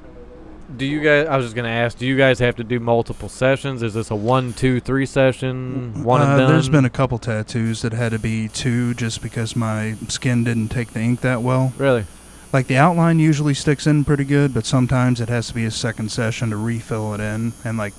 do 0.76 0.86
you 0.86 1.00
guys? 1.00 1.26
I 1.26 1.36
was 1.36 1.46
just 1.46 1.56
gonna 1.56 1.68
ask. 1.68 1.98
Do 1.98 2.06
you 2.06 2.16
guys 2.16 2.38
have 2.38 2.56
to 2.56 2.64
do 2.64 2.80
multiple 2.80 3.28
sessions? 3.28 3.82
Is 3.82 3.94
this 3.94 4.10
a 4.10 4.16
one, 4.16 4.52
two, 4.52 4.80
three 4.80 5.06
session? 5.06 6.04
One 6.04 6.20
Uh. 6.22 6.46
There's 6.48 6.68
been 6.68 6.84
a 6.84 6.90
couple 6.90 7.18
tattoos 7.18 7.82
that 7.82 7.92
had 7.92 8.12
to 8.12 8.18
be 8.18 8.48
two 8.48 8.94
just 8.94 9.22
because 9.22 9.54
my 9.56 9.94
skin 10.08 10.44
didn't 10.44 10.68
take 10.68 10.92
the 10.92 11.00
ink 11.00 11.20
that 11.20 11.42
well. 11.42 11.72
really. 11.78 12.04
Like 12.52 12.66
the 12.66 12.76
outline 12.76 13.18
usually 13.18 13.54
sticks 13.54 13.86
in 13.86 14.04
pretty 14.04 14.24
good, 14.24 14.52
but 14.52 14.66
sometimes 14.66 15.22
it 15.22 15.30
has 15.30 15.48
to 15.48 15.54
be 15.54 15.64
a 15.64 15.70
second 15.70 16.10
session 16.12 16.50
to 16.50 16.56
refill 16.56 17.14
it 17.14 17.20
in. 17.20 17.54
And 17.64 17.78
like 17.78 17.94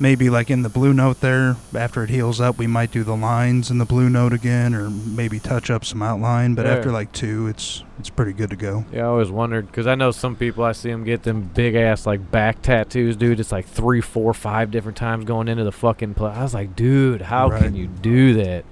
maybe 0.00 0.30
like 0.30 0.50
in 0.50 0.62
the 0.62 0.68
blue 0.68 0.92
note 0.94 1.20
there, 1.20 1.56
after 1.76 2.02
it 2.02 2.10
heals 2.10 2.40
up, 2.40 2.58
we 2.58 2.66
might 2.66 2.90
do 2.90 3.04
the 3.04 3.14
lines 3.14 3.70
in 3.70 3.78
the 3.78 3.84
blue 3.84 4.08
note 4.08 4.32
again, 4.32 4.74
or 4.74 4.88
maybe 4.90 5.38
touch 5.38 5.70
up 5.70 5.84
some 5.84 6.02
outline. 6.02 6.54
But 6.54 6.66
Yeah. 6.66 6.72
after 6.72 6.90
like 6.90 7.12
two, 7.12 7.46
it's 7.46 7.84
it's 7.98 8.08
pretty 8.10 8.32
good 8.32 8.48
to 8.50 8.56
go. 8.56 8.84
Yeah, 8.92 9.02
I 9.02 9.06
always 9.08 9.30
wondered 9.30 9.66
because 9.66 9.86
I 9.86 9.94
know 9.94 10.10
some 10.10 10.34
people 10.34 10.64
I 10.64 10.72
see 10.72 10.90
them 10.90 11.04
get 11.04 11.22
them 11.22 11.50
big 11.54 11.74
ass 11.74 12.06
like 12.06 12.30
back 12.30 12.62
tattoos, 12.62 13.14
dude. 13.16 13.38
It's 13.38 13.52
like 13.52 13.66
three, 13.66 14.00
four, 14.00 14.32
five 14.34 14.70
different 14.70 14.96
times 14.96 15.24
going 15.26 15.48
into 15.48 15.64
the 15.64 15.72
fucking. 15.72 16.14
Pl- 16.14 16.26
I 16.26 16.42
was 16.42 16.54
like, 16.54 16.74
dude, 16.74 17.22
how 17.22 17.50
Right. 17.50 17.62
can 17.62 17.74
you 17.76 17.86
do 17.86 18.34
that? 18.42 18.64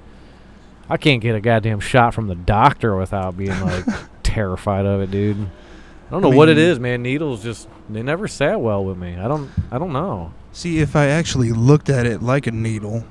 I 0.91 0.97
can't 0.97 1.21
get 1.21 1.35
a 1.37 1.41
goddamn 1.43 1.81
shot 1.81 2.15
from 2.15 2.29
the 2.29 2.35
doctor 2.35 2.97
without 2.97 3.37
being 3.37 3.61
like 3.61 3.85
terrified 4.23 4.87
of 4.87 5.03
it, 5.03 5.11
dude. 5.11 5.37
I 5.37 6.11
don't 6.11 6.23
know 6.23 6.33
I 6.33 6.35
what 6.35 6.49
it 6.49 6.57
is 6.57 6.79
man. 6.81 7.03
Needles 7.03 7.43
just 7.43 7.69
they 7.91 8.03
never 8.03 8.27
sat 8.27 8.59
well 8.63 8.83
with 8.83 8.97
me. 8.97 9.19
I 9.19 9.29
don't 9.29 9.51
I 9.71 9.77
don't 9.79 9.93
know. 9.93 10.33
See, 10.53 10.79
if 10.81 10.97
I 10.97 11.07
actually 11.07 11.53
looked 11.53 11.89
at 11.89 12.07
it 12.07 12.23
like 12.23 12.47
a 12.47 12.51
needle. 12.51 13.05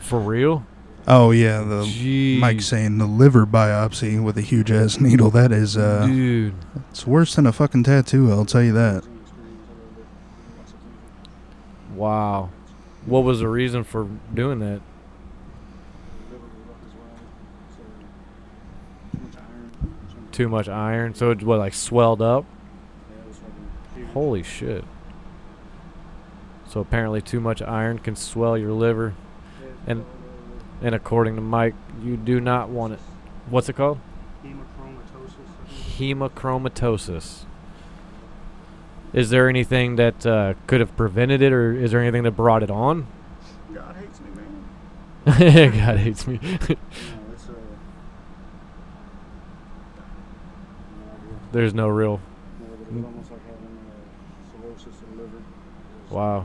For 0.00 0.18
real? 0.18 0.64
Oh 1.08 1.30
yeah, 1.30 1.62
the 1.62 1.82
Jeez. 1.84 2.38
Mike 2.40 2.60
saying 2.60 2.98
the 2.98 3.06
liver 3.06 3.46
biopsy 3.46 4.22
with 4.22 4.36
a 4.36 4.40
huge 4.40 4.72
ass 4.72 5.00
needle. 5.00 5.30
That 5.30 5.52
is 5.52 5.76
uh, 5.76 6.06
dude. 6.06 6.54
it's 6.90 7.06
worse 7.06 7.36
than 7.36 7.46
a 7.46 7.52
fucking 7.52 7.84
tattoo. 7.84 8.30
I'll 8.32 8.44
tell 8.44 8.62
you 8.62 8.72
that. 8.72 9.04
Wow. 11.94 12.50
What 13.06 13.20
was 13.20 13.38
the 13.38 13.48
reason 13.48 13.84
for 13.84 14.08
doing 14.34 14.58
that? 14.58 14.80
Too 20.32 20.48
much 20.48 20.68
iron, 20.68 21.14
so 21.14 21.30
it 21.30 21.42
what 21.42 21.58
like 21.60 21.72
swelled 21.72 22.20
up. 22.20 22.44
Holy 24.12 24.42
shit! 24.42 24.84
So 26.76 26.80
apparently, 26.80 27.22
too 27.22 27.40
much 27.40 27.62
iron 27.62 27.98
can 28.00 28.16
swell 28.16 28.58
your 28.58 28.72
liver, 28.72 29.14
and 29.86 30.04
and 30.82 30.94
according 30.94 31.36
to 31.36 31.40
Mike, 31.40 31.74
you 32.02 32.18
do 32.18 32.38
not 32.38 32.68
want 32.68 32.92
it. 32.92 32.98
What's 33.48 33.70
it 33.70 33.76
called? 33.76 33.98
Hemochromatosis. 34.44 35.48
Hemochromatosis. 35.96 37.44
Is 39.14 39.30
there 39.30 39.48
anything 39.48 39.96
that 39.96 40.26
uh, 40.26 40.52
could 40.66 40.80
have 40.80 40.94
prevented 40.98 41.40
it, 41.40 41.50
or 41.50 41.72
is 41.72 41.92
there 41.92 42.02
anything 42.02 42.24
that 42.24 42.32
brought 42.32 42.62
it 42.62 42.70
on? 42.70 43.06
God 43.72 43.96
hates 43.96 44.20
me, 44.20 44.28
man. 44.34 45.70
God 45.82 45.96
hates 45.96 46.26
me. 46.26 46.38
No, 46.42 46.58
uh. 46.74 47.54
There's 51.52 51.72
no 51.72 51.88
real. 51.88 52.20
No, 52.60 52.66
but 52.68 52.80
it's 52.82 53.06
almost 53.06 53.30
like 53.30 53.40
having 53.46 53.78
uh, 53.88 54.60
cirrhosis 54.60 55.00
of 55.00 55.16
the 55.16 55.22
liver. 55.22 55.42
Wow, 56.10 56.44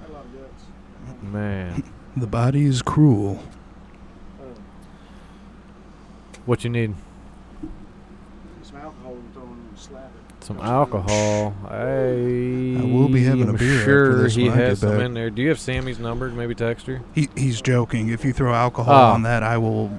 Had 0.00 0.10
a 0.10 0.12
lot 0.12 0.24
of 0.26 0.32
guts. 0.34 0.64
Man. 1.34 1.82
The 2.16 2.28
body 2.28 2.64
is 2.64 2.80
cruel. 2.80 3.42
What 6.46 6.62
you 6.62 6.70
need? 6.70 6.94
some 8.62 8.76
alcohol 8.76 9.12
and 9.14 9.34
throw 9.34 9.42
in 9.42 9.48
and 9.50 9.76
slap 9.78 10.12
it. 10.14 10.44
Some 10.44 10.60
alcohol. 10.60 11.54
I, 11.68 11.74
I 11.74 12.84
will 12.84 13.08
be 13.08 13.24
having 13.24 13.46
a 13.48 13.52
am 13.52 13.56
beer 13.56 13.80
after 13.80 14.22
this 14.22 14.34
he 14.36 14.44
when 14.48 14.52
I 14.52 14.56
has 14.62 14.78
get 14.80 14.86
some 14.86 14.98
back. 14.98 15.06
in 15.06 15.14
there. 15.14 15.28
Do 15.30 15.42
you 15.42 15.48
have 15.48 15.58
Sammy's 15.58 15.98
number? 15.98 16.28
Maybe 16.30 16.54
text 16.54 16.86
her. 16.86 17.02
He, 17.16 17.28
he's 17.34 17.60
joking. 17.60 18.10
If 18.10 18.24
you 18.24 18.32
throw 18.32 18.54
alcohol 18.54 18.94
Oh. 18.94 19.14
on 19.14 19.22
that, 19.22 19.42
I 19.42 19.58
will 19.58 19.90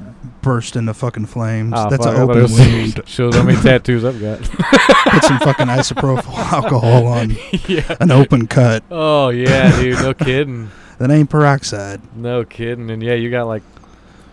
burst 0.41 0.77
into 0.77 0.93
fucking 0.93 1.25
flames. 1.25 1.73
Oh, 1.75 1.89
That's 1.89 2.05
fuck, 2.05 2.15
an 2.15 2.21
I 2.21 2.25
thought 2.25 2.29
open 2.29 2.37
it 2.37 2.41
was- 2.43 2.59
wound. 2.59 3.01
Shows 3.09 3.35
how 3.35 3.43
many 3.43 3.59
tattoos 3.61 4.05
I've 4.05 4.21
got. 4.21 4.39
Put 5.11 5.23
some 5.25 5.39
fucking 5.39 5.67
isopropyl 5.67 6.33
alcohol 6.53 7.07
on 7.07 7.35
yeah. 7.67 7.97
an 7.99 8.11
open 8.11 8.47
cut. 8.47 8.83
Oh 8.89 9.29
yeah, 9.29 9.77
dude. 9.81 9.99
No 9.99 10.13
kidding. 10.13 10.71
That 10.97 11.11
ain't 11.11 11.29
peroxide. 11.29 12.01
No 12.15 12.43
kidding. 12.45 12.89
And 12.89 13.03
yeah, 13.03 13.13
you 13.15 13.29
got 13.29 13.47
like 13.47 13.63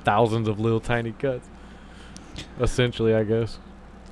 thousands 0.04 0.48
of 0.48 0.60
little 0.60 0.80
tiny 0.80 1.12
cuts. 1.12 1.48
Essentially, 2.60 3.14
I 3.14 3.24
guess. 3.24 3.58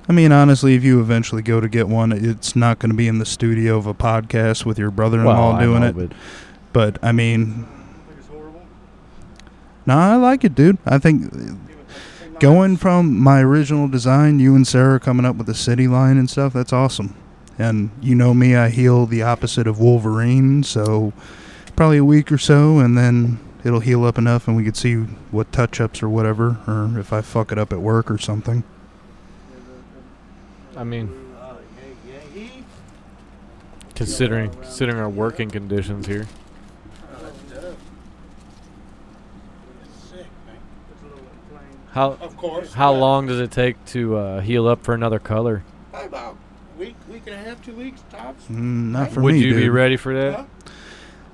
I 0.09 0.13
mean, 0.13 0.31
honestly, 0.31 0.75
if 0.75 0.83
you 0.83 0.99
eventually 0.99 1.41
go 1.41 1.61
to 1.61 1.69
get 1.69 1.87
one, 1.87 2.11
it's 2.11 2.55
not 2.55 2.79
going 2.79 2.89
to 2.89 2.95
be 2.97 3.07
in 3.07 3.19
the 3.19 3.25
studio 3.25 3.77
of 3.77 3.85
a 3.87 3.93
podcast 3.93 4.65
with 4.65 4.77
your 4.79 4.91
brother-in-law 4.91 5.51
Well, 5.53 5.59
doing 5.61 5.81
know, 5.81 5.87
it. 5.87 5.95
but 5.95 6.13
But 6.73 7.03
I 7.03 7.11
mean, 7.11 7.65
I 7.69 8.07
think 8.07 8.19
it's 8.19 8.27
horrible. 8.27 8.61
no, 9.85 9.95
I 9.97 10.15
like 10.15 10.43
it, 10.43 10.55
dude. 10.55 10.77
I 10.85 10.97
think 10.97 11.31
going 12.39 12.77
from 12.77 13.17
my 13.19 13.41
original 13.41 13.87
design, 13.87 14.39
you 14.39 14.55
and 14.55 14.67
Sarah 14.67 14.99
coming 14.99 15.25
up 15.25 15.35
with 15.35 15.47
the 15.47 15.55
city 15.55 15.87
line 15.87 16.17
and 16.17 16.29
stuff, 16.29 16.53
that's 16.53 16.73
awesome. 16.73 17.15
And 17.59 17.91
you 18.01 18.15
know 18.15 18.33
me, 18.33 18.55
I 18.55 18.69
heal 18.69 19.05
the 19.05 19.21
opposite 19.21 19.67
of 19.67 19.79
Wolverine, 19.79 20.63
so 20.63 21.13
probably 21.75 21.97
a 21.97 22.05
week 22.05 22.31
or 22.31 22.37
so, 22.37 22.79
and 22.79 22.97
then 22.97 23.39
it'll 23.63 23.79
heal 23.79 24.03
up 24.05 24.17
enough, 24.17 24.47
and 24.47 24.55
we 24.57 24.63
could 24.63 24.77
see 24.77 24.95
what 24.95 25.51
touch-ups 25.51 26.01
or 26.03 26.09
whatever, 26.09 26.57
or 26.67 26.99
if 26.99 27.13
I 27.13 27.21
fuck 27.21 27.51
it 27.51 27.57
up 27.57 27.71
at 27.71 27.79
work 27.79 28.09
or 28.09 28.17
something. 28.17 28.63
I 30.77 30.83
mean, 30.83 31.11
considering 33.95 34.49
considering 34.51 34.97
our 34.97 35.09
working 35.09 35.49
conditions 35.51 36.07
here. 36.07 36.21
It's 36.21 36.31
a 40.11 40.15
little 41.03 41.19
inflamed. 41.19 41.77
How 41.91 42.11
Of 42.13 42.35
course. 42.37 42.73
how 42.73 42.93
yeah. 42.93 42.99
long 42.99 43.27
does 43.27 43.39
it 43.39 43.51
take 43.51 43.83
to 43.87 44.17
uh, 44.17 44.41
heal 44.41 44.67
up 44.67 44.83
for 44.83 44.93
another 44.95 45.19
color? 45.19 45.63
About 45.93 46.35
week, 46.77 46.95
week 47.09 47.23
and 47.27 47.35
a 47.35 47.37
half, 47.37 47.63
two 47.63 47.75
weeks 47.75 48.01
tops. 48.09 48.45
Mm, 48.45 48.91
not 48.91 49.11
for 49.11 49.21
Would 49.21 49.33
me, 49.35 49.41
you 49.41 49.51
dude. 49.53 49.61
be 49.61 49.69
ready 49.69 49.97
for 49.97 50.13
that? 50.15 50.35
Huh? 50.35 50.45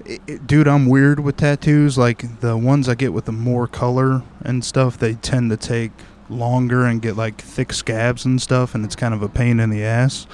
I- 0.10 0.20
I- 0.28 0.40
dude, 0.46 0.68
I'm 0.68 0.88
weird 0.88 1.20
with 1.20 1.38
tattoos. 1.38 1.98
Like 1.98 2.40
the 2.42 2.56
ones 2.58 2.88
I 2.90 2.96
get 2.96 3.14
with 3.14 3.26
the 3.26 3.32
more 3.32 3.68
color 3.68 4.22
and 4.42 4.64
stuff, 4.64 4.98
they 4.98 5.14
tend 5.16 5.50
to 5.52 5.58
take 5.58 5.92
longer 6.30 6.86
and 6.86 7.02
get 7.02 7.16
like 7.18 7.40
thick 7.42 7.74
scabs 7.74 8.26
and 8.26 8.42
stuff, 8.42 8.76
and 8.76 8.84
it's 8.86 8.96
kind 8.96 9.14
of 9.14 9.22
a 9.22 9.30
pain 9.30 9.60
in 9.60 9.70
the 9.70 9.84
ass. 9.84 10.28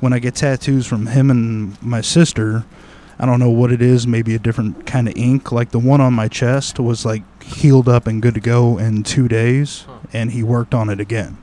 When 0.00 0.12
I 0.12 0.18
get 0.18 0.34
tattoos 0.34 0.86
from 0.86 1.06
him 1.06 1.30
and 1.30 1.80
my 1.82 2.00
sister, 2.00 2.64
I 3.18 3.26
don't 3.26 3.38
know 3.40 3.50
what 3.50 3.70
it 3.72 3.80
is. 3.80 4.06
Maybe 4.06 4.34
a 4.34 4.38
different 4.38 4.86
kind 4.86 5.08
of 5.08 5.16
ink. 5.16 5.52
Like 5.52 5.70
the 5.70 5.78
one 5.78 6.00
on 6.00 6.12
my 6.14 6.28
chest 6.28 6.78
was 6.80 7.04
like 7.04 7.22
healed 7.42 7.88
up 7.88 8.06
and 8.06 8.20
good 8.20 8.34
to 8.34 8.40
go 8.40 8.76
in 8.78 9.02
two 9.04 9.28
days, 9.28 9.84
Huh. 9.86 9.92
and 10.12 10.30
he 10.32 10.42
worked 10.42 10.74
on 10.74 10.90
it 10.90 11.00
again. 11.00 11.36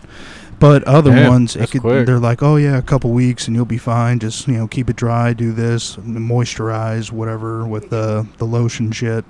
But 0.62 0.84
other 0.86 1.12
Damn, 1.12 1.30
ones, 1.30 1.56
it 1.58 1.70
could, 1.72 1.82
quick. 1.82 2.06
they're 2.06 2.20
like, 2.20 2.42
oh 2.42 2.56
yeah, 2.56 2.78
a 2.78 2.82
couple 2.84 3.10
weeks 3.12 3.48
and 3.48 3.56
you'll 3.56 3.66
be 3.66 3.78
fine. 3.80 4.20
Just 4.20 4.48
you 4.48 4.54
know, 4.54 4.68
keep 4.68 4.90
it 4.90 4.96
dry, 4.96 5.34
do 5.34 5.52
this, 5.52 5.96
moisturize, 5.98 7.12
whatever 7.12 7.66
with 7.66 7.90
the 7.90 8.28
the 8.38 8.46
lotion 8.46 8.92
shit. 8.92 9.26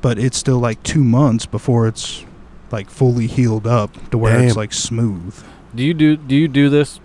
But 0.00 0.18
it's 0.18 0.36
still 0.38 0.58
like 0.58 0.82
two 0.82 1.04
months 1.04 1.46
before 1.46 1.86
it's 1.86 2.24
like 2.72 2.90
fully 2.90 3.26
healed 3.26 3.66
up 3.66 4.10
to 4.10 4.18
where 4.18 4.40
it's 4.42 4.56
like 4.56 4.72
smooth. 4.72 5.34
Do 5.74 5.82
you 5.84 5.94
do 5.94 6.16
do 6.16 6.34
you 6.34 6.48
do 6.48 6.68
this 6.70 7.00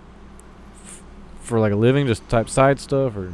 f- 0.84 1.02
for 1.42 1.60
like 1.60 1.72
a 1.72 1.76
living, 1.76 2.06
just 2.06 2.26
type 2.28 2.48
side 2.48 2.80
stuff 2.80 3.14
or 3.16 3.32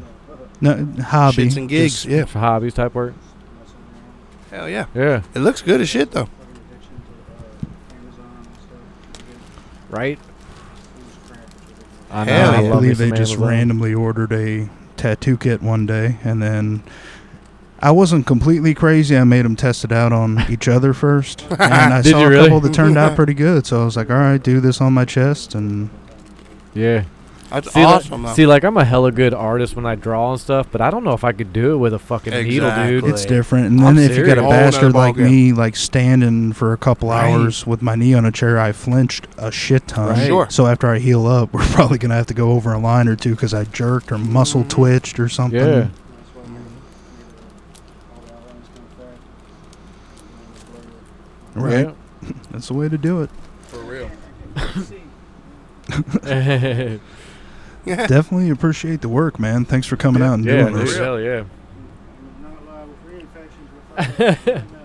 No 0.60 0.84
hobby, 1.02 1.46
Shits 1.46 1.56
and 1.56 1.68
gigs. 1.68 1.92
just- 1.94 2.04
Yeah. 2.06 2.24
for 2.24 2.40
hobbies 2.40 2.74
type 2.74 2.94
work? 2.94 3.14
Hell 4.50 4.68
yeah. 4.68 4.86
Yeah, 4.94 5.22
It 5.34 5.40
looks 5.40 5.62
good 5.62 5.80
as 5.80 5.88
shit 5.88 6.10
though. 6.10 6.28
Right. 9.90 10.18
I 12.10 12.24
Hell 12.24 12.50
I 12.50 12.60
yeah. 12.62 12.68
I 12.68 12.70
believe 12.70 12.98
they 12.98 13.10
just 13.10 13.32
Amazon. 13.34 13.48
randomly 13.48 13.94
ordered 13.94 14.32
a 14.32 14.68
tattoo 14.96 15.36
kit 15.36 15.62
one 15.62 15.84
day, 15.86 16.16
and 16.24 16.40
then 16.42 16.82
I 17.80 17.90
wasn't 17.90 18.26
completely 18.26 18.74
crazy. 18.74 19.16
I 19.16 19.24
made 19.24 19.44
them 19.44 19.56
test 19.56 19.84
it 19.84 19.92
out 19.92 20.12
on 20.12 20.44
each 20.50 20.68
other 20.68 20.94
first, 20.94 21.42
and 21.50 21.62
I 21.94 22.00
Did 22.02 22.12
saw 22.12 22.20
you 22.20 22.26
a 22.26 22.30
really? 22.30 22.44
couple 22.48 22.60
that 22.60 22.72
turned 22.74 22.96
out 22.96 23.14
pretty 23.16 23.34
good. 23.34 23.66
So 23.66 23.82
I 23.82 23.84
was 23.84 23.96
like, 23.96 24.10
"All 24.10 24.16
right, 24.16 24.42
do 24.42 24.60
this 24.60 24.80
on 24.80 24.94
my 24.94 25.04
chest," 25.04 25.54
and 25.54 25.90
Yeah, 26.74 27.04
That's 27.50 27.72
See, 27.72 27.82
like- 27.82 27.96
awesome. 27.96 28.22
though. 28.24 28.32
see, 28.34 28.46
like 28.46 28.62
I'm 28.62 28.76
a 28.76 28.84
hella 28.84 29.10
good 29.10 29.32
artist 29.32 29.74
when 29.74 29.86
I 29.86 29.94
draw 29.94 30.32
and 30.32 30.40
stuff, 30.40 30.66
but 30.70 30.82
I 30.82 30.90
don't 30.90 31.02
know 31.02 31.12
if 31.14 31.24
I 31.24 31.32
could 31.32 31.52
do 31.52 31.72
it 31.72 31.76
with 31.78 31.94
a 31.94 31.98
fucking 31.98 32.32
needle, 32.32 32.68
dude. 32.70 33.04
Exactly. 33.04 33.10
It's 33.10 33.24
different. 33.24 33.66
And 33.68 33.80
I'm 33.80 33.94
then 33.96 34.10
if 34.10 34.16
you 34.18 34.26
got 34.26 34.36
a 34.36 34.40
serious. 34.40 34.42
Whole 34.42 34.50
nother 34.52 34.70
bastard 34.70 34.92
like 34.94 35.14
ballgame. 35.14 35.24
me, 35.30 35.52
like 35.54 35.74
standing 35.76 36.52
for 36.52 36.74
a 36.74 36.76
couple 36.76 37.08
Right. 37.08 37.30
hours 37.32 37.66
with 37.66 37.80
my 37.80 37.94
knee 37.94 38.12
on 38.12 38.26
a 38.26 38.30
chair, 38.32 38.58
I 38.58 38.72
flinched 38.72 39.26
a 39.38 39.50
shit 39.50 39.88
ton. 39.88 40.08
Right. 40.10 40.26
Sure. 40.26 40.46
So 40.50 40.66
after 40.66 40.88
I 40.88 40.98
heal 40.98 41.26
up, 41.26 41.52
we're 41.54 41.64
probably 41.64 41.96
gonna 41.96 42.14
have 42.16 42.26
to 42.26 42.34
go 42.34 42.50
over 42.52 42.72
a 42.74 42.78
line 42.78 43.08
or 43.08 43.16
two 43.16 43.30
because 43.30 43.54
I 43.54 43.64
jerked 43.64 44.12
or 44.12 44.18
muscle 44.18 44.62
Mhm. 44.64 44.68
twitched 44.68 45.18
or 45.18 45.30
something. 45.30 45.58
Yeah. 45.58 45.66
That's 45.66 45.90
why 46.34 46.42
I'm 46.44 46.56
all 48.14 48.22
the 48.26 48.34
outlines 48.34 48.68
come 48.74 48.84
fast. 51.64 51.86
Right. 51.86 51.94
That's 52.50 52.68
the 52.68 52.74
way 52.74 52.90
to 52.90 52.98
do 52.98 53.22
it. 53.22 53.30
For 53.68 53.78
real. 53.80 54.10
Yeah. 57.88 58.06
Definitely 58.06 58.50
appreciate 58.50 59.00
the 59.00 59.08
work, 59.08 59.38
man. 59.38 59.64
Thanks 59.64 59.86
for 59.86 59.96
coming 59.96 60.22
out 60.22 60.34
and 60.34 60.44
yeah, 60.44 60.62
doing 60.62 60.74
this. 60.74 60.96
hell 60.96 61.20
yeah. 61.20 61.44
We're 62.42 62.48
not 62.48 62.66
liable 62.66 62.94
for 63.02 63.10
any 63.10 63.20
infections. 63.20 64.38
We're 64.46 64.62
fine. 64.62 64.78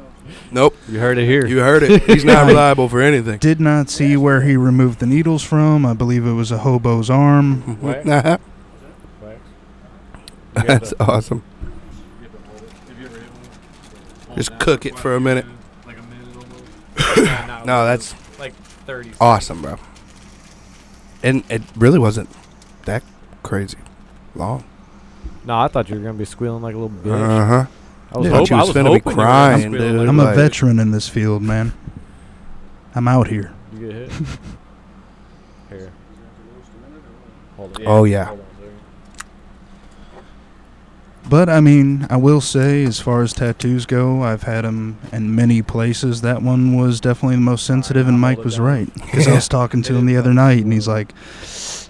Nope. 0.51 0.75
You 0.87 0.99
heard 0.99 1.17
it 1.17 1.25
here. 1.25 1.45
You 1.45 1.59
heard 1.59 1.83
it. 1.83 2.03
He's 2.03 2.25
not 2.25 2.47
reliable 2.47 2.87
for 2.87 3.01
anything. 3.01 3.39
Did 3.39 3.59
not 3.59 3.89
see 3.89 4.15
where 4.15 4.41
he 4.41 4.55
removed 4.55 4.99
the 4.99 5.05
needles 5.05 5.43
from. 5.43 5.85
I 5.85 5.93
believe 5.93 6.25
it 6.25 6.33
was 6.33 6.51
a 6.51 6.59
hobo's 6.59 7.09
arm. 7.09 7.63
Mm-hmm. 7.63 7.85
Wax? 7.85 8.05
Nah, 8.05 8.37
Wax? 9.21 9.43
That's 10.53 10.93
awesome. 10.99 11.43
Just 14.35 14.57
cook 14.59 14.85
it 14.85 14.97
for 14.97 15.15
a 15.15 15.19
minute. 15.19 15.45
Like 15.85 15.97
a 15.97 16.01
minute 16.03 16.35
almost. 16.35 17.65
No, 17.65 17.85
that's 17.85 18.15
like 18.39 18.53
30 18.55 19.11
awesome, 19.21 19.61
bro. 19.61 19.77
And 21.21 21.43
it 21.49 21.61
really 21.75 21.99
wasn't 21.99 22.29
that 22.85 23.03
crazy 23.43 23.77
long. 24.35 24.63
No, 25.45 25.57
I 25.57 25.67
thought 25.67 25.89
you 25.89 25.95
were 25.95 26.01
gonna 26.01 26.17
be 26.17 26.25
squealing 26.25 26.61
like 26.63 26.75
a 26.75 26.77
little 26.77 26.95
bitch. 26.97 27.11
Uh 27.21 27.45
huh. 27.45 27.65
I 28.13 28.17
was 28.17 28.27
Yeah. 28.27 28.31
Thought 28.31 28.39
hoping 28.39 28.47
you 28.49 28.55
I 28.57 28.59
was 28.59 28.67
was 28.67 28.75
finna 28.77 28.83
be 28.83 28.89
hoping 28.99 29.11
you 29.11 29.17
were 29.17 29.23
crying, 29.23 29.59
squealing 29.61 29.91
dude. 29.91 29.99
like 29.99 30.07
I'm 30.09 30.19
a 30.19 30.23
a 30.23 30.25
Like- 30.25 30.35
veteran 30.35 30.79
in 30.79 30.91
this 30.91 31.09
field, 31.09 31.41
man. 31.41 31.73
I'm 32.95 33.07
out 33.07 33.27
here. 33.27 33.51
You 33.73 33.87
get 33.87 33.95
hit. 33.95 34.11
Here. 35.69 35.91
Hold 37.57 37.79
it. 37.79 37.85
Oh, 37.87 38.03
yeah. 38.03 38.25
Hold 38.25 38.39
on 38.39 38.45
a 38.45 38.49
second. 38.59 38.79
But 41.29 41.49
I 41.49 41.59
mean, 41.61 42.05
I 42.09 42.17
will 42.17 42.41
say, 42.41 42.83
as 42.83 42.99
far 42.99 43.23
as 43.23 43.33
tattoos 43.33 43.85
go, 43.87 44.21
I've 44.21 44.43
had 44.43 44.65
them 44.65 44.97
in 45.11 45.33
many 45.33 45.61
places. 45.63 46.21
That 46.21 46.41
one 46.43 46.75
was 46.75 46.99
definitely 47.01 47.35
the 47.37 47.41
most 47.41 47.65
sensitive, 47.65 48.07
and 48.07 48.19
Mike 48.19 48.43
was 48.43 48.59
right. 48.59 48.93
Because 48.93 49.27
I 49.27 49.33
was 49.33 49.47
talking 49.47 49.81
to 49.83 49.95
him 49.95 50.05
the 50.05 50.17
other 50.17 50.33
night, 50.33 50.63
and 50.63 50.71
he's 50.73 50.87
like, 50.87 51.13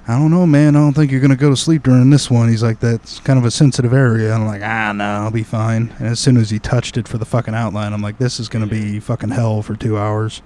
"I 0.08 0.18
don't 0.18 0.32
know, 0.32 0.46
man. 0.46 0.76
I 0.76 0.80
don't 0.80 0.94
think 0.94 1.12
you're 1.12 1.22
gonna 1.22 1.36
go 1.36 1.50
to 1.50 1.56
sleep 1.58 1.84
during 1.84 2.10
this 2.10 2.30
one." 2.30 2.50
He's 2.50 2.64
like, 2.64 2.80
"That's 2.80 3.20
kind 3.20 3.40
of 3.40 3.46
a 3.46 3.52
sensitive 3.52 3.94
area." 3.94 4.34
I'm 4.34 4.46
like, 4.46 4.62
"Ah, 4.64 4.92
no, 4.92 5.04
I'll 5.04 5.32
be 5.32 5.44
fine." 5.44 5.94
And 6.00 6.08
as 6.08 6.20
soon 6.20 6.38
as 6.38 6.50
he 6.50 6.60
touched 6.60 6.98
it 6.98 7.08
for 7.08 7.18
the 7.18 7.26
fucking 7.26 7.56
outline, 7.56 7.94
I'm 7.94 8.02
like, 8.02 8.18
"This 8.18 8.40
is 8.40 8.50
gonna 8.50 8.68
be 8.68 9.00
fucking 9.00 9.30
hell 9.32 9.62
for 9.62 9.76
two 9.76 9.98
hours." 9.98 10.42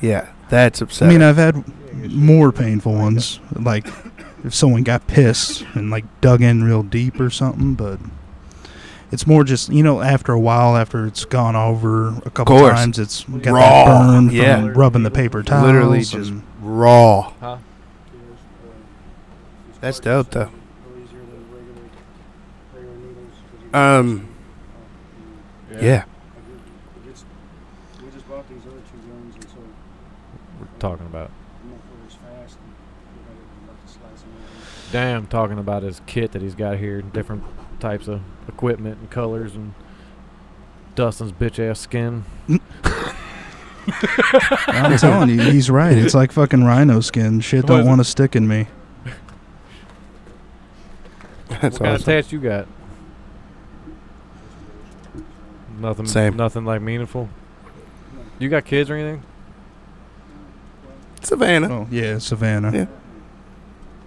Yeah, 0.00 0.26
that's 0.48 0.80
upsetting. 0.80 1.16
I 1.16 1.18
mean, 1.18 1.22
I've 1.22 1.36
had 1.36 1.64
more 2.12 2.52
painful 2.52 2.94
ones, 2.94 3.40
like 3.54 3.86
if 4.44 4.54
someone 4.54 4.82
got 4.82 5.06
pissed 5.06 5.64
and 5.74 5.90
like 5.90 6.04
dug 6.20 6.42
in 6.42 6.64
real 6.64 6.82
deep 6.82 7.18
or 7.18 7.30
something. 7.30 7.74
But 7.74 7.98
it's 9.10 9.26
more 9.26 9.44
just 9.44 9.70
you 9.70 9.82
know 9.82 10.02
after 10.02 10.32
a 10.32 10.40
while, 10.40 10.76
after 10.76 11.06
it's 11.06 11.24
gone 11.24 11.56
over 11.56 12.08
a 12.08 12.30
couple 12.30 12.58
Course. 12.58 12.74
times, 12.74 12.98
it's 12.98 13.24
got 13.24 13.52
Raw, 13.52 13.84
that 13.84 14.06
burn 14.06 14.30
yeah. 14.30 14.56
from 14.60 14.74
rubbing 14.74 15.02
the 15.02 15.10
paper 15.10 15.42
towels. 15.42 15.66
Literally 15.66 16.02
just 16.02 16.32
raw. 16.60 17.32
Huh? 17.40 17.58
That's 19.84 20.00
dope, 20.00 20.30
though. 20.30 20.44
than 20.44 20.52
regular, 21.52 21.82
regular 22.74 22.96
needles. 22.96 23.36
'cause 23.50 23.60
you- 23.70 23.78
Um, 23.78 24.28
yeah. 25.72 25.76
It 25.76 27.06
gets- 27.06 27.24
We 28.02 28.10
just 28.10 28.26
bought 28.26 28.48
these 28.48 28.62
other 28.66 28.76
two 28.90 28.98
guns, 29.10 29.34
and 29.34 29.44
so 29.44 29.56
We're 30.58 30.66
talking 30.78 31.04
about. 31.04 31.30
I'm 31.62 31.70
not 31.72 31.80
for 31.80 32.06
as 32.06 32.14
fast. 32.14 32.56
And 32.56 32.72
we 33.12 33.20
got 33.24 33.32
it 33.34 33.68
like 33.68 33.84
to 33.84 33.92
slice 33.92 34.22
them 34.22 34.30
open. 34.40 34.90
Damn, 34.92 35.26
talking 35.26 35.58
about 35.58 35.82
his 35.82 36.00
kit 36.06 36.32
that 36.32 36.40
he's 36.40 36.54
got 36.54 36.78
here, 36.78 37.02
different 37.02 37.42
types 37.78 38.08
of 38.08 38.22
equipment 38.48 38.98
and 39.00 39.10
colors, 39.10 39.54
and 39.54 39.74
Dustin's 40.94 41.32
bitch 41.32 41.58
ass 41.58 41.78
skin. 41.80 42.24
I'm 44.68 44.96
telling 44.96 45.28
you, 45.28 45.42
he's 45.42 45.68
right. 45.68 45.98
It's 45.98 46.14
like 46.14 46.32
fucking 46.32 46.64
rhino 46.64 47.00
skin. 47.00 47.40
Shit 47.40 47.66
don't 47.66 47.84
want 47.84 48.00
to 48.00 48.04
stick 48.04 48.34
in 48.34 48.48
me. 48.48 48.68
That's 51.48 51.78
what 51.78 51.86
kind 51.86 51.94
of 51.94 52.00
awesome. 52.00 52.04
tats 52.04 52.32
you 52.32 52.40
got? 52.40 52.66
Nothing. 55.78 56.06
Same. 56.06 56.36
Nothing 56.36 56.64
like 56.64 56.80
meaningful. 56.80 57.28
You 58.38 58.48
got 58.48 58.64
kids 58.64 58.90
or 58.90 58.94
anything? 58.94 59.22
Savannah. 61.22 61.72
Oh 61.72 61.88
yeah, 61.90 62.18
Savannah. 62.18 62.72
Yeah. 62.72 62.86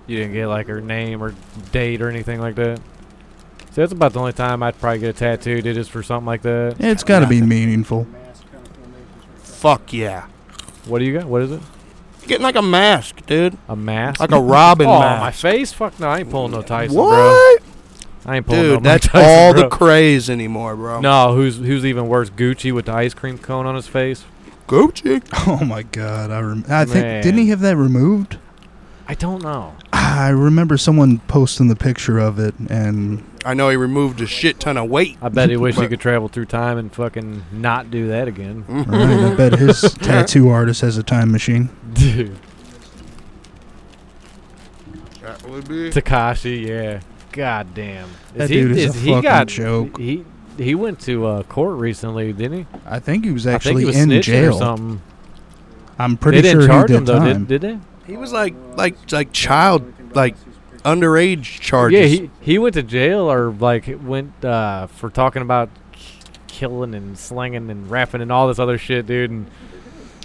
You 0.05 0.17
didn't 0.17 0.33
get 0.33 0.47
like 0.47 0.67
her 0.67 0.81
name 0.81 1.21
or 1.21 1.33
date 1.71 2.01
or 2.01 2.09
anything 2.09 2.39
like 2.39 2.55
that. 2.55 2.79
See, 2.79 3.81
that's 3.81 3.91
about 3.91 4.13
the 4.13 4.19
only 4.19 4.33
time 4.33 4.63
I'd 4.63 4.79
probably 4.79 4.99
get 4.99 5.09
a 5.09 5.13
tattoo. 5.13 5.61
Did 5.61 5.77
is 5.77 5.88
for 5.88 6.01
something 6.01 6.25
like 6.25 6.41
that. 6.43 6.77
It's 6.79 7.03
got 7.03 7.19
to 7.19 7.27
be 7.27 7.41
meaningful. 7.41 8.05
Mask 8.05 8.43
kind 8.51 8.65
of 8.65 8.73
formations. 8.73 9.59
Fuck 9.59 9.93
yeah. 9.93 10.27
What 10.85 10.99
do 10.99 11.05
you 11.05 11.13
got? 11.13 11.25
What 11.25 11.41
is 11.41 11.51
it? 11.51 11.61
Getting 12.28 12.43
like 12.43 12.55
a 12.55 12.61
mask, 12.61 13.25
dude. 13.25 13.57
A 13.67 13.75
mask? 13.75 14.19
Like 14.19 14.32
a 14.32 14.39
Robin 14.39 14.88
oh, 14.88 14.99
mask. 14.99 15.21
my 15.21 15.32
face? 15.32 15.73
Fuck 15.73 15.99
no, 15.99 16.07
I 16.07 16.19
ain't 16.19 16.30
pulling 16.30 16.51
no 16.51 16.61
Tyson, 16.61 16.95
bro. 16.95 17.05
what? 17.05 17.61
I 18.25 18.36
ain't 18.38 18.45
pulling 18.45 18.61
no 18.63 18.67
Dude, 18.67 18.73
Mike 18.84 18.84
that's 18.84 19.07
Tyson, 19.07 19.30
all 19.30 19.53
bro. 19.53 19.61
the 19.63 19.69
craze 19.69 20.30
anymore, 20.30 20.75
bro. 20.75 20.99
No, 20.99 21.34
who's 21.34 21.57
who's 21.57 21.86
even 21.86 22.07
worse? 22.07 22.30
Gucci 22.30 22.73
with 22.73 22.86
the 22.88 22.93
ice 22.93 23.13
cream 23.13 23.38
cone 23.38 23.65
on 23.65 23.75
his 23.75 23.88
face. 23.88 24.25
Gucci. 24.67 25.23
Oh 25.47 25.63
my 25.63 25.84
god, 25.84 26.30
I 26.30 26.41
rem- 26.41 26.65
I 26.67 26.84
think 26.86 27.23
didn't 27.23 27.39
he 27.39 27.49
have 27.49 27.61
that 27.61 27.78
removed? 27.78 28.38
I 29.07 29.13
don't 29.13 29.41
know. 29.41 29.75
I 29.93 30.28
remember 30.30 30.78
someone 30.78 31.19
posting 31.30 31.69
the 31.69 31.75
picture 31.78 32.19
of 32.19 32.38
it, 32.39 32.53
and 32.69 33.23
I 33.48 33.54
know 33.54 33.70
he 33.70 33.78
removed 33.78 34.20
a 34.20 34.28
shit 34.28 34.60
ton 34.60 34.76
of 34.76 34.89
weight. 34.89 35.18
I 35.22 35.30
bet 35.30 35.50
he 35.50 35.56
wish 35.66 35.78
he 35.78 35.88
could 35.88 36.02
travel 36.02 36.28
through 36.28 36.48
time 36.48 36.78
and 36.78 36.93
fucking 36.93 37.45
not 37.54 37.89
do 37.89 38.10
that 38.10 38.28
again. 38.28 38.66
right, 38.68 39.32
I 39.32 39.36
bet 39.36 39.54
his 39.58 39.82
tattoo 40.02 40.50
artist 40.50 40.82
has 40.82 40.98
a 40.98 41.04
time 41.04 41.32
machine. 41.32 41.70
Dude, 41.93 42.38
That 45.22 45.41
would 45.48 45.66
be. 45.70 45.89
Tekashi, 45.91 46.68
yeah. 46.68 47.00
God 47.32 47.74
damn. 47.74 48.10
That 48.36 48.50
dude 48.50 48.76
is 48.76 48.95
a 48.95 49.00
he 49.00 49.08
fucking 49.12 49.22
got 49.22 49.48
joke. 49.48 49.98
He 49.98 50.26
he 50.58 50.76
went 50.76 51.00
to 51.02 51.26
uh, 51.26 51.43
court 51.43 51.78
recently, 51.78 52.34
didn't 52.34 52.58
he? 52.60 52.66
I 52.86 53.00
think 53.00 53.24
he 53.24 53.32
was 53.32 53.48
I 53.48 53.52
think 53.52 53.56
actually 53.78 53.82
he 53.82 53.86
was 53.86 53.95
in 53.95 54.22
jail. 54.22 54.56
or 54.56 54.58
something. 54.58 55.02
I'm 55.98 56.18
pretty 56.18 56.41
they 56.41 56.50
didn't 56.50 56.62
sure 56.62 56.62
he 56.64 56.68
charge 56.68 56.88
did 56.88 56.98
him 56.98 57.06
though, 57.06 57.20
time. 57.20 57.45
did, 57.45 57.62
did 57.62 57.80
they? 57.80 58.12
He 58.12 58.18
was 58.18 58.34
like, 58.34 58.56
like, 58.76 59.12
like 59.12 59.32
child, 59.32 59.93
like 60.16 60.36
underage 60.95 61.59
charges. 61.59 61.99
Yeah, 61.99 62.05
he 62.07 62.29
he 62.41 62.57
went 62.59 62.73
to 62.75 62.83
jail 62.83 63.31
or 63.31 63.51
like 63.51 63.88
went 64.03 64.43
uh, 64.43 64.88
for 64.88 65.09
talking 65.09 65.41
about 65.41 65.69
k- 65.91 66.01
killing 66.47 66.93
and 66.95 67.17
slinging 67.17 67.69
and 67.69 67.89
rapping 67.89 68.21
and 68.21 68.31
all 68.31 68.47
this 68.47 68.59
other 68.59 68.77
shit, 68.77 69.05
dude. 69.07 69.29
And 69.31 69.47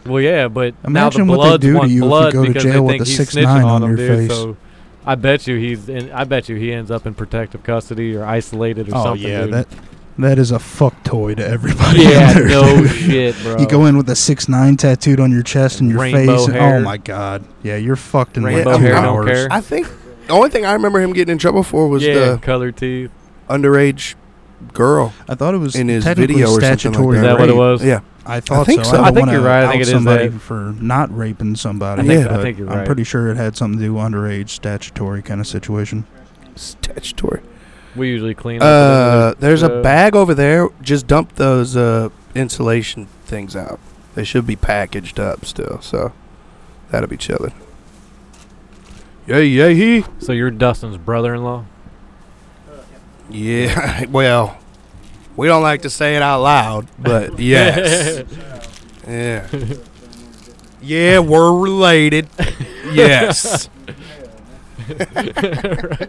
well, 0.06 0.20
yeah, 0.22 0.48
but 0.48 0.74
Imagine 0.84 1.26
now 1.26 1.32
the 1.34 1.38
what 1.38 1.44
they 1.44 1.48
bloods 1.50 1.62
do 1.62 1.72
to 1.72 1.78
want 1.78 1.90
you 1.90 1.96
if 1.98 2.02
you 2.02 2.08
blood 2.08 2.32
go 2.32 2.42
to 2.42 2.48
because 2.48 2.62
jail 2.62 2.72
they 2.74 2.80
with 2.80 2.90
think 2.90 3.02
a 3.02 3.04
he's 3.04 3.18
6'9" 3.20 3.42
snitching 3.44 3.64
on 3.66 3.80
them, 3.82 3.90
your 3.90 3.96
dude. 3.96 4.28
face. 4.30 4.36
So 4.38 4.56
I 5.04 5.14
bet 5.16 5.46
you 5.46 5.56
he's 5.58 5.88
in. 5.88 6.10
I 6.12 6.24
bet 6.24 6.48
you 6.48 6.56
he 6.56 6.72
ends 6.72 6.90
up 6.90 7.06
in 7.06 7.14
protective 7.14 7.62
custody 7.62 8.16
or 8.16 8.24
isolated 8.24 8.88
or 8.88 8.96
oh 8.96 9.02
something. 9.04 9.28
yeah, 9.28 9.42
dude. 9.42 9.52
that 9.54 9.68
that 10.18 10.38
is 10.38 10.50
a 10.50 10.58
fuck 10.58 11.02
toy 11.04 11.34
to 11.34 11.46
everybody. 11.46 12.02
yeah, 12.02 12.32
there, 12.34 12.48
no 12.48 12.76
dude. 12.82 12.90
shit, 12.94 13.36
bro. 13.42 13.58
You 13.58 13.66
go 13.66 13.86
in 13.86 13.96
with 13.96 14.08
a 14.10 14.16
six 14.16 14.48
nine 14.48 14.76
tattooed 14.76 15.18
on 15.20 15.30
your 15.32 15.42
chest 15.42 15.80
and 15.80 15.90
your 15.90 16.00
Rainbow 16.00 16.36
face. 16.38 16.48
and- 16.48 16.56
oh 16.58 16.80
my 16.80 16.96
god, 16.98 17.44
yeah, 17.62 17.76
you're 17.76 17.96
fucked 17.96 18.36
in 18.36 18.44
Rainbow 18.44 18.70
like 18.72 18.78
two 18.80 18.84
hair, 18.86 18.96
hours. 18.96 19.46
I 19.50 19.60
think 19.60 19.88
the 20.26 20.32
only 20.32 20.50
thing 20.50 20.64
I 20.66 20.72
remember 20.74 21.00
him 21.00 21.12
getting 21.12 21.32
in 21.32 21.38
trouble 21.38 21.62
for 21.62 21.88
was 21.88 22.02
yeah, 22.02 22.32
the 22.32 22.38
color 22.38 22.72
teeth. 22.72 23.10
underage 23.48 24.14
girl. 24.72 25.12
I 25.28 25.34
thought 25.34 25.54
it 25.54 25.58
was 25.58 25.74
In 25.76 25.88
his 25.88 26.04
video 26.04 26.46
or 26.48 26.60
something 26.60 26.62
like 26.62 26.78
statutory 26.78 27.16
Is 27.18 27.22
that 27.22 27.38
what 27.38 27.48
it 27.48 27.56
was? 27.56 27.84
Yeah. 27.84 28.00
I 28.24 28.38
thought 28.40 28.66
think 28.66 28.84
so. 28.84 28.92
so. 28.92 28.96
I, 28.98 29.06
I 29.08 29.10
think 29.10 29.26
wanna 29.26 29.32
you're 29.32 29.40
right. 29.40 29.64
I 29.64 29.70
think 29.70 29.80
it 29.82 29.88
is 29.88 29.90
somebody 29.90 30.28
that. 30.28 30.38
for 30.38 30.74
not 30.80 31.16
raping 31.16 31.56
somebody. 31.56 32.02
I 32.02 32.06
think, 32.06 32.24
yeah, 32.24 32.38
I 32.38 32.40
think 32.42 32.58
you're 32.58 32.68
right. 32.68 32.78
I'm 32.78 32.86
pretty 32.86 33.02
sure 33.04 33.30
it 33.30 33.36
had 33.36 33.56
something 33.56 33.80
to 33.80 33.84
do 33.86 33.94
with 33.94 34.02
underage 34.04 34.50
statutory 34.50 35.22
kind 35.22 35.40
of 35.40 35.46
situation. 35.48 36.06
Statutory. 36.54 37.40
We 37.96 38.08
usually 38.08 38.34
clean. 38.34 38.62
up 38.62 38.66
Uh, 38.66 39.30
the- 39.30 39.36
there's 39.40 39.62
a 39.62 39.82
bag 39.82 40.14
over 40.14 40.34
there. 40.34 40.68
Just 40.82 41.06
dump 41.08 41.34
those 41.34 41.76
uh, 41.76 42.10
insulation 42.34 43.06
things 43.24 43.56
out. 43.56 43.80
They 44.14 44.24
should 44.24 44.46
be 44.46 44.56
packaged 44.56 45.18
up 45.18 45.44
still, 45.44 45.80
so 45.80 46.12
that'll 46.90 47.08
be 47.08 47.16
chilling. 47.16 47.52
Yay, 49.26 49.46
yay, 49.46 49.74
he. 49.74 50.04
So 50.18 50.32
you're 50.32 50.50
Dustin's 50.50 50.96
brother-in-law. 50.96 51.64
Yeah, 53.30 54.04
well, 54.10 54.58
we 55.36 55.46
don't 55.46 55.62
like 55.62 55.82
to 55.82 55.90
say 55.90 56.16
it 56.16 56.22
out 56.22 56.42
loud, 56.42 56.88
but 56.98 57.38
yes. 57.38 58.24
yeah. 59.06 59.46
Yeah, 60.80 61.20
we're 61.20 61.52
related. 61.58 62.28
Yes. 62.92 63.68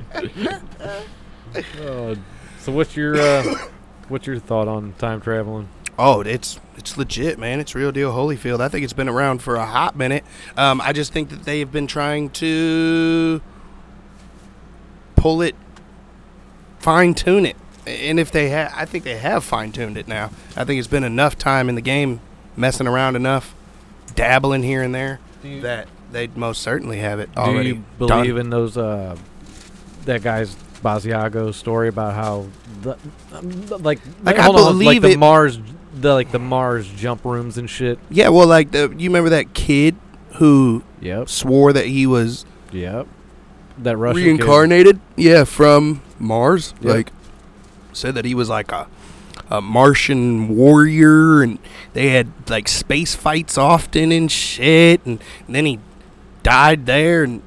Oh, 1.82 2.16
so 2.60 2.72
what's 2.72 2.96
your 2.96 3.16
uh, 3.16 3.44
what's 4.08 4.26
your 4.26 4.40
thought 4.40 4.68
on 4.68 4.94
time 4.94 5.22
traveling? 5.22 5.70
Oh, 5.98 6.22
it's 6.22 6.60
it's 6.78 6.98
legit, 6.98 7.38
man. 7.38 7.60
It's 7.60 7.76
real 7.76 7.92
deal 7.92 8.12
Holyfield. 8.12 8.60
I 8.62 8.68
think 8.68 8.84
it's 8.84 8.94
been 8.94 9.10
around 9.10 9.42
for 9.44 9.56
a 9.56 9.66
hot 9.66 9.96
minute. 9.96 10.24
Um, 10.58 10.82
I 10.82 10.92
just 10.92 11.14
think 11.14 11.30
that 11.30 11.44
they've 11.44 11.72
been 11.72 11.86
trying 11.88 12.30
to 12.32 13.42
pull 15.16 15.42
it, 15.42 15.56
fine 16.80 17.14
tune 17.14 17.46
it, 17.46 17.56
and 17.86 18.20
if 18.20 18.32
they 18.32 18.50
have, 18.50 18.74
I 18.76 18.86
think 18.86 19.04
they 19.04 19.18
have 19.18 19.44
fine 19.44 19.72
tuned 19.72 19.98
it 19.98 20.08
now. 20.08 20.32
I 20.56 20.64
think 20.66 20.80
it's 20.80 20.88
been 20.88 21.04
enough 21.04 21.38
time 21.38 21.70
in 21.70 21.76
the 21.76 21.82
game, 21.82 22.20
messing 22.58 22.88
around 22.88 23.16
enough, 23.16 23.54
dabbling 24.16 24.64
here 24.64 24.82
and 24.82 24.94
there, 24.94 25.20
that 25.44 25.88
they'd 26.12 26.36
most 26.36 26.62
certainly 26.62 26.98
have 27.00 27.20
it 27.20 27.34
Do 27.36 27.42
already 27.42 27.70
you 27.70 27.84
believe 28.00 28.36
done. 28.36 28.38
in 28.46 28.50
those 28.50 28.78
uh, 28.78 29.16
that 30.06 30.24
guy's 30.24 30.56
Basiago 30.84 31.54
story 31.54 31.88
about 31.88 32.14
how 32.14 32.48
the, 32.82 32.98
like 33.80 34.00
Like, 34.24 34.38
I 34.38 34.42
hold 34.42 34.58
on, 34.58 34.64
like 34.64 34.80
believe 34.80 35.02
the 35.04 35.12
it- 35.12 35.20
Mars 35.20 35.60
the 36.04 36.14
like 36.14 36.32
the 36.32 36.40
Mars 36.40 36.88
jump 36.88 37.26
rooms 37.26 37.58
and 37.58 37.68
shit. 37.70 37.98
Yeah, 38.12 38.30
well, 38.30 38.48
like 38.48 38.70
the, 38.72 38.94
you 38.98 39.10
remember 39.10 39.30
that 39.32 39.54
kid 39.56 39.96
who 40.36 40.84
Yep. 41.02 41.30
swore 41.30 41.74
that 41.74 41.86
he 41.88 42.06
was 42.06 42.46
Yep. 42.72 43.08
That 43.80 43.98
Russian 43.98 44.22
kid. 44.24 44.28
reincarnated 44.40 45.00
yeah 45.16 45.44
from 45.46 46.02
mars 46.20 46.74
Yep. 46.82 46.94
like 46.96 47.12
said 47.92 48.14
that 48.16 48.24
he 48.26 48.34
was 48.36 48.48
like 48.50 48.72
a, 48.72 48.88
a 49.50 49.62
martian 49.62 50.48
warrior 50.56 51.42
and 51.42 51.58
they 51.94 52.10
had 52.10 52.32
like 52.50 52.68
space 52.68 53.14
fights 53.16 53.58
often 53.58 54.12
and 54.12 54.32
shit 54.32 55.04
and, 55.06 55.20
then 55.50 55.66
he 55.66 55.80
died 56.44 56.86
there 56.86 57.24
and 57.24 57.42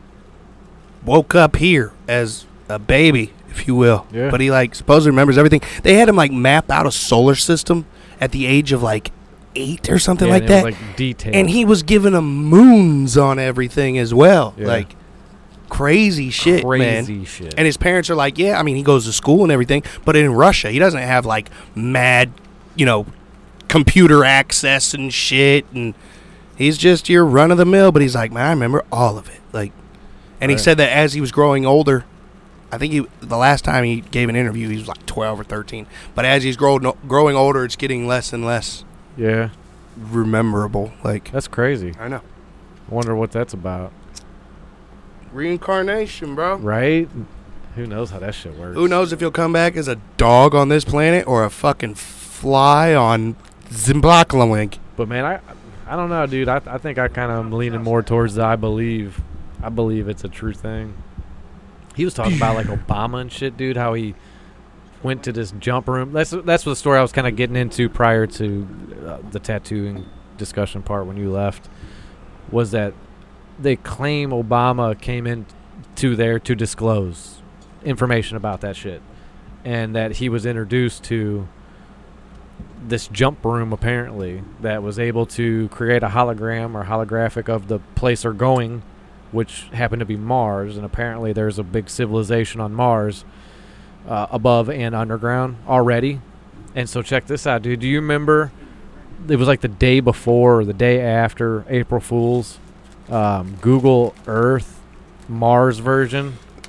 woke 1.05 1.35
up 1.35 1.57
here 1.57 1.93
as 2.09 2.45
a 2.69 2.79
baby 2.79 3.33
if 3.49 3.67
you 3.69 3.75
will 3.75 4.07
Yeah. 4.13 4.31
but 4.31 4.41
he 4.41 4.51
like 4.51 4.75
supposedly 4.75 5.11
remembers 5.11 5.39
everything 5.39 5.61
they 5.83 5.95
had 5.95 6.09
him 6.09 6.17
like 6.17 6.33
map 6.33 6.71
out 6.71 6.87
a 6.87 6.93
solar 6.93 7.35
system 7.37 7.87
at 8.21 8.33
the 8.33 8.47
age 8.47 8.73
of 8.73 8.83
like 8.83 9.13
eight 9.55 9.89
or 9.91 9.99
something 9.99 10.29
Yeah, 10.29 10.35
like 10.35 10.47
that 10.49 10.65
like 10.65 10.97
detailed. 10.97 11.35
and 11.35 11.49
he 11.51 11.65
was 11.65 11.83
giving 11.83 12.13
them 12.13 12.45
moons 12.45 13.17
on 13.17 13.39
everything 13.39 13.97
as 13.99 14.13
well 14.13 14.55
Yeah. 14.59 14.67
like 14.67 14.95
crazy 15.69 16.31
shit 16.31 16.63
man 16.65 17.05
crazy 17.05 17.25
shit. 17.25 17.55
and 17.57 17.67
his 17.67 17.77
parents 17.77 18.09
are 18.11 18.15
like, 18.15 18.39
yeah, 18.39 18.59
I 18.59 18.63
mean, 18.63 18.77
he 18.77 18.83
goes 18.83 19.05
to 19.07 19.13
school 19.13 19.43
and 19.43 19.51
everything, 19.51 19.83
but 20.05 20.15
in 20.17 20.33
Russia, 20.33 20.71
he 20.71 20.79
doesn't 20.79 21.01
have 21.01 21.27
like 21.27 21.49
mad, 21.75 22.31
you 22.77 22.87
know, 22.87 23.07
computer 23.69 24.25
access 24.25 24.95
and 24.95 25.13
shit. 25.13 25.67
And 25.75 25.95
he's 26.57 26.79
just 26.79 27.09
your 27.09 27.25
run 27.25 27.51
of 27.51 27.59
the 27.59 27.65
mill, 27.67 27.91
but 27.93 28.01
he's 28.03 28.15
like, 28.15 28.31
man, 28.31 28.47
I 28.47 28.51
remember 28.51 28.85
all 28.93 29.19
of 29.19 29.29
it. 29.29 29.41
Like, 29.53 29.73
and 30.41 30.51
he 30.53 30.59
said 30.59 30.77
that 30.79 30.91
as 30.91 31.15
he 31.15 31.21
was 31.21 31.33
growing 31.33 31.67
older, 31.67 32.05
I 32.73 32.79
think 32.79 32.93
he, 32.93 33.07
the 33.21 33.37
last 33.37 33.65
time 33.65 33.85
he 33.85 34.01
gave 34.01 34.29
an 34.29 34.37
interview, 34.37 34.69
he 34.69 34.77
was 34.77 34.89
like 34.89 35.05
12 35.07 35.41
or 35.41 35.45
13. 35.45 35.87
But 36.15 36.25
as 36.25 36.43
he's 36.43 36.57
growing, 36.57 36.93
growing 37.07 37.37
older, 37.37 37.65
it's 37.65 37.77
getting 37.77 38.07
less 38.07 38.33
and 38.33 38.45
less 38.45 38.85
yeah, 39.17 39.51
rememberable. 39.97 40.93
Like, 41.05 41.31
that's 41.31 41.49
crazy. 41.49 41.95
I 41.99 42.09
know. 42.09 42.23
I 42.91 42.95
wonder 42.95 43.15
what 43.15 43.31
that's 43.33 43.55
about. 43.55 43.93
Reincarnation, 45.33 46.35
bro. 46.35 46.57
Right? 46.57 47.09
Who 47.77 47.87
knows 47.87 48.11
how 48.11 48.19
that 48.21 48.35
shit 48.35 48.57
works? 48.57 48.75
Who 48.75 48.89
knows 48.89 49.13
if 49.13 49.21
you'll 49.21 49.31
come 49.31 49.53
back 49.53 49.77
as 49.77 49.87
a 49.87 49.97
dog 50.17 50.55
on 50.55 50.71
this 50.71 50.85
planet 50.85 51.27
or 51.27 51.45
a 51.45 51.51
fucking 51.51 51.95
fly 51.95 52.95
on 52.95 53.37
Zimbabwe? 53.71 54.71
But 54.97 55.09
man, 55.09 55.25
I 55.27 55.41
I 55.87 55.95
don't 55.95 56.09
know, 56.09 56.27
dude. 56.27 56.49
I 56.49 56.63
I 56.67 56.79
think 56.79 56.99
I 56.99 57.09
kind 57.09 57.31
of 57.31 57.39
am 57.39 57.53
leaning 57.53 57.83
more 57.83 58.03
towards 58.03 58.35
the 58.35 58.45
I 58.45 58.57
believe. 58.57 59.21
I 59.63 59.69
believe 59.69 60.09
it's 60.09 60.25
a 60.25 60.29
true 60.29 60.55
thing. 60.55 60.95
He 61.97 62.05
was 62.05 62.15
talking 62.15 62.37
about 62.37 62.57
like 62.57 62.67
Obama 62.67 63.23
and 63.23 63.33
shit, 63.33 63.57
dude. 63.57 63.77
How 63.77 63.95
he 63.95 64.15
went 65.03 65.25
to 65.25 65.33
this 65.33 65.53
jump 65.59 65.89
room. 65.89 66.13
That's 66.13 66.31
that's 66.31 66.65
the 66.65 66.77
story 66.77 66.99
I 66.99 67.03
was 67.03 67.13
kind 67.13 67.27
of 67.27 67.37
getting 67.37 67.57
into 67.57 67.89
prior 67.89 68.27
to 68.27 68.69
uh, 69.07 69.19
the 69.31 69.41
tattooing 69.41 70.07
discussion 70.37 70.83
part 70.83 71.07
when 71.07 71.17
you 71.17 71.31
left. 71.31 71.69
Was 72.51 72.71
that 72.73 72.93
they 73.59 73.77
claim 73.77 74.31
Obama 74.31 75.01
came 75.01 75.27
in 75.27 75.47
to 75.97 76.15
there 76.15 76.39
to 76.39 76.55
disclose 76.55 77.43
information 77.83 78.37
about 78.37 78.61
that 78.61 78.77
shit, 78.77 79.01
and 79.65 79.97
that 79.97 80.17
he 80.17 80.29
was 80.29 80.45
introduced 80.45 81.03
to 81.05 81.49
this 82.87 83.09
jump 83.09 83.45
room 83.45 83.73
apparently 83.73 84.43
that 84.61 84.83
was 84.83 84.99
able 84.99 85.27
to 85.27 85.69
create 85.71 86.03
a 86.03 86.09
hologram 86.09 86.75
or 86.75 86.85
holographic 86.85 87.49
of 87.49 87.69
the 87.69 87.79
place 87.95 88.23
they're 88.23 88.33
going, 88.33 88.83
which 89.37 89.63
happened 89.73 90.01
to 90.01 90.07
be 90.07 90.17
Mars. 90.17 90.77
And 90.77 90.85
apparently, 90.85 91.33
there's 91.33 91.59
a 91.61 91.63
big 91.63 91.89
civilization 91.89 92.61
on 92.61 92.75
Mars, 92.75 93.25
uh, 94.09 94.27
above 94.31 94.69
and 94.69 94.95
underground 94.95 95.59
already. 95.69 96.21
And 96.75 96.89
so, 96.89 97.01
check 97.03 97.27
this 97.27 97.47
out, 97.47 97.63
dude. 97.63 97.79
Do 97.81 97.87
you 97.87 98.01
remember? 98.01 98.51
It 99.29 99.37
was 99.37 99.47
like 99.49 99.61
the 99.61 99.69
day 99.69 100.01
before 100.01 100.61
or 100.61 100.65
the 100.65 100.75
day 100.75 101.01
after 101.01 101.65
April 101.69 102.01
Fools. 102.01 102.59
Um, 103.09 103.57
Google 103.61 104.15
Earth 104.27 104.81
Mars 105.29 105.79
version 105.79 106.39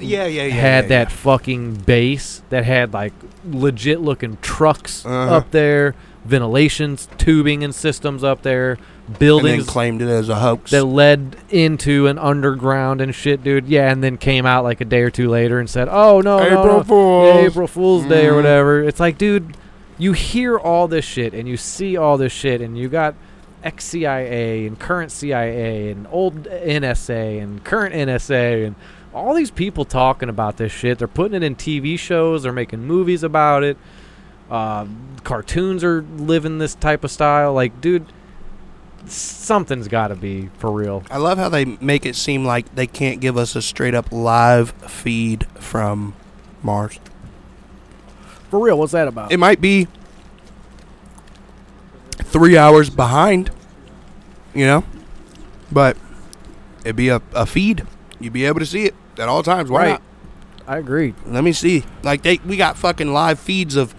Yeah, 0.00 0.26
yeah, 0.26 0.26
yeah. 0.26 0.48
had 0.48 0.84
yeah, 0.84 0.88
that 0.88 1.12
fucking 1.12 1.76
base 1.76 2.42
that 2.50 2.64
had 2.64 2.92
like 2.92 3.12
legit 3.44 4.00
looking 4.00 4.38
trucks 4.42 5.06
Uh-huh. 5.06 5.36
up 5.36 5.50
there, 5.52 5.94
ventilations, 6.24 7.08
tubing 7.18 7.64
and 7.64 7.74
systems 7.74 8.22
up 8.24 8.42
there, 8.42 8.78
yeah. 8.78 8.84
And 9.06 9.14
then 9.14 9.18
buildings 9.18 9.66
claimed 9.66 10.00
it 10.02 10.08
as 10.08 10.28
a 10.28 10.36
hoax. 10.36 10.70
that 10.70 10.84
led 10.84 11.36
into 11.50 12.06
an 12.06 12.18
underground 12.18 13.00
and 13.00 13.14
shit, 13.14 13.42
dude. 13.42 13.66
Yeah, 13.66 13.90
and 13.90 14.02
then 14.02 14.16
came 14.16 14.46
out 14.46 14.64
like 14.64 14.80
a 14.80 14.84
day 14.84 15.02
or 15.02 15.10
two 15.10 15.28
later 15.28 15.58
and 15.58 15.68
said, 15.68 15.88
"Oh 15.90 16.20
no, 16.20 16.38
no, 16.38 16.44
April 16.44 16.76
no. 16.78 16.82
Fools. 16.84 17.34
Yeah, 17.34 17.40
April 17.46 17.66
Fool's 17.66 18.06
Day 18.06 18.26
or 18.26 18.32
Mhm. 18.32 18.36
whatever." 18.36 18.82
It's 18.82 19.00
like, 19.00 19.18
dude, 19.18 19.56
you 19.98 20.12
hear 20.12 20.56
all 20.56 20.88
this 20.88 21.04
shit 21.04 21.34
and 21.34 21.48
you 21.48 21.56
see 21.56 21.96
all 21.96 22.16
this 22.16 22.32
shit, 22.32 22.60
and 22.60 22.78
you 22.78 22.88
got 22.88 23.14
ex 23.64 23.84
CIA 23.84 24.66
and 24.66 24.78
current 24.78 25.10
CIA 25.12 25.90
and 25.90 26.06
old 26.10 26.46
NSA 26.48 27.38
and 27.38 27.62
current 27.64 27.94
NSA 27.94 28.64
and 28.66 28.74
all 29.14 29.34
these 29.34 29.50
people 29.50 29.84
talking 29.84 30.28
about 30.28 30.56
this 30.56 30.72
shit. 30.72 30.98
They're 30.98 31.06
putting 31.08 31.34
it 31.34 31.42
in 31.42 31.54
TV 31.54 31.96
shows. 31.98 32.44
They're 32.44 32.52
making 32.52 32.84
movies 32.86 33.22
about 33.22 33.62
it. 33.62 33.76
Uh, 34.52 34.86
cartoons 35.24 35.82
are 35.82 36.02
living 36.02 36.58
this 36.58 36.74
type 36.74 37.04
of 37.04 37.10
style. 37.10 37.54
Like, 37.54 37.80
dude, 37.80 38.04
something's 39.06 39.88
got 39.88 40.08
to 40.08 40.14
be 40.14 40.50
for 40.58 40.70
real. 40.70 41.02
I 41.10 41.16
love 41.16 41.38
how 41.38 41.48
they 41.48 41.64
make 41.64 42.04
it 42.04 42.14
seem 42.16 42.44
like 42.44 42.74
they 42.74 42.86
can't 42.86 43.18
give 43.20 43.38
us 43.38 43.56
a 43.56 43.62
straight 43.62 43.94
up 43.94 44.12
live 44.12 44.72
feed 44.72 45.46
from 45.58 46.14
Mars. 46.62 47.00
For 48.50 48.60
real, 48.60 48.78
what's 48.78 48.92
that 48.92 49.08
about? 49.08 49.32
It 49.32 49.38
might 49.38 49.62
be 49.62 49.88
three 52.18 52.56
hours 52.56 52.90
behind, 52.90 53.50
you 54.54 54.66
know, 54.66 54.84
but 55.70 55.96
it'd 56.84 56.96
be 56.96 57.08
a, 57.08 57.22
a 57.34 57.46
feed. 57.46 57.86
You'd 58.20 58.32
be 58.34 58.44
able 58.44 58.60
to 58.60 58.66
see 58.66 58.84
it 58.84 58.94
at 59.18 59.28
all 59.28 59.42
times. 59.42 59.70
Why 59.70 59.78
Right. 59.82 59.88
not? 59.92 60.02
I 60.66 60.78
agree. 60.78 61.14
Let 61.26 61.42
me 61.42 61.52
see. 61.52 61.84
Like 62.02 62.22
they, 62.22 62.38
we 62.46 62.56
got 62.56 62.76
fucking 62.76 63.12
live 63.12 63.40
feeds 63.40 63.74
of 63.74 63.94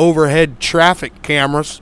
overhead 0.00 0.58
traffic 0.60 1.20
cameras. 1.22 1.80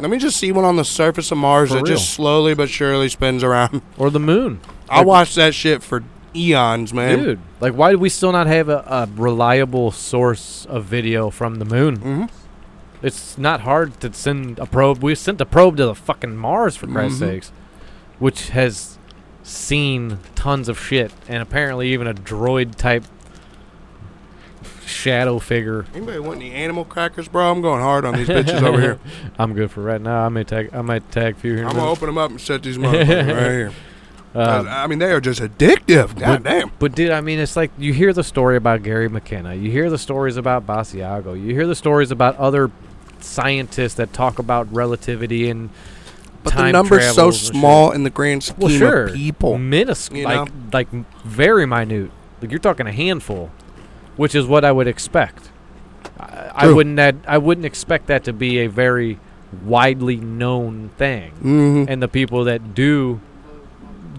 Let 0.00 0.10
me 0.10 0.18
just 0.18 0.36
see 0.36 0.50
one 0.50 0.64
on 0.64 0.74
the 0.76 0.84
surface 0.84 1.30
of 1.30 1.38
Mars 1.38 1.68
For 1.70 1.76
that 1.76 1.82
real. 1.84 1.96
just 1.96 2.10
slowly 2.10 2.54
but 2.54 2.68
surely 2.68 3.08
spins 3.08 3.44
around. 3.44 3.80
Or 3.96 4.10
the 4.10 4.18
moon. 4.20 4.60
I 4.90 4.98
Like- 4.98 5.06
watched 5.06 5.36
that 5.36 5.54
shit 5.54 5.82
for 5.82 6.02
eons, 6.34 6.92
man. 6.92 7.18
Dude, 7.20 7.38
like, 7.60 7.74
why 7.74 7.92
do 7.92 7.98
we 7.98 8.08
still 8.08 8.32
not 8.32 8.46
have 8.48 8.68
a, 8.68 8.78
a 8.86 9.08
reliable 9.16 9.92
source 9.92 10.66
of 10.68 10.84
video 10.84 11.30
from 11.30 11.56
the 11.60 11.64
moon? 11.64 11.96
hmm 11.96 12.24
It's 13.02 13.38
not 13.38 13.60
hard 13.60 14.00
to 14.00 14.12
send 14.12 14.58
a 14.58 14.66
probe. 14.66 15.02
We 15.02 15.14
sent 15.14 15.40
a 15.40 15.46
probe 15.46 15.76
to 15.76 15.86
the 15.86 15.94
fucking 15.94 16.36
Mars, 16.36 16.74
for 16.76 16.86
Christ's 16.88 17.18
Mhm. 17.20 17.26
sakes, 17.28 17.52
which 18.18 18.48
has 18.50 18.98
seen 19.44 20.18
tons 20.34 20.68
of 20.68 20.78
shit, 20.80 21.12
and 21.28 21.42
apparently 21.42 21.92
even 21.92 22.06
a 22.06 22.14
droid 22.14 22.74
type 22.76 23.04
shadow 24.92 25.38
figure. 25.38 25.86
Anybody 25.94 26.18
want 26.18 26.36
any 26.40 26.52
animal 26.52 26.84
crackers, 26.84 27.28
bro? 27.28 27.50
I'm 27.50 27.60
going 27.62 27.80
hard 27.82 28.04
on 28.04 28.14
these 28.14 28.28
bitches 28.28 28.62
over 28.62 28.80
here. 28.80 28.98
I'm 29.38 29.54
good 29.54 29.70
for 29.70 29.82
right 29.82 30.00
now. 30.00 30.24
I 30.24 30.28
may 30.28 30.44
tag. 30.44 30.70
I 30.72 30.82
might 30.82 31.10
tag 31.10 31.34
a 31.34 31.38
few 31.38 31.56
here. 31.56 31.66
I'm 31.66 31.74
gonna 31.74 31.90
open 31.90 32.06
them 32.06 32.18
up 32.18 32.30
and 32.30 32.40
set 32.40 32.62
these 32.62 32.78
motherfuckers 32.78 33.08
right 33.28 33.50
here. 33.50 33.72
Um, 34.34 34.66
I 34.66 34.86
mean, 34.86 34.98
they 34.98 35.12
are 35.12 35.20
just 35.20 35.42
addictive. 35.42 36.18
God 36.18 36.42
damn. 36.44 36.70
But 36.78 36.94
dude, 36.94 37.10
I 37.10 37.20
mean, 37.20 37.38
it's 37.38 37.54
like 37.54 37.70
you 37.76 37.92
hear 37.92 38.14
the 38.14 38.24
story 38.24 38.56
about 38.56 38.82
Gary 38.82 39.06
McKinnon, 39.10 39.60
you 39.62 39.70
hear 39.70 39.90
the 39.90 39.98
stories 39.98 40.38
about 40.38 40.66
Basiago, 40.66 41.38
you 41.38 41.52
hear 41.52 41.66
the 41.66 41.74
stories 41.74 42.10
about 42.10 42.38
other 42.38 42.70
scientists 43.20 43.92
that 43.94 44.14
talk 44.14 44.38
about 44.38 44.72
relativity 44.72 45.50
and 45.50 45.68
But 46.44 46.54
the 46.54 46.72
number's 46.72 47.14
so 47.14 47.30
small 47.30 47.92
in 47.92 48.04
the 48.04 48.10
grand 48.10 48.42
scheme 48.44 48.56
Well, 48.58 48.70
sure, 48.70 49.04
of 49.08 49.14
people. 49.14 49.58
minuscule, 49.58 50.20
you 50.20 50.24
like 50.24 50.48
like 50.72 50.88
very 51.24 51.66
minute. 51.66 52.10
Like 52.40 52.50
you're 52.50 52.58
talking 52.58 52.86
a 52.86 52.92
handful, 52.92 53.50
which 54.16 54.34
is 54.34 54.46
what 54.46 54.64
I 54.64 54.72
would 54.72 54.86
expect. 54.86 55.50
I, 56.18 56.50
I 56.54 56.72
wouldn't 56.72 56.96
that 56.96 57.16
I 57.26 57.38
wouldn't 57.38 57.64
expect 57.66 58.06
that 58.08 58.24
to 58.24 58.32
be 58.32 58.58
a 58.58 58.66
very 58.68 59.18
widely 59.64 60.16
known 60.16 60.88
thing 60.96 61.30
hmm 61.32 61.84
and 61.86 62.02
the 62.02 62.08
people 62.08 62.44
that 62.44 62.74
do 62.74 63.20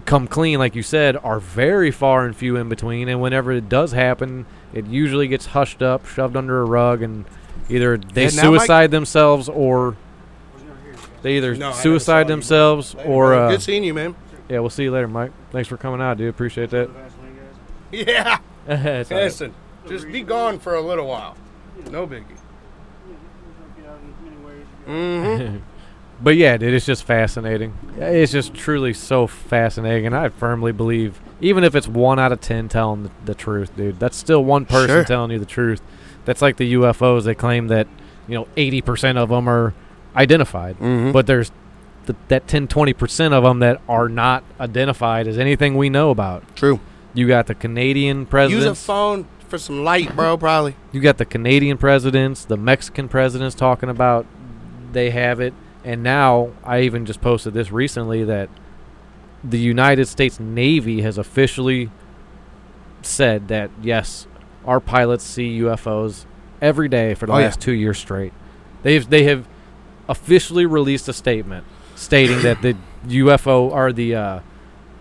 come 0.04 0.28
clean, 0.28 0.58
like 0.58 0.74
you 0.74 0.82
said, 0.82 1.16
are 1.16 1.40
very 1.40 1.90
far 1.90 2.24
and 2.26 2.36
few 2.36 2.56
in 2.56 2.68
between. 2.68 3.08
And 3.08 3.20
whenever 3.20 3.52
it 3.52 3.68
does 3.68 3.92
happen, 3.92 4.44
it 4.72 4.86
usually 4.86 5.28
gets 5.28 5.46
hushed 5.46 5.82
up, 5.82 6.06
shoved 6.06 6.36
under 6.36 6.60
a 6.60 6.64
rug, 6.64 7.00
and 7.02 7.24
either 7.70 7.96
they 7.96 8.28
suicide 8.28 8.90
themselves 8.90 9.48
or 9.48 9.96
they 11.22 11.38
either 11.38 11.54
No, 11.56 11.72
suicide 11.72 12.28
themselves 12.28 12.94
Later, 12.94 13.08
or 13.08 13.34
uh, 13.34 13.50
good 13.52 13.62
seeing 13.62 13.82
you, 13.82 13.94
man. 13.94 14.14
yeah. 14.48 14.58
We'll 14.58 14.68
see 14.70 14.82
you 14.84 14.90
later, 14.92 15.08
Mike. 15.08 15.32
Thanks 15.52 15.68
for 15.68 15.78
coming 15.78 16.02
out, 16.02 16.18
dude. 16.18 16.28
Appreciate 16.28 16.70
that. 16.70 16.90
Yeah. 17.90 18.38
It's 18.66 19.10
all 19.10 19.16
right. 19.18 19.24
Listen, 19.24 19.54
just 19.88 20.10
be 20.10 20.22
gone 20.22 20.58
for 20.58 20.74
a 20.74 20.80
little 20.80 21.06
while. 21.06 21.36
No 21.90 22.06
biggie. 22.06 22.24
Mm-hmm. 24.86 25.58
But 26.22 26.36
yeah, 26.36 26.56
dude, 26.56 26.72
it's 26.72 26.86
just 26.86 27.02
fascinating. 27.02 27.76
It's 27.98 28.30
just 28.30 28.54
truly 28.54 28.94
so 28.94 29.26
fascinating, 29.26 30.06
and 30.06 30.14
I 30.16 30.28
firmly 30.28 30.70
believe, 30.70 31.20
even 31.40 31.64
if 31.64 31.74
it's 31.74 31.88
one 31.88 32.20
out 32.20 32.30
of 32.30 32.40
ten 32.40 32.68
telling 32.68 33.02
the, 33.02 33.10
the 33.24 33.34
truth, 33.34 33.76
dude, 33.76 33.98
that's 33.98 34.16
still 34.16 34.42
one 34.44 34.64
person 34.64 34.88
Sure. 34.90 35.04
telling 35.04 35.32
you 35.32 35.40
the 35.40 35.44
truth. 35.44 35.82
That's 36.24 36.40
like 36.40 36.56
the 36.56 36.74
UFOs. 36.74 37.24
They 37.24 37.34
claim 37.34 37.66
that 37.66 37.88
you 38.28 38.36
know 38.36 38.46
eighty 38.56 38.80
percent 38.80 39.18
of 39.18 39.28
them 39.28 39.48
are 39.48 39.74
identified, 40.14 40.78
Mm-hmm. 40.78 41.10
but 41.10 41.26
there's 41.26 41.50
th- 42.06 42.16
that 42.28 42.46
10 42.46 42.68
20 42.68 42.92
percent 42.92 43.34
of 43.34 43.42
them 43.42 43.58
that 43.58 43.80
are 43.88 44.08
not 44.08 44.44
identified 44.60 45.26
as 45.26 45.36
anything 45.36 45.76
we 45.76 45.90
know 45.90 46.10
about. 46.10 46.44
True. 46.56 46.78
You 47.12 47.26
got 47.26 47.48
the 47.48 47.56
Canadian 47.56 48.24
president. 48.24 48.60
Use 48.62 48.70
a 48.70 48.74
phone 48.76 49.26
for 49.54 49.58
some 49.58 49.84
light, 49.84 50.14
bro. 50.16 50.36
Probably. 50.36 50.74
You 50.90 51.00
got 51.00 51.18
the 51.18 51.24
Canadian 51.24 51.78
presidents, 51.78 52.44
the 52.44 52.56
Mexican 52.56 53.08
presidents 53.08 53.54
talking 53.54 53.88
about 53.88 54.26
they 54.92 55.10
have 55.10 55.38
it. 55.38 55.54
And 55.84 56.02
now 56.02 56.50
I 56.64 56.80
even 56.80 57.06
just 57.06 57.20
posted 57.20 57.54
this 57.54 57.70
recently 57.70 58.24
that 58.24 58.48
the 59.44 59.58
United 59.58 60.06
States 60.06 60.40
Navy 60.40 61.02
has 61.02 61.18
officially 61.18 61.90
said 63.02 63.46
that 63.48 63.70
yes, 63.80 64.26
our 64.64 64.80
pilots 64.80 65.22
see 65.22 65.60
UFOs 65.60 66.24
every 66.60 66.88
day 66.88 67.14
for 67.14 67.26
the 67.26 67.32
Oh, 67.32 67.38
yeah. 67.38 67.44
last 67.44 67.60
2 67.60 67.72
years 67.72 67.98
straight. 67.98 68.32
They've 68.82 69.08
they 69.08 69.24
have 69.24 69.46
officially 70.08 70.66
released 70.66 71.08
a 71.08 71.12
statement 71.12 71.64
stating 71.94 72.42
that 72.42 72.60
the 72.60 72.76
UFO 73.06 73.72
are 73.72 73.92
the 73.92 74.14
uh, 74.16 74.40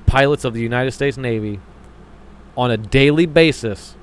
pilots 0.05 0.45
of 0.45 0.53
the 0.53 0.61
United 0.61 0.91
States 0.91 1.17
Navy 1.17 1.59
on 2.55 2.69
a 2.69 2.77
daily 2.77 3.25
basis 3.25 3.95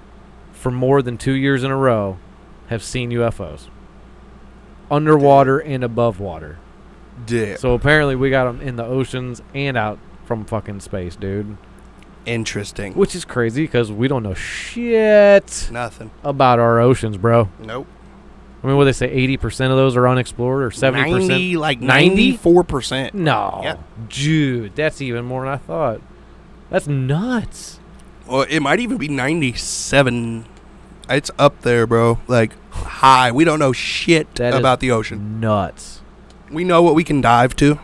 for 0.61 0.71
more 0.71 1.01
than 1.03 1.17
two 1.17 1.33
years 1.33 1.65
in 1.65 1.71
a 1.71 1.77
row 1.77 2.19
have 2.69 2.83
seen 2.83 3.11
UFOs 3.11 3.69
underwater 4.91 5.59
and 5.59 5.83
above 5.85 6.21
water. 6.21 6.59
Yeah. 7.29 7.57
So 7.57 7.75
apparently 7.75 8.17
we 8.17 8.31
got 8.31 8.45
them 8.45 8.61
in 8.61 8.77
the 8.77 8.85
oceans 8.85 9.43
and 9.55 9.77
out 9.77 9.99
from 10.25 10.45
fucking 10.45 10.81
space, 10.81 11.17
dude. 11.17 11.57
Interesting. 12.27 12.95
Which 12.95 13.15
is 13.15 13.25
crazy 13.25 13.63
because 13.65 13.91
we 13.91 14.07
don't 14.09 14.23
know 14.23 14.35
shit 14.35 15.69
Nothing. 15.73 16.11
about 16.23 16.59
our 16.59 16.79
oceans, 16.81 17.17
bro. 17.17 17.49
Nope. 17.59 17.87
I 18.63 18.67
mean, 18.67 18.77
what 18.77 18.85
they 18.85 18.93
say, 18.93 19.11
eighty 19.11 19.39
percent 19.39 19.71
of 19.73 19.79
those 19.79 19.97
are 19.97 20.07
unexplored, 20.07 20.63
or 20.63 20.71
seventy 20.71 21.11
90, 21.11 21.27
percent. 21.29 21.55
like 21.61 21.81
ninety-four 21.81 22.65
percent. 22.65 23.15
No, 23.15 23.61
Yeah. 23.63 23.77
dude, 24.11 24.77
that's 24.77 25.01
even 25.01 25.25
more 25.25 25.45
than 25.45 25.55
I 25.55 25.57
thought. 25.57 26.03
That's 26.69 26.87
nuts. 26.87 27.81
Well, 28.31 28.43
it 28.49 28.61
might 28.61 28.81
even 28.81 28.97
be 28.97 29.09
ninety-seven. 29.09 30.47
It's 31.09 31.31
up 31.39 31.63
there, 31.63 31.87
bro. 31.87 32.21
Like 32.29 32.53
high. 32.71 33.33
We 33.33 33.45
don't 33.45 33.59
know 33.59 33.73
shit 33.73 34.33
That 34.37 34.55
is 34.55 34.59
about 34.61 34.81
the 34.81 34.93
ocean. 34.93 35.41
Nuts. 35.41 36.01
We 36.51 36.65
know 36.65 36.83
what 36.83 36.95
we 36.95 37.05
can 37.05 37.21
dive 37.21 37.57
to. 37.57 37.81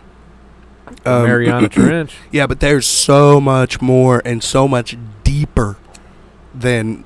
Um, 1.05 1.24
Mariana 1.24 1.68
Trench. 1.70 2.16
Yeah, 2.30 2.47
but 2.47 2.61
there's 2.61 2.86
so 2.86 3.40
much 3.40 3.80
more 3.82 4.22
and 4.24 4.42
so 4.42 4.68
much 4.68 4.97
deeper 5.24 5.76
than 6.55 7.05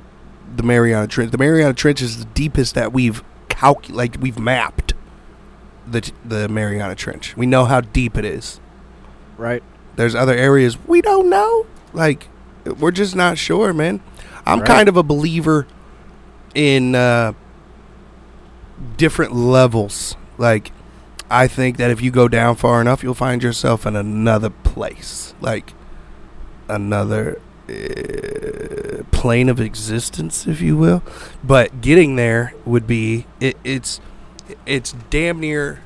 the 0.55 0.63
Mariana 0.63 1.07
Trench. 1.07 1.33
The 1.33 1.39
Mariana 1.39 1.73
Trench 1.75 2.03
is 2.03 2.19
the 2.19 2.25
deepest 2.27 2.75
that 2.75 2.93
we've 2.93 3.23
like 3.89 4.17
we've 4.21 4.39
mapped 4.39 4.95
the 5.87 6.03
t- 6.03 6.13
the 6.25 6.49
Mariana 6.49 6.95
Trench. 6.95 7.37
We 7.37 7.47
know 7.47 7.65
how 7.65 7.81
deep 7.81 8.17
it 8.17 8.25
is. 8.25 8.61
Right. 9.39 9.63
There's 9.97 10.15
other 10.15 10.35
areas 10.35 10.79
we 10.87 11.01
don't 11.01 11.29
know. 11.31 11.67
Like 11.93 12.29
we're 12.65 12.91
just 12.91 13.15
not 13.17 13.39
sure, 13.39 13.73
man. 13.73 14.01
I'm 14.47 14.61
Right. 14.61 14.69
kind 14.69 14.89
of 14.89 14.97
a 14.97 15.03
believer 15.03 15.67
in 16.55 16.95
uh, 16.95 17.33
different 18.97 19.35
levels. 19.35 20.17
Like 20.39 20.73
I 21.31 21.47
think 21.47 21.77
that 21.77 21.91
if 21.91 22.01
you 22.01 22.11
go 22.11 22.29
down 22.29 22.57
far 22.57 22.81
enough, 22.81 23.03
you'll 23.03 23.15
find 23.15 23.43
yourself 23.43 23.87
in 23.87 23.97
another 23.97 24.51
place, 24.51 25.35
like 25.41 25.73
another 26.69 27.41
uh, 27.69 29.03
plane 29.13 29.49
of 29.49 29.61
existence, 29.61 30.47
if 30.47 30.61
you 30.61 30.77
will. 30.77 31.03
But 31.45 31.81
getting 31.81 32.17
there 32.17 32.55
would 32.65 32.87
be 32.87 33.27
it, 33.41 33.57
it's 33.65 34.01
it's 34.67 34.95
damn 35.11 35.39
near, 35.41 35.81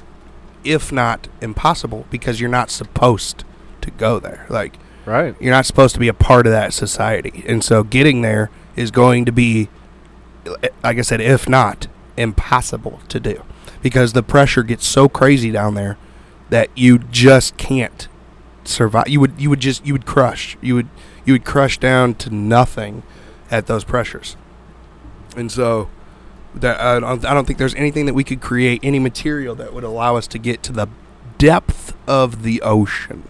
if 0.62 0.90
not 0.92 1.28
impossible, 1.42 2.06
because 2.10 2.40
you're 2.40 2.48
not 2.50 2.70
supposed 2.70 3.44
to 3.82 3.90
go 3.90 4.18
there. 4.18 4.46
Like 4.48 4.78
Right. 5.06 5.36
you're 5.40 5.52
not 5.52 5.66
supposed 5.66 5.94
to 5.94 6.00
be 6.00 6.08
a 6.08 6.14
part 6.14 6.46
of 6.46 6.52
that 6.52 6.72
society, 6.72 7.44
and 7.46 7.62
so 7.62 7.82
getting 7.82 8.22
there 8.22 8.50
is 8.74 8.90
going 8.90 9.24
to 9.26 9.32
be, 9.32 9.68
like 10.82 10.98
I 10.98 11.02
said, 11.02 11.20
if 11.20 11.48
not 11.48 11.88
impossible 12.16 13.00
to 13.08 13.20
do, 13.20 13.42
because 13.82 14.12
the 14.14 14.22
pressure 14.22 14.62
gets 14.62 14.86
so 14.86 15.08
crazy 15.08 15.50
down 15.50 15.74
there 15.74 15.98
that 16.48 16.70
you 16.74 16.98
just 16.98 17.56
can't 17.56 18.08
survive. 18.64 19.08
You 19.08 19.20
would 19.20 19.38
you 19.38 19.50
would 19.50 19.60
just 19.60 19.84
you 19.86 19.92
would 19.92 20.06
crush. 20.06 20.56
You 20.62 20.74
would 20.76 20.88
you 21.24 21.34
would 21.34 21.44
crush 21.44 21.78
down 21.78 22.14
to 22.16 22.30
nothing 22.30 23.02
at 23.50 23.66
those 23.66 23.84
pressures, 23.84 24.36
and 25.36 25.50
so. 25.50 25.88
That 26.56 26.80
I 26.80 27.00
don't, 27.00 27.24
I 27.24 27.34
don't 27.34 27.46
think 27.46 27.58
there's 27.58 27.74
anything 27.74 28.06
that 28.06 28.14
we 28.14 28.22
could 28.22 28.40
create 28.40 28.78
any 28.84 29.00
material 29.00 29.56
that 29.56 29.74
would 29.74 29.82
allow 29.82 30.14
us 30.14 30.28
to 30.28 30.38
get 30.38 30.62
to 30.62 30.72
the 30.72 30.86
depth 31.36 31.96
of 32.06 32.44
the 32.44 32.62
ocean. 32.62 33.28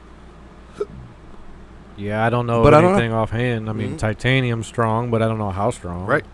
Yeah, 1.97 2.25
I 2.27 2.31
don't 2.31 2.47
know 2.47 2.63
But 2.63 2.75
I 2.75 2.81
don't 2.81 2.93
know. 2.93 2.99
anything 2.99 3.13
offhand. 3.13 3.69
I 3.69 3.73
mean, 3.73 3.93
Mhm. 3.95 3.99
titanium's 3.99 4.67
strong, 4.67 5.11
but 5.11 5.23
I 5.23 5.27
don't 5.29 5.39
know 5.39 5.51
how 5.51 5.71
strong. 5.71 6.07
Right. 6.07 6.25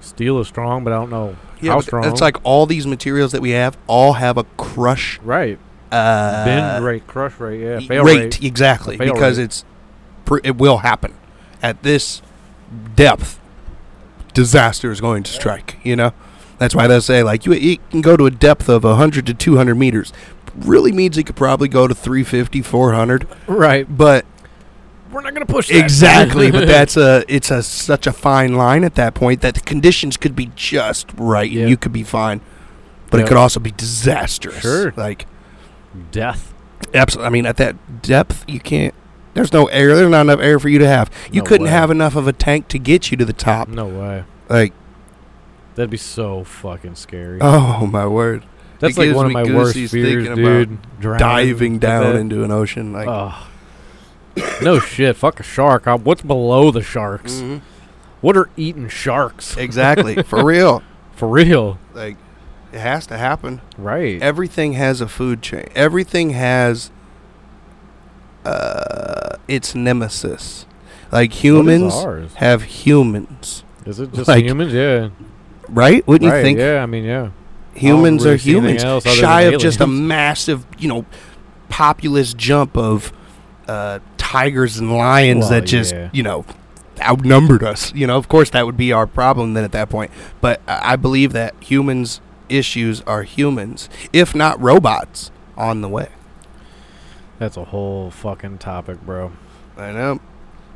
Steel 0.00 0.40
is 0.40 0.48
strong, 0.48 0.82
but 0.82 0.92
I 0.92 0.96
don't 0.96 1.10
know 1.10 1.36
Yeah, 1.60 1.72
how 1.72 1.80
strong. 1.80 2.04
it's 2.04 2.20
like 2.20 2.36
all 2.42 2.66
these 2.66 2.86
materials 2.86 3.32
that 3.32 3.40
we 3.42 3.50
have 3.50 3.76
all 3.86 4.14
have 4.14 4.36
a 4.38 4.44
crush 4.56 5.20
right. 5.24 5.58
uh, 5.92 6.44
Bend 6.44 6.84
rate, 6.84 7.06
crush 7.06 7.38
rate, 7.38 7.60
yeah, 7.60 7.80
fail 7.86 8.04
rate, 8.04 8.18
rate. 8.18 8.42
exactly 8.42 8.96
Fail 8.96 9.12
because 9.12 9.38
rate. 9.38 9.44
it's 9.44 9.64
pr- 10.24 10.38
it 10.42 10.56
will 10.56 10.78
happen 10.78 11.12
at 11.62 11.82
this 11.82 12.22
depth. 12.96 13.38
Disaster 14.32 14.90
is 14.90 15.00
going 15.00 15.22
to 15.24 15.32
strike. 15.32 15.76
You 15.82 15.96
know, 15.96 16.12
that's 16.58 16.74
why 16.74 16.86
they 16.86 17.00
say 17.00 17.22
like 17.22 17.44
you, 17.44 17.52
you 17.52 17.78
can 17.90 18.00
go 18.00 18.16
to 18.16 18.24
a 18.26 18.30
depth 18.30 18.68
of 18.68 18.84
100 18.84 19.26
to 19.26 19.34
200 19.34 19.74
meters. 19.74 20.12
Really 20.56 20.92
means 20.92 21.18
it 21.18 21.24
could 21.26 21.36
probably 21.36 21.68
go 21.68 21.86
to 21.86 21.94
350, 21.94 22.62
400, 22.62 23.26
Right. 23.46 23.86
but 23.96 24.24
We're 25.12 25.22
not 25.22 25.34
gonna 25.34 25.46
push 25.46 25.68
that. 25.68 25.76
exactly. 25.78 26.50
but 26.50 26.66
that's 26.68 26.96
a 26.96 27.24
it's 27.28 27.50
a 27.50 27.62
such 27.62 28.06
a 28.06 28.12
fine 28.12 28.54
line 28.54 28.84
at 28.84 28.94
that 28.94 29.14
point 29.14 29.40
that 29.42 29.54
the 29.54 29.60
conditions 29.60 30.16
could 30.16 30.36
be 30.36 30.50
just 30.54 31.10
right 31.16 31.50
Yeah. 31.50 31.62
and 31.62 31.70
you 31.70 31.76
could 31.76 31.92
be 31.92 32.02
fine, 32.04 32.40
but 33.10 33.18
Yeah. 33.18 33.24
it 33.24 33.28
could 33.28 33.36
also 33.36 33.60
be 33.60 33.70
disastrous. 33.72 34.60
Sure. 34.60 34.92
like. 34.96 35.26
death. 36.12 36.54
Absolutely. 36.94 37.26
I 37.26 37.30
mean, 37.30 37.46
at 37.46 37.56
that 37.58 38.02
depth, 38.02 38.44
you 38.48 38.60
can't. 38.60 38.94
There's 39.34 39.52
no 39.52 39.66
air. 39.66 39.94
There's 39.94 40.08
not 40.10 40.22
enough 40.22 40.40
air 40.40 40.58
for 40.58 40.68
you 40.68 40.78
to 40.78 40.86
have. 40.88 41.10
You 41.30 41.42
No 41.42 41.46
couldn't 41.46 41.66
way. 41.66 41.70
have 41.72 41.90
enough 41.90 42.16
of 42.16 42.26
a 42.26 42.32
tank 42.32 42.68
to 42.68 42.78
get 42.78 43.10
you 43.10 43.16
to 43.16 43.24
the 43.24 43.32
top. 43.32 43.68
No 43.68 43.86
way. 43.86 44.24
Like, 44.48 44.72
That'd 45.76 45.90
be 45.90 45.96
so 45.96 46.42
fucking 46.44 46.96
scary. 46.96 47.38
oh 47.40 47.86
my 47.86 48.06
word! 48.06 48.44
That's 48.80 48.96
it 48.98 49.00
like 49.08 49.14
one 49.16 49.26
of 49.26 49.32
my 49.32 49.44
worst 49.44 49.74
fears, 49.74 49.90
dude. 49.92 50.78
Drowning 51.00 51.18
Diving 51.18 51.78
down 51.78 52.16
into 52.16 52.42
an 52.44 52.50
ocean, 52.50 52.92
like. 52.92 53.06
Ugh. 53.08 53.46
No 54.62 54.78
shit. 54.78 55.16
Fuck 55.16 55.40
a 55.40 55.42
shark. 55.42 55.86
Uh, 55.86 55.98
What's 55.98 56.22
below 56.22 56.70
the 56.70 56.82
sharks? 56.82 57.34
Mhm. 57.40 57.60
What 58.20 58.36
are 58.36 58.50
eating 58.56 58.88
sharks? 58.88 59.56
Exactly, 59.56 60.22
for 60.22 60.44
real. 60.44 60.82
For 61.14 61.28
real. 61.28 61.78
Like, 61.94 62.16
it 62.72 62.78
has 62.78 63.06
to 63.08 63.16
happen. 63.18 63.60
Right. 63.76 64.20
Everything 64.22 64.74
has 64.74 65.00
a 65.00 65.08
food 65.08 65.42
chain. 65.42 65.68
Everything 65.74 66.30
has 66.30 66.90
uh, 68.44 69.36
its 69.48 69.74
nemesis. 69.74 70.66
Like 71.12 71.32
humans 71.32 72.34
have 72.34 72.62
humans, 72.62 73.64
Is 73.84 73.98
it 73.98 74.12
just 74.12 74.28
like, 74.28 74.44
humans? 74.44 74.72
Yeah. 74.72 75.08
right? 75.68 76.06
Wouldn't 76.06 76.30
right. 76.30 76.38
you 76.38 76.42
think? 76.44 76.58
Yeah. 76.60 76.82
I 76.82 76.86
mean, 76.86 77.04
yeah. 77.04 77.30
humans 77.74 78.24
really 78.24 78.34
are 78.34 78.38
humans 78.38 78.82
shy 79.04 79.42
of 79.42 79.60
just 79.60 79.80
a 79.80 79.88
massive 79.88 80.64
you 80.78 80.86
know 80.86 81.04
populous 81.68 82.32
jump 82.32 82.76
of 82.76 83.12
uh, 83.66 83.98
tigers 84.30 84.78
and 84.78 84.96
lions 84.96 85.40
Well, 85.40 85.50
that 85.50 85.62
just 85.66 85.92
yeah. 85.94 86.08
you 86.12 86.22
know 86.22 86.44
outnumbered 87.00 87.62
us 87.64 87.92
you 87.94 88.06
know 88.06 88.16
of 88.16 88.28
course 88.28 88.50
that 88.50 88.64
would 88.66 88.76
be 88.76 88.92
our 88.92 89.06
problem 89.06 89.54
then 89.54 89.64
at 89.64 89.72
that 89.72 89.88
point 89.88 90.10
but 90.40 90.60
i 90.68 90.94
believe 90.96 91.32
that 91.32 91.54
humans 91.60 92.20
issues 92.48 93.00
are 93.02 93.22
humans 93.22 93.88
if 94.12 94.34
not 94.34 94.60
robots 94.60 95.30
on 95.56 95.80
the 95.80 95.88
way 95.88 96.08
That's 97.38 97.56
a 97.56 97.64
whole 97.64 98.10
fucking 98.10 98.58
topic, 98.58 99.00
bro. 99.00 99.32
I 99.78 99.92
know. 99.92 100.20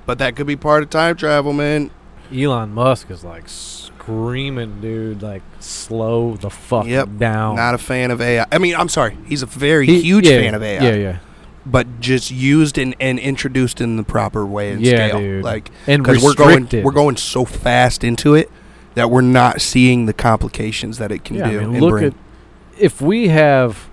But 0.07 0.17
that 0.19 0.35
could 0.35 0.47
be 0.47 0.57
part 0.57 0.83
of 0.83 0.89
time 0.89 1.15
travel, 1.15 1.53
man. 1.53 1.91
Elon 2.35 2.73
Musk 2.73 3.11
is 3.11 3.23
like 3.23 3.49
screaming, 3.51 4.81
dude, 4.81 5.21
like 5.23 5.43
slow 5.61 6.37
the 6.37 6.49
fuck 6.51 6.87
Yep. 6.87 7.19
down. 7.19 7.57
Not 7.57 7.75
a 7.75 7.79
fan 7.79 8.11
of 8.11 8.21
AI. 8.23 8.47
I 8.51 8.57
mean, 8.59 8.75
I'm 8.77 8.89
sorry. 8.89 9.19
He's 9.27 9.43
a 9.43 9.47
very 9.47 9.87
He- 9.87 10.01
huge 10.01 10.27
yeah, 10.27 10.41
fan 10.41 10.55
of 10.55 10.63
AI. 10.63 10.83
Yeah, 10.83 10.95
yeah. 10.95 11.17
But 11.67 12.01
just 12.01 12.31
used 12.31 12.77
and, 12.77 12.95
and 13.01 13.19
introduced 13.19 13.81
in 13.81 13.97
the 13.97 14.03
proper 14.05 14.45
way 14.45 14.71
and 14.73 14.83
Yeah, 14.83 15.09
scale. 15.09 15.19
dude. 15.21 15.45
Like 15.45 15.71
And 15.87 16.03
because 16.03 16.23
we're 16.23 16.35
going 16.35 16.69
we're 16.83 16.93
going 16.93 17.17
so 17.17 17.45
fast 17.45 18.05
into 18.05 18.35
it 18.35 18.51
that 18.95 19.11
we're 19.11 19.23
not 19.23 19.61
seeing 19.61 20.07
the 20.07 20.12
complications 20.12 20.99
that 20.99 21.11
it 21.11 21.25
can 21.25 21.37
yeah, 21.37 21.51
do. 21.51 21.61
I 21.61 21.65
mean, 21.65 21.75
and 21.77 21.81
look 21.83 21.91
bring. 21.93 22.05
at 22.07 22.15
if 22.79 23.01
we 23.01 23.29
have 23.29 23.89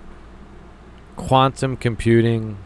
quantum 1.16 1.76
computing 1.76 2.56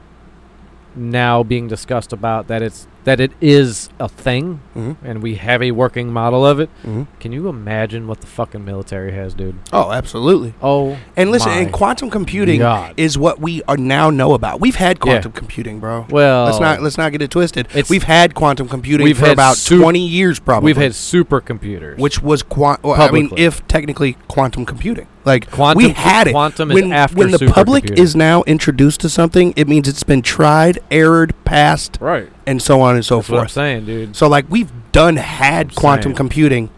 now 0.94 1.42
being 1.42 1.68
discussed 1.68 2.12
about 2.12 2.48
that 2.48 2.62
it's 2.62 2.86
that 3.06 3.20
it 3.20 3.30
is 3.40 3.88
a 4.00 4.08
thing 4.08 4.60
Mhm, 4.76 4.96
and 5.04 5.22
we 5.22 5.36
have 5.36 5.62
a 5.62 5.70
working 5.70 6.12
model 6.12 6.44
of 6.44 6.58
it. 6.60 6.68
mhm. 6.84 7.06
Can 7.20 7.30
you 7.32 7.48
imagine 7.48 8.06
what 8.08 8.20
the 8.20 8.26
fucking 8.26 8.64
military 8.64 9.12
has, 9.12 9.32
dude? 9.32 9.54
Oh, 9.72 9.92
absolutely. 9.92 10.54
Oh, 10.60 10.96
And 11.16 11.30
listen, 11.30 11.52
and 11.52 11.70
quantum 11.72 12.10
computing 12.10 12.58
God. 12.58 12.94
is 12.96 13.16
what 13.16 13.40
we 13.40 13.62
are 13.68 13.76
now 13.76 14.10
know 14.10 14.34
about. 14.34 14.60
We've 14.60 14.74
had 14.74 14.98
Yeah. 14.98 15.12
quantum 15.12 15.32
computing, 15.32 15.78
bro. 15.78 16.06
well, 16.10 16.44
let's 16.46 16.60
not 16.60 16.82
let's 16.82 16.98
not 16.98 17.12
get 17.12 17.22
it 17.22 17.30
twisted. 17.30 17.68
We've 17.88 18.02
had 18.02 18.34
quantum 18.34 18.68
computing 18.68 19.04
We've 19.04 19.16
for 19.16 19.26
had 19.26 19.32
about 19.34 19.56
sup- 19.56 19.78
twenty 19.80 20.04
years, 20.06 20.38
probably. 20.40 20.66
we've 20.68 20.76
had 20.76 20.92
supercomputers, 20.92 21.98
which 21.98 22.22
was 22.22 22.42
quant. 22.42 22.82
Well, 22.82 23.00
I 23.00 23.10
mean, 23.10 23.30
if 23.36 23.66
technically 23.68 24.16
quantum 24.28 24.64
computing, 24.66 25.06
like 25.24 25.50
quantum 25.50 25.82
we 25.82 25.90
had 25.90 26.26
it. 26.26 26.32
Quantum 26.32 26.70
when 26.70 26.86
is 26.86 26.92
after 26.92 27.16
when 27.18 27.30
the 27.30 27.38
public 27.46 27.98
is 27.98 28.14
now 28.16 28.42
introduced 28.48 29.00
to 29.02 29.08
something, 29.08 29.52
it 29.56 29.68
means 29.68 29.88
it's 29.88 30.02
been 30.02 30.22
tried, 30.22 30.78
errored, 30.90 31.34
passed, 31.44 31.98
right. 32.00 32.28
And 32.46 32.62
so 32.62 32.80
on 32.80 32.94
and 32.94 33.04
so 33.04 33.16
That's 33.16 33.28
what 33.28 33.36
I'm 33.38 33.42
forth. 33.44 33.50
saying, 33.52 33.86
dude. 33.86 34.16
So 34.16 34.28
like 34.28 34.46
we've 34.48 34.70
done 34.92 35.16
had 35.16 35.68
I'm 35.70 35.74
quantum 35.74 36.02
saying. 36.10 36.16
computing, 36.16 36.70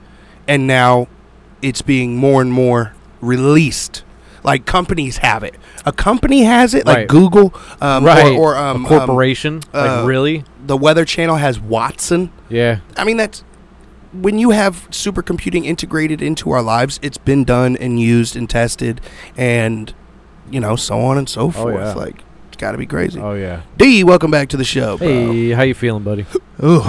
and 0.46 0.66
now 0.66 1.08
it's 1.62 1.82
being 1.82 2.16
more 2.16 2.40
and 2.40 2.52
more 2.52 2.94
released. 3.20 4.04
Like 4.44 4.64
companies 4.66 5.18
have 5.18 5.42
it. 5.42 5.56
A 5.84 5.92
company 5.92 6.44
has 6.44 6.72
it, 6.72 6.86
like 6.86 6.96
Right. 6.96 7.08
Google, 7.08 7.52
um, 7.80 8.04
right. 8.04 8.32
or, 8.32 8.54
or 8.54 8.56
um, 8.56 8.84
a 8.84 8.88
corporation, 8.88 9.62
uh, 9.74 9.98
like 9.98 10.06
really? 10.06 10.38
um, 10.38 10.44
the 10.66 10.76
Weather 10.76 11.04
Channel 11.04 11.36
has 11.36 11.58
Watson. 11.60 12.30
Yeah. 12.48 12.78
I 12.96 13.04
mean, 13.04 13.16
that's 13.16 13.40
when 14.12 14.38
you 14.38 14.50
have 14.50 14.88
supercomputing 14.90 15.64
integrated 15.64 16.22
into 16.22 16.50
our 16.52 16.62
lives. 16.62 16.98
It's 17.02 17.18
been 17.18 17.44
done 17.44 17.76
and 17.76 18.00
used 18.00 18.36
and 18.36 18.48
tested, 18.48 19.00
and 19.36 19.92
you 20.50 20.60
know, 20.60 20.76
so 20.76 20.98
on 21.00 21.18
and 21.18 21.28
so 21.28 21.42
Oh, 21.42 21.50
forth. 21.50 21.74
yeah. 21.74 21.92
Like 21.94 22.22
got 22.58 22.72
to 22.72 22.78
be 22.78 22.86
crazy. 22.86 23.18
Oh 23.20 23.34
yeah. 23.34 23.62
D, 23.76 24.04
welcome 24.04 24.30
back 24.30 24.48
to 24.50 24.56
the 24.56 24.64
show, 24.64 24.98
bro. 24.98 25.06
Hey, 25.06 25.50
how 25.50 25.62
you 25.62 25.74
feeling, 25.74 26.02
buddy? 26.02 26.26
Ooh, 26.62 26.82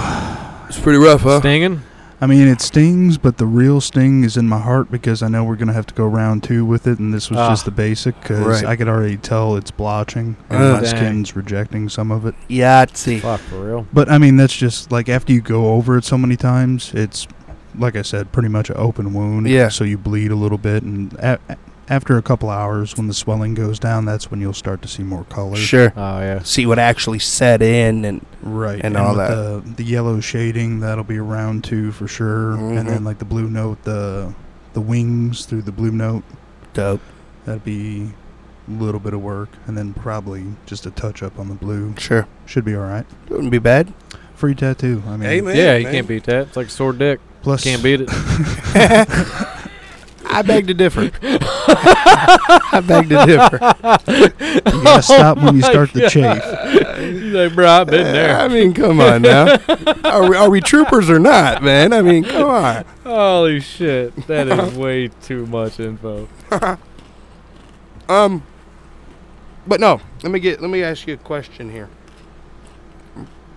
It's 0.68 0.78
pretty 0.80 0.98
rough, 0.98 1.22
huh? 1.22 1.40
Stinging? 1.40 1.82
I 2.22 2.26
mean, 2.26 2.48
it 2.48 2.60
stings, 2.60 3.16
but 3.16 3.38
the 3.38 3.46
real 3.46 3.80
sting 3.80 4.24
is 4.24 4.36
in 4.36 4.46
my 4.46 4.58
heart 4.58 4.90
because 4.90 5.22
I 5.22 5.28
know 5.28 5.42
we're 5.42 5.56
gonna 5.56 5.72
have 5.72 5.86
to 5.86 5.94
go 5.94 6.06
round 6.06 6.42
two 6.42 6.66
with 6.66 6.86
it, 6.86 6.98
and 6.98 7.14
this 7.14 7.30
was 7.30 7.38
Ah. 7.38 7.48
just 7.48 7.64
the 7.64 7.70
basic 7.70 8.20
because 8.20 8.40
Right. 8.46 8.64
I 8.66 8.76
could 8.76 8.88
already 8.88 9.16
tell 9.16 9.56
it's 9.56 9.70
blotching 9.70 10.36
and 10.50 10.62
Uh. 10.62 10.72
my 10.74 10.80
Dang. 10.82 10.96
skin's 10.96 11.34
rejecting 11.34 11.88
some 11.88 12.10
of 12.10 12.26
it. 12.26 12.34
yeah 12.48 12.84
Yahtzee. 12.84 13.20
Fuck 13.20 13.40
for 13.40 13.66
real. 13.66 13.86
But 13.92 14.10
I 14.10 14.18
mean, 14.18 14.36
that's 14.36 14.54
just 14.54 14.92
like 14.92 15.08
after 15.08 15.32
you 15.32 15.40
go 15.40 15.68
over 15.72 15.96
it 15.96 16.04
so 16.04 16.18
many 16.18 16.36
times, 16.36 16.90
it's 16.94 17.26
like 17.78 17.96
I 17.96 18.02
said, 18.02 18.32
pretty 18.32 18.48
much 18.50 18.68
an 18.68 18.76
open 18.78 19.14
wound. 19.14 19.48
Yeah. 19.48 19.68
So 19.68 19.84
you 19.84 19.96
bleed 19.96 20.30
a 20.30 20.34
little 20.36 20.58
bit, 20.58 20.82
and 20.82 21.14
a- 21.14 21.38
a- 21.48 21.56
after 21.90 22.16
a 22.16 22.22
couple 22.22 22.48
hours, 22.48 22.96
when 22.96 23.06
the 23.08 23.12
swelling 23.14 23.52
goes 23.54 23.78
down, 23.78 24.06
that's 24.06 24.30
when 24.30 24.40
you'll 24.40 24.54
start 24.54 24.80
to 24.82 24.88
see 24.88 25.02
more 25.02 25.24
color. 25.24 25.56
Sure. 25.56 25.92
Oh 25.96 26.20
yeah. 26.20 26.42
See 26.42 26.64
what 26.64 26.78
actually 26.78 27.18
set 27.18 27.60
in, 27.60 28.04
and 28.06 28.24
Right. 28.42 28.80
And 28.82 28.96
all 28.96 29.14
that. 29.16 29.28
The, 29.30 29.62
the 29.76 29.84
yellow 29.84 30.20
shading 30.20 30.80
that'll 30.80 31.04
be 31.04 31.18
around 31.18 31.64
two 31.64 31.92
for 31.92 32.08
sure, 32.08 32.56
Mhm. 32.56 32.78
and 32.78 32.88
then 32.88 33.04
like 33.04 33.18
the 33.18 33.24
blue 33.26 33.50
note, 33.50 33.82
the 33.84 34.32
the 34.72 34.80
wings 34.80 35.44
through 35.44 35.62
the 35.62 35.72
blue 35.72 35.90
note. 35.90 36.22
dope. 36.72 37.00
That'd 37.44 37.64
be 37.64 38.12
a 38.68 38.70
little 38.82 39.00
bit 39.00 39.12
of 39.12 39.20
work, 39.20 39.48
and 39.66 39.76
then 39.76 39.92
probably 39.92 40.44
just 40.66 40.86
a 40.86 40.90
touch 40.92 41.22
up 41.22 41.38
on 41.38 41.48
the 41.48 41.54
blue. 41.54 41.94
Sure, 41.98 42.28
Should 42.46 42.64
be 42.64 42.76
all 42.76 42.82
right. 42.82 43.04
wouldn't 43.28 43.50
be 43.50 43.58
bad. 43.58 43.92
Free 44.36 44.54
tattoo. 44.54 45.02
I 45.08 45.10
mean, 45.16 45.28
Hey, 45.28 45.40
man. 45.40 45.56
yeah, 45.56 45.76
you 45.76 45.86
can't 45.86 46.06
beat 46.06 46.24
that. 46.24 46.46
It's 46.48 46.56
like 46.56 46.68
a 46.68 46.70
sore 46.70 46.92
dick. 46.92 47.18
plus 47.42 47.64
Can't 47.64 47.82
beat 47.82 48.02
it. 48.02 48.08
I 50.32 50.42
beg 50.42 50.66
to 50.68 50.74
differ. 50.74 51.10
I 51.22 52.82
beg 52.86 53.08
to 53.08 53.26
differ. 53.26 53.58
you 54.74 54.82
gotta 54.82 55.02
stop 55.02 55.38
when 55.38 55.56
you 55.56 55.62
start 55.62 55.90
to 55.90 56.08
chafe. 56.08 56.42
He's 56.98 57.32
like, 57.32 57.54
bro, 57.54 57.68
I've 57.68 57.86
been 57.88 58.12
there. 58.12 58.38
I 58.38 58.48
mean, 58.48 58.72
come 58.72 59.00
on 59.00 59.22
now. 59.22 59.56
Are 60.04 60.28
we, 60.28 60.36
are 60.36 60.50
we 60.50 60.60
troopers 60.60 61.08
or 61.08 61.18
not, 61.18 61.62
man? 61.62 61.92
I 61.92 62.02
mean, 62.02 62.24
come 62.24 62.48
on. 62.48 62.84
Holy 63.04 63.60
shit. 63.60 64.14
That 64.26 64.48
is 64.48 64.76
way 64.76 65.08
too 65.08 65.46
much 65.46 65.78
info. 65.78 66.28
Um, 68.08 68.42
but 69.66 69.80
no. 69.80 70.00
Let 70.22 70.32
me 70.32 70.40
get. 70.40 70.60
Let 70.60 70.70
me 70.70 70.82
ask 70.82 71.06
you 71.06 71.14
a 71.14 71.16
question 71.16 71.70
here. 71.70 71.88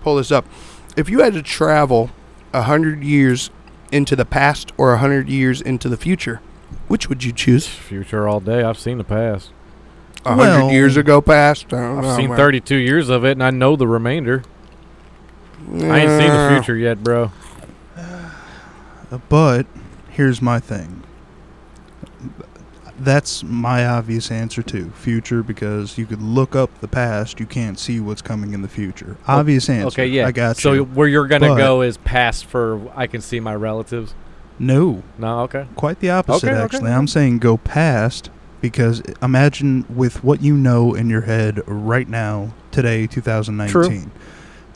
Pull 0.02 0.16
this 0.16 0.30
up. 0.30 0.46
If 0.96 1.08
you 1.08 1.20
had 1.20 1.32
to 1.34 1.42
travel 1.42 2.10
a 2.52 2.62
hundred 2.62 3.02
years 3.02 3.50
into 3.90 4.14
the 4.14 4.24
past 4.24 4.72
or 4.76 4.92
a 4.92 4.98
hundred 4.98 5.28
years 5.28 5.60
into 5.60 5.88
the 5.88 5.96
future, 5.96 6.40
which 6.94 7.08
would 7.08 7.24
you 7.24 7.32
choose? 7.32 7.66
Future 7.66 8.28
all 8.28 8.38
day. 8.38 8.62
I've 8.62 8.78
seen 8.78 8.98
the 8.98 9.02
past. 9.04 9.50
A 10.24 10.28
hundred 10.28 10.42
Well, 10.42 10.70
years 10.70 10.96
ago, 10.96 11.20
past. 11.20 11.74
I 11.74 11.80
don't 11.80 11.98
I've 11.98 12.04
know, 12.04 12.16
seen 12.16 12.28
man. 12.28 12.36
32 12.36 12.76
years 12.76 13.08
of 13.08 13.24
it, 13.24 13.32
and 13.32 13.42
I 13.42 13.50
know 13.50 13.74
the 13.74 13.88
remainder. 13.88 14.44
I 15.72 15.72
ain't 15.72 15.82
seen 15.82 16.30
the 16.30 16.36
Yeah. 16.36 16.54
future 16.54 16.76
yet, 16.76 17.02
bro. 17.02 17.32
Uh, 17.98 19.18
But 19.28 19.66
here's 20.08 20.40
my 20.40 20.60
thing. 20.60 21.02
That's 23.00 23.42
my 23.42 23.84
obvious 23.84 24.30
answer 24.30 24.62
too. 24.62 24.92
Future, 24.94 25.42
because 25.42 25.98
you 25.98 26.06
could 26.06 26.22
look 26.22 26.54
up 26.54 26.70
the 26.80 26.86
past, 26.86 27.40
you 27.40 27.46
can't 27.46 27.76
see 27.76 27.98
what's 27.98 28.22
coming 28.22 28.54
in 28.54 28.62
the 28.62 28.68
future. 28.68 29.16
Obvious 29.26 29.68
answer. 29.68 29.86
Okay, 30.02 30.06
yeah. 30.06 30.28
I 30.28 30.30
got 30.30 30.58
you. 30.58 30.60
so 30.62 30.72
you. 30.74 30.84
where 30.84 31.08
you're 31.08 31.26
gonna 31.26 31.48
But- 31.48 31.56
go 31.56 31.82
is 31.82 31.96
past 31.96 32.44
for 32.46 32.78
I 32.94 33.08
can 33.08 33.20
see 33.20 33.40
my 33.40 33.56
relatives. 33.56 34.14
No, 34.58 35.02
No, 35.18 35.40
okay. 35.40 35.66
quite 35.74 36.00
the 36.00 36.10
opposite. 36.10 36.46
Okay, 36.46 36.54
okay, 36.54 36.62
actually, 36.64 36.82
okay. 36.84 36.92
I'm 36.92 37.06
saying 37.08 37.38
go 37.38 37.56
past 37.56 38.30
because 38.60 39.00
imagine 39.22 39.84
with 39.94 40.22
what 40.24 40.42
you 40.42 40.56
know 40.56 40.94
in 40.94 41.10
your 41.10 41.22
head 41.22 41.60
right 41.66 42.08
now, 42.08 42.54
today, 42.70 43.06
2019. 43.06 44.10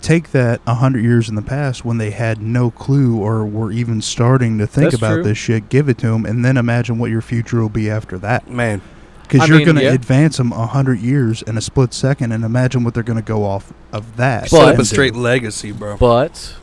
Take 0.00 0.30
that 0.30 0.60
a 0.66 0.74
hundred 0.76 1.02
years 1.02 1.28
in 1.28 1.34
the 1.34 1.42
past 1.42 1.84
when 1.84 1.98
they 1.98 2.10
had 2.12 2.40
no 2.40 2.70
clue 2.70 3.18
or 3.20 3.44
were 3.44 3.72
even 3.72 4.00
starting 4.00 4.56
to 4.58 4.66
think 4.66 4.90
That's 4.92 4.94
about 4.96 5.14
true. 5.14 5.22
this 5.24 5.38
shit. 5.38 5.68
Give 5.68 5.88
it 5.88 5.98
to 5.98 6.06
them, 6.08 6.24
and 6.24 6.44
then 6.44 6.56
imagine 6.56 6.98
what 6.98 7.10
your 7.10 7.20
future 7.20 7.60
will 7.60 7.68
be 7.68 7.90
after 7.90 8.16
that. 8.18 8.48
Man, 8.48 8.80
Because 9.22 9.48
you're 9.48 9.64
going 9.64 9.76
to 9.76 9.82
yeah. 9.82 9.92
advance 9.94 10.36
them 10.36 10.52
a 10.52 10.66
hundred 10.66 11.00
years 11.00 11.42
in 11.42 11.56
a 11.58 11.60
split 11.60 11.92
second, 11.92 12.30
and 12.30 12.44
imagine 12.44 12.84
what 12.84 12.94
they're 12.94 13.02
going 13.02 13.18
to 13.18 13.24
go 13.24 13.44
off 13.44 13.72
of 13.92 14.16
that. 14.18 14.42
But- 14.42 14.50
set 14.50 14.68
up 14.74 14.78
a 14.78 14.84
straight 14.84 15.16
legacy, 15.16 15.72
bro. 15.72 15.96
But 15.96 16.54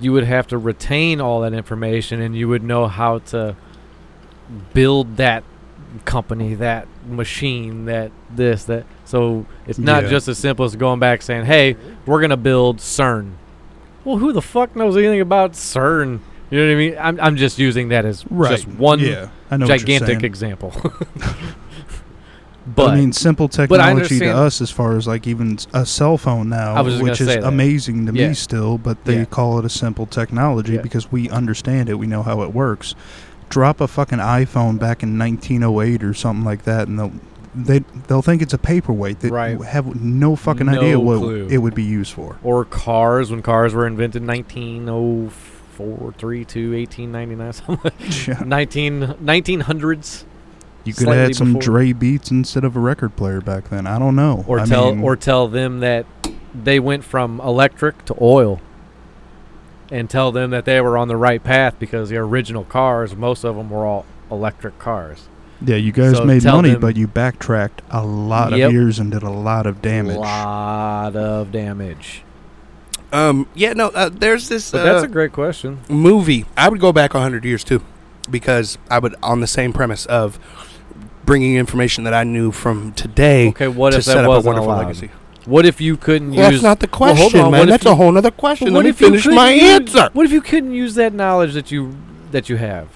you 0.00 0.12
would 0.12 0.24
have 0.24 0.46
to 0.48 0.58
retain 0.58 1.20
all 1.20 1.40
that 1.42 1.52
information, 1.52 2.20
and 2.20 2.36
you 2.36 2.48
would 2.48 2.62
know 2.62 2.86
how 2.86 3.18
to 3.18 3.56
build 4.72 5.16
that 5.16 5.44
company, 6.04 6.54
that 6.54 6.86
machine, 7.08 7.84
that 7.86 8.10
this, 8.34 8.64
that. 8.64 8.84
So 9.04 9.46
it's 9.66 9.78
not 9.78 10.04
Yeah. 10.04 10.10
just 10.10 10.28
as 10.28 10.38
simple 10.38 10.64
as 10.64 10.74
going 10.76 10.98
back 11.00 11.22
saying, 11.22 11.44
"Hey, 11.44 11.76
we're 12.06 12.20
gonna 12.20 12.36
build 12.36 12.78
CERN." 12.78 13.32
Well, 14.04 14.18
who 14.18 14.32
the 14.32 14.42
fuck 14.42 14.74
knows 14.76 14.96
anything 14.96 15.20
about 15.20 15.52
CERN? 15.52 16.18
You 16.50 16.58
know 16.58 16.66
what 16.66 16.72
I 16.72 16.76
mean? 16.76 16.96
I'm 17.00 17.20
I'm 17.20 17.36
just 17.36 17.58
using 17.58 17.88
that 17.88 18.04
as 18.04 18.24
right? 18.30 18.50
just 18.50 18.66
one 18.68 18.98
yeah, 19.00 19.28
I 19.50 19.56
know 19.56 19.66
what 19.66 19.80
you're 19.80 19.98
gigantic 19.98 20.22
example. 20.24 20.72
But 22.66 22.90
I 22.92 22.96
mean, 22.96 23.12
simple 23.12 23.48
technology 23.48 24.18
to 24.20 24.30
us, 24.30 24.60
as 24.62 24.70
far 24.70 24.96
as 24.96 25.06
like 25.06 25.26
even 25.26 25.58
a 25.74 25.84
cell 25.84 26.16
phone 26.16 26.48
now, 26.48 26.74
I 26.74 26.80
was 26.80 26.94
just 26.94 27.02
which 27.04 27.20
is 27.20 27.26
that. 27.26 27.44
amazing 27.44 28.06
to 28.06 28.12
Yeah. 28.14 28.28
me 28.28 28.34
still, 28.34 28.78
but 28.78 29.04
they 29.04 29.18
Yeah. 29.18 29.24
call 29.26 29.58
it 29.58 29.64
a 29.66 29.68
simple 29.68 30.06
technology 30.06 30.74
Yeah. 30.74 30.80
because 30.80 31.12
we 31.12 31.28
understand 31.28 31.88
it, 31.90 31.98
we 31.98 32.06
know 32.06 32.22
how 32.22 32.40
it 32.42 32.54
works. 32.54 32.94
Drop 33.50 33.82
a 33.82 33.86
fucking 33.86 34.18
iPhone 34.18 34.78
back 34.78 35.02
in 35.02 35.18
1908 35.18 36.02
or 36.02 36.14
something 36.14 36.44
like 36.44 36.64
that, 36.64 36.88
and 36.88 36.98
they'll 36.98 37.12
they 37.54 37.84
they'll 38.08 38.22
think 38.22 38.40
it's 38.42 38.54
a 38.54 38.58
paperweight. 38.58 39.20
They 39.20 39.28
Right. 39.28 39.60
have 39.62 40.00
no 40.02 40.34
fucking 40.34 40.66
No 40.66 40.72
idea 40.72 40.98
what 40.98 41.18
clue. 41.18 41.46
it 41.48 41.58
would 41.58 41.74
be 41.74 41.84
used 41.84 42.12
for. 42.14 42.36
or 42.42 42.64
cars 42.64 43.30
when 43.30 43.42
cars 43.42 43.74
were 43.74 43.86
invented 43.86 44.22
1904 44.22 46.12
3 46.18 46.44
to 46.46 46.74
1899 46.74 47.52
something 47.52 47.92
Yeah. 48.26 48.42
19 48.44 49.14
1900s 49.22 50.24
You 50.84 50.92
could 50.92 51.04
Slightly 51.04 51.22
add 51.24 51.36
some 51.36 51.54
before. 51.54 51.62
Dre 51.62 51.92
beats 51.92 52.30
instead 52.30 52.62
of 52.64 52.76
a 52.76 52.80
record 52.80 53.16
player 53.16 53.40
back 53.40 53.70
then. 53.70 53.86
I 53.86 53.98
don't 53.98 54.14
know. 54.16 54.44
or 54.46 54.60
I 54.60 54.66
tell 54.66 54.94
mean, 54.94 55.02
or 55.04 55.16
tell 55.16 55.48
them 55.48 55.80
that 55.80 56.04
they 56.54 56.78
went 56.78 57.04
from 57.04 57.40
electric 57.40 58.04
to 58.06 58.16
oil 58.20 58.60
and 59.90 60.08
tell 60.10 60.32
them 60.32 60.50
that 60.50 60.64
they 60.64 60.80
were 60.80 60.96
on 60.98 61.08
the 61.08 61.16
right 61.16 61.42
path 61.42 61.78
because 61.78 62.08
the 62.10 62.16
original 62.16 62.64
cars 62.64 63.14
most 63.14 63.44
of 63.44 63.56
them 63.56 63.70
were 63.70 63.84
all 63.84 64.06
electric 64.30 64.78
cars 64.78 65.28
yeah, 65.64 65.76
you 65.76 65.92
guys 65.92 66.16
so 66.16 66.24
made 66.24 66.44
money, 66.44 66.70
them- 66.72 66.80
but 66.80 66.96
you 66.96 67.06
backtracked 67.06 67.80
a 67.90 68.04
lot 68.04 68.52
Yep. 68.56 68.66
of 68.68 68.72
years 68.72 68.98
and 68.98 69.10
did 69.12 69.22
a 69.22 69.30
lot 69.30 69.66
of 69.66 69.80
damage. 69.80 70.16
A 70.16 70.20
lot 70.20 71.16
of 71.16 71.50
damage 71.52 72.22
Um, 73.12 73.46
yeah, 73.54 73.72
no, 73.72 73.88
uh, 73.88 74.10
there's 74.12 74.48
this 74.48 74.70
But 74.72 74.80
uh, 74.80 74.84
that's 74.92 75.04
a 75.04 75.08
great 75.08 75.32
question. 75.32 75.80
movie. 75.88 76.44
I 76.56 76.68
would 76.68 76.80
go 76.80 76.92
back 76.92 77.14
100 77.14 77.44
years 77.44 77.62
too, 77.64 77.82
because 78.30 78.76
I 78.90 78.98
would 78.98 79.14
on 79.22 79.40
the 79.40 79.46
same 79.46 79.72
premise 79.72 80.04
of 80.06 80.38
bringing 81.26 81.56
information 81.56 82.04
that 82.04 82.14
I 82.14 82.24
knew 82.24 82.50
from 82.52 82.92
today 82.92 83.48
Okay, 83.48 83.68
what 83.68 83.90
to 83.90 83.98
if 83.98 84.04
set 84.04 84.14
that 84.14 84.24
up 84.24 84.26
a 84.26 84.28
wasn't 84.30 84.46
wonderful 84.46 84.70
allowed? 84.72 84.86
legacy. 84.86 85.10
What 85.46 85.66
if 85.66 85.80
you 85.80 85.96
couldn't 85.96 86.34
Well, 86.34 86.50
use? 86.50 86.62
that's 86.62 86.62
not 86.62 86.80
the 86.80 86.88
Well, 86.98 87.14
question, 87.14 87.40
on, 87.40 87.50
man. 87.52 87.68
That's 87.68 87.84
you- 87.84 87.90
a 87.90 87.94
whole 87.94 88.16
other 88.16 88.30
question. 88.30 88.72
What 88.72 88.78
Let 88.78 88.84
me 88.84 88.90
if 88.90 89.00
you 89.00 89.06
finish 89.08 89.26
my 89.26 89.50
use- 89.52 89.62
answer. 89.62 90.08
What 90.14 90.24
if 90.26 90.32
you 90.32 90.40
couldn't 90.40 90.72
use 90.72 90.94
that 90.94 91.12
knowledge 91.12 91.52
that 91.54 91.70
you 91.70 91.94
that 92.32 92.48
you 92.48 92.56
have? 92.56 92.86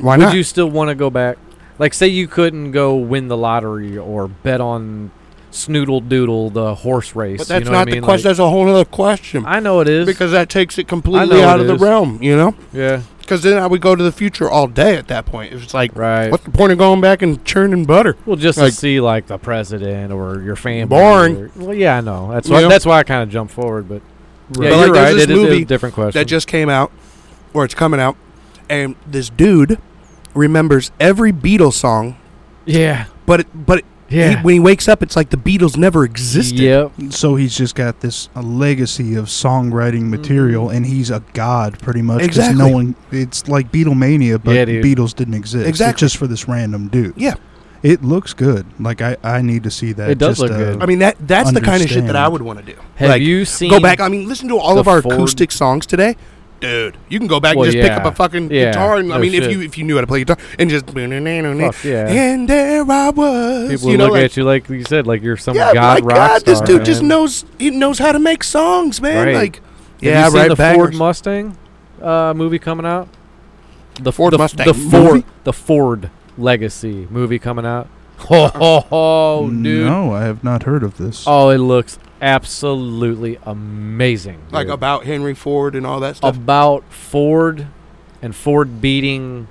Why 0.00 0.16
not? 0.16 0.26
Would 0.26 0.34
you 0.34 0.42
still 0.42 0.68
want 0.68 0.88
to 0.90 0.94
go 0.94 1.08
back? 1.08 1.38
Like, 1.78 1.94
say 1.94 2.08
you 2.08 2.26
couldn't 2.26 2.72
go 2.72 2.94
win 2.94 3.28
the 3.28 3.36
lottery 3.36 3.96
or 3.96 4.28
bet 4.28 4.60
on 4.60 5.10
Snoodle 5.52 6.08
Doodle, 6.08 6.50
the 6.50 6.74
horse 6.74 7.14
race. 7.14 7.38
but 7.38 7.46
that's 7.48 7.60
you 7.60 7.70
know 7.70 7.78
what 7.78 7.84
not 7.84 7.88
I 7.88 7.92
mean? 7.92 8.00
the 8.00 8.04
question. 8.04 8.28
Like, 8.28 8.36
that's 8.36 8.38
a 8.40 8.50
whole 8.50 8.68
other 8.68 8.84
question. 8.84 9.44
I 9.46 9.60
know 9.60 9.78
it 9.80 9.88
is. 9.88 10.04
because 10.06 10.32
that 10.32 10.48
takes 10.48 10.78
it 10.78 10.88
completely 10.88 11.42
out 11.44 11.60
of 11.60 11.66
the 11.68 11.76
realm, 11.76 12.18
you 12.20 12.36
know? 12.36 12.54
yeah, 12.72 13.02
Because 13.24 13.42
then 13.42 13.58
I 13.58 13.66
would 13.66 13.80
go 13.80 13.96
to 13.96 14.02
the 14.02 14.12
future 14.12 14.50
all 14.50 14.66
day 14.66 14.96
at 14.96 15.08
that 15.08 15.24
point. 15.26 15.52
It's 15.52 15.72
like, 15.74 15.96
right. 15.96 16.30
what's 16.30 16.44
the 16.44 16.50
point 16.50 16.72
of 16.72 16.78
going 16.78 17.00
back 17.00 17.22
and 17.22 17.42
churning 17.44 17.84
butter? 17.84 18.16
Well, 18.26 18.36
just 18.36 18.58
Like- 18.58 18.72
to 18.72 18.76
see 18.76 19.00
like 19.00 19.26
the 19.28 19.38
president 19.38 20.12
or 20.12 20.40
your 20.42 20.56
family. 20.56 20.84
Boring. 20.86 21.36
or- 21.36 21.50
well, 21.56 21.74
yeah, 21.74 21.96
I 21.96 22.00
know. 22.02 22.30
That's 22.32 22.48
why. 22.48 22.60
know? 22.62 22.68
That's 22.68 22.84
why 22.86 22.98
I 22.98 23.02
kind 23.02 23.22
of 23.22 23.30
jumped 23.30 23.52
forward. 23.54 23.88
But 23.88 24.02
yeah, 24.50 24.50
But, 24.50 24.62
you're 24.62 24.76
like, 24.78 24.90
right. 24.92 25.12
this 25.14 25.22
It 25.24 25.30
is 25.30 25.36
movie 25.38 25.62
a 25.62 25.64
different 25.64 25.94
question. 25.94 26.18
That 26.20 26.26
just 26.26 26.46
came 26.46 26.68
out, 26.68 26.92
or 27.54 27.64
it's 27.64 27.74
coming 27.74 27.98
out, 28.00 28.16
and 28.68 28.94
this 29.06 29.30
dude 29.30 29.78
remembers 30.34 30.90
every 31.00 31.32
Beatles 31.32 31.74
song, 31.74 32.16
yeah, 32.66 33.06
but 33.26 33.40
it, 33.40 33.46
but 33.66 33.78
it, 33.78 33.84
yeah. 34.14 34.28
he, 34.30 34.36
when 34.36 34.54
he 34.54 34.60
wakes 34.60 34.88
up, 34.88 35.02
it's 35.02 35.16
like 35.16 35.30
the 35.30 35.36
Beatles 35.36 35.76
never 35.76 36.04
existed. 36.04 36.58
Yep. 36.58 36.92
So 37.10 37.36
he's 37.36 37.56
just 37.56 37.74
got 37.74 38.00
this 38.00 38.28
a 38.34 38.42
legacy 38.42 39.14
of 39.14 39.26
songwriting 39.26 40.04
material, 40.04 40.70
and 40.70 40.86
he's 40.86 41.10
a 41.10 41.22
god 41.32 41.78
pretty 41.80 42.02
much. 42.02 42.22
Exactly. 42.22 42.58
No 42.58 42.68
one. 42.68 42.94
It's 43.10 43.48
like 43.48 43.70
Beatlemania, 43.72 44.42
but 44.42 44.54
Yeah. 44.54 44.64
Beatles 44.64 45.14
didn't 45.14 45.34
exist. 45.34 45.66
Exactly. 45.66 45.92
It's 45.92 46.00
just 46.00 46.16
for 46.16 46.26
this 46.26 46.48
random 46.48 46.88
dude. 46.88 47.14
Yeah. 47.16 47.34
It 47.82 48.02
looks 48.02 48.32
good. 48.32 48.64
Like 48.80 49.02
I, 49.02 49.18
I 49.22 49.42
need 49.42 49.64
to 49.64 49.70
see 49.70 49.92
that. 49.92 50.08
It 50.08 50.16
does 50.16 50.38
just, 50.38 50.40
look 50.40 50.52
uh, 50.52 50.56
good. 50.56 50.82
I 50.82 50.86
mean 50.86 51.00
that 51.00 51.16
that's 51.20 51.52
the 51.52 51.60
kind 51.60 51.82
of 51.82 51.90
shit 51.90 52.06
that 52.06 52.16
I 52.16 52.28
would 52.28 52.40
want 52.40 52.58
to 52.58 52.64
do. 52.64 52.80
Have 52.96 53.10
like, 53.10 53.20
you 53.20 53.44
seen? 53.44 53.68
go 53.68 53.78
back? 53.78 54.00
I 54.00 54.08
mean, 54.08 54.26
listen 54.26 54.48
to 54.48 54.58
all 54.58 54.78
of 54.78 54.88
our 54.88 55.02
Ford- 55.02 55.14
acoustic 55.14 55.52
songs 55.52 55.84
today. 55.84 56.16
Dude, 56.64 56.96
you 57.08 57.18
can 57.18 57.28
go 57.28 57.40
back 57.40 57.56
Well, 57.56 57.64
and 57.64 57.72
just 57.72 57.82
pick 57.86 57.92
up 57.96 58.04
a 58.04 58.14
fucking 58.14 58.50
Yeah, 58.50 58.70
guitar, 58.70 58.96
and 58.96 59.12
I 59.12 59.16
no 59.16 59.22
mean, 59.22 59.34
if 59.34 59.50
you 59.50 59.60
if 59.60 59.76
you 59.76 59.84
knew 59.84 59.96
how 59.96 60.00
to 60.00 60.06
play 60.06 60.20
guitar, 60.24 60.38
and 60.58 60.70
just 60.70 60.86
Fuck 60.86 61.84
yeah. 61.84 62.08
and 62.08 62.48
there 62.48 62.90
I 62.90 63.10
was, 63.10 63.70
People 63.70 63.90
you 63.90 63.98
know, 63.98 64.04
look 64.04 64.14
like, 64.14 64.24
at 64.24 64.36
you 64.36 64.44
like 64.44 64.68
you 64.68 64.84
said, 64.84 65.06
like 65.06 65.22
you're 65.22 65.36
some 65.36 65.56
yeah, 65.56 65.74
god 65.74 66.02
my 66.02 66.06
rock 66.06 66.16
God, 66.16 66.42
this 66.44 66.58
star, 66.58 66.66
dude 66.66 66.84
just 66.84 67.02
knows 67.02 67.44
he 67.58 67.70
knows 67.70 67.98
how 67.98 68.12
to 68.12 68.18
make 68.18 68.44
songs, 68.44 69.00
man. 69.00 69.26
Right. 69.26 69.34
Like, 69.34 69.56
Have 69.56 69.64
yeah, 70.00 70.24
you 70.24 70.30
seen 70.30 70.40
right. 70.40 70.48
the 70.48 70.56
bangers. 70.56 70.76
Ford 70.76 70.94
Mustang 70.94 71.58
uh, 72.00 72.34
movie 72.34 72.58
coming 72.58 72.86
out? 72.86 73.08
The 74.00 74.12
Ford 74.12 74.32
the, 74.32 74.38
Mustang 74.38 74.66
the 74.66 74.74
Ford, 74.74 75.14
movie? 75.14 75.26
the 75.44 75.52
Ford 75.52 76.10
Legacy 76.36 77.06
movie 77.10 77.38
coming 77.38 77.66
out. 77.66 77.88
Oh, 78.30 78.48
ho 78.48 78.80
ho, 78.80 79.50
dude! 79.50 79.86
No, 79.86 80.12
I 80.12 80.22
have 80.22 80.44
not 80.44 80.62
heard 80.62 80.82
of 80.82 80.96
this. 80.98 81.24
Oh, 81.26 81.50
it 81.50 81.58
looks 81.58 81.98
absolutely 82.24 83.38
amazing. 83.44 84.38
like 84.50 84.68
about 84.68 85.04
Henry 85.04 85.34
Ford 85.34 85.74
and 85.74 85.86
all 85.86 86.00
that 86.00 86.16
stuff. 86.16 86.34
about 86.36 86.84
Ford 86.92 87.66
and 88.22 88.34
Ford 88.34 88.80
beating. 88.80 89.46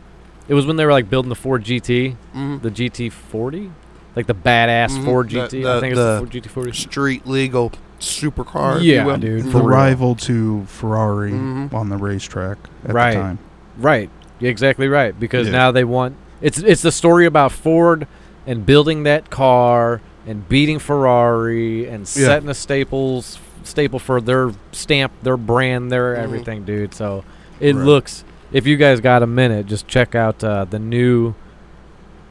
It 0.47 0.53
was 0.55 0.65
when 0.65 0.75
they 0.75 0.85
were 0.85 0.91
like 0.91 1.09
building 1.09 1.29
the 1.29 1.35
Ford 1.35 1.63
GT, 1.63 2.15
Mhm. 2.35 2.61
the 2.61 2.71
GT40, 2.71 3.69
like 4.15 4.27
the 4.27 4.33
badass 4.35 4.89
Mhm. 4.97 5.05
Ford 5.05 5.29
The- 5.29 5.47
GT. 5.47 5.61
the- 5.63 5.77
I 5.77 5.79
think 5.79 5.91
it's 5.93 5.99
the 5.99 6.13
the 6.13 6.17
Ford 6.19 6.31
GT40. 6.31 6.71
Street 6.73 7.27
legal 7.27 7.71
supercar. 7.99 8.77
if 8.77 8.83
Yeah, 8.83 9.05
will. 9.05 9.15
dude, 9.17 9.45
the 9.45 9.51
for 9.51 9.59
real. 9.59 9.67
rival 9.67 10.15
to 10.15 10.63
Ferrari 10.67 11.31
Mhm. 11.31 11.73
on 11.73 11.87
the 11.89 11.95
racetrack 11.95 12.57
at 12.85 12.93
Right. 12.93 13.13
the 13.13 13.19
time. 13.21 13.39
Right, 13.79 14.09
You're 14.39 14.51
exactly 14.51 14.89
right. 14.89 15.17
Because 15.17 15.47
Yeah. 15.47 15.53
now 15.53 15.71
they 15.71 15.83
want 15.85 16.15
it's 16.41 16.57
it's 16.59 16.81
the 16.81 16.91
story 16.91 17.25
about 17.25 17.53
Ford 17.53 18.05
and 18.45 18.65
building 18.65 19.03
that 19.03 19.29
car 19.29 20.01
and 20.27 20.47
beating 20.47 20.79
Ferrari 20.79 21.87
and 21.87 22.01
Yeah. 22.01 22.25
setting 22.27 22.49
a 22.49 22.53
staples 22.53 23.39
staple 23.63 23.99
for 23.99 24.19
their 24.21 24.51
stamp, 24.71 25.11
their 25.23 25.37
brand, 25.37 25.91
their 25.91 26.15
Mhm. 26.15 26.19
everything, 26.23 26.63
dude. 26.63 26.93
So 26.93 27.23
it 27.59 27.75
Right. 27.75 27.85
looks. 27.85 28.23
If 28.51 28.67
you 28.67 28.75
guys 28.77 28.99
got 28.99 29.23
a 29.23 29.27
minute, 29.27 29.65
just 29.67 29.87
check 29.87 30.15
out 30.15 30.43
uh, 30.43 30.65
the 30.65 30.79
new 30.79 31.33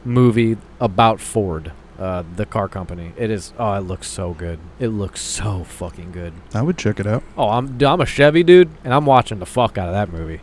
movie 0.05 0.57
about 0.79 1.19
Ford, 1.19 1.71
uh, 1.99 2.23
the 2.35 2.45
car 2.45 2.67
company. 2.67 3.13
It 3.17 3.29
is. 3.31 3.53
Oh, 3.57 3.73
it 3.73 3.81
looks 3.81 4.07
so 4.07 4.33
good. 4.37 4.59
It 4.79 4.89
looks 4.89 5.21
so 5.21 5.63
fucking 5.63 6.11
good. 6.11 6.33
I 6.53 6.61
would 6.61 6.77
check 6.77 6.99
it 6.99 7.07
out. 7.07 7.23
Oh, 7.37 7.49
I'm 7.49 7.77
I'm 7.83 8.01
a 8.01 8.05
Chevy 8.05 8.43
dude, 8.43 8.69
and 8.83 8.93
I'm 8.93 9.05
watching 9.05 9.39
the 9.39 9.45
fuck 9.45 9.77
out 9.77 9.87
of 9.87 9.93
that 9.93 10.11
movie. 10.17 10.41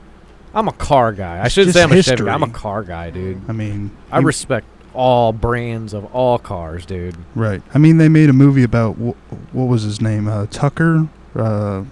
I'm 0.54 0.66
a 0.66 0.72
car 0.72 1.12
guy. 1.12 1.40
I 1.44 1.48
shouldn't 1.48 1.74
say 1.74 1.82
I'm 1.82 1.92
a 1.92 2.02
Chevy. 2.02 2.24
guy. 2.24 2.34
I'm 2.34 2.42
a 2.42 2.48
car 2.48 2.82
guy, 2.82 3.10
dude. 3.10 3.40
I 3.48 3.52
mean, 3.52 3.90
I 4.10 4.18
respect 4.18 4.66
all 4.94 5.32
brands 5.32 5.92
of 5.94 6.04
all 6.14 6.38
cars, 6.38 6.84
dude. 6.86 7.16
right. 7.34 7.62
I 7.74 7.78
mean, 7.78 7.98
they 7.98 8.08
made 8.08 8.28
a 8.28 8.32
movie 8.32 8.62
about 8.64 8.94
wh- 8.94 9.54
what 9.54 9.64
was 9.66 9.82
his 9.82 10.00
name? 10.00 10.26
Uh, 10.28 10.46
Tucker. 10.50 11.08
Uh, 11.34 11.84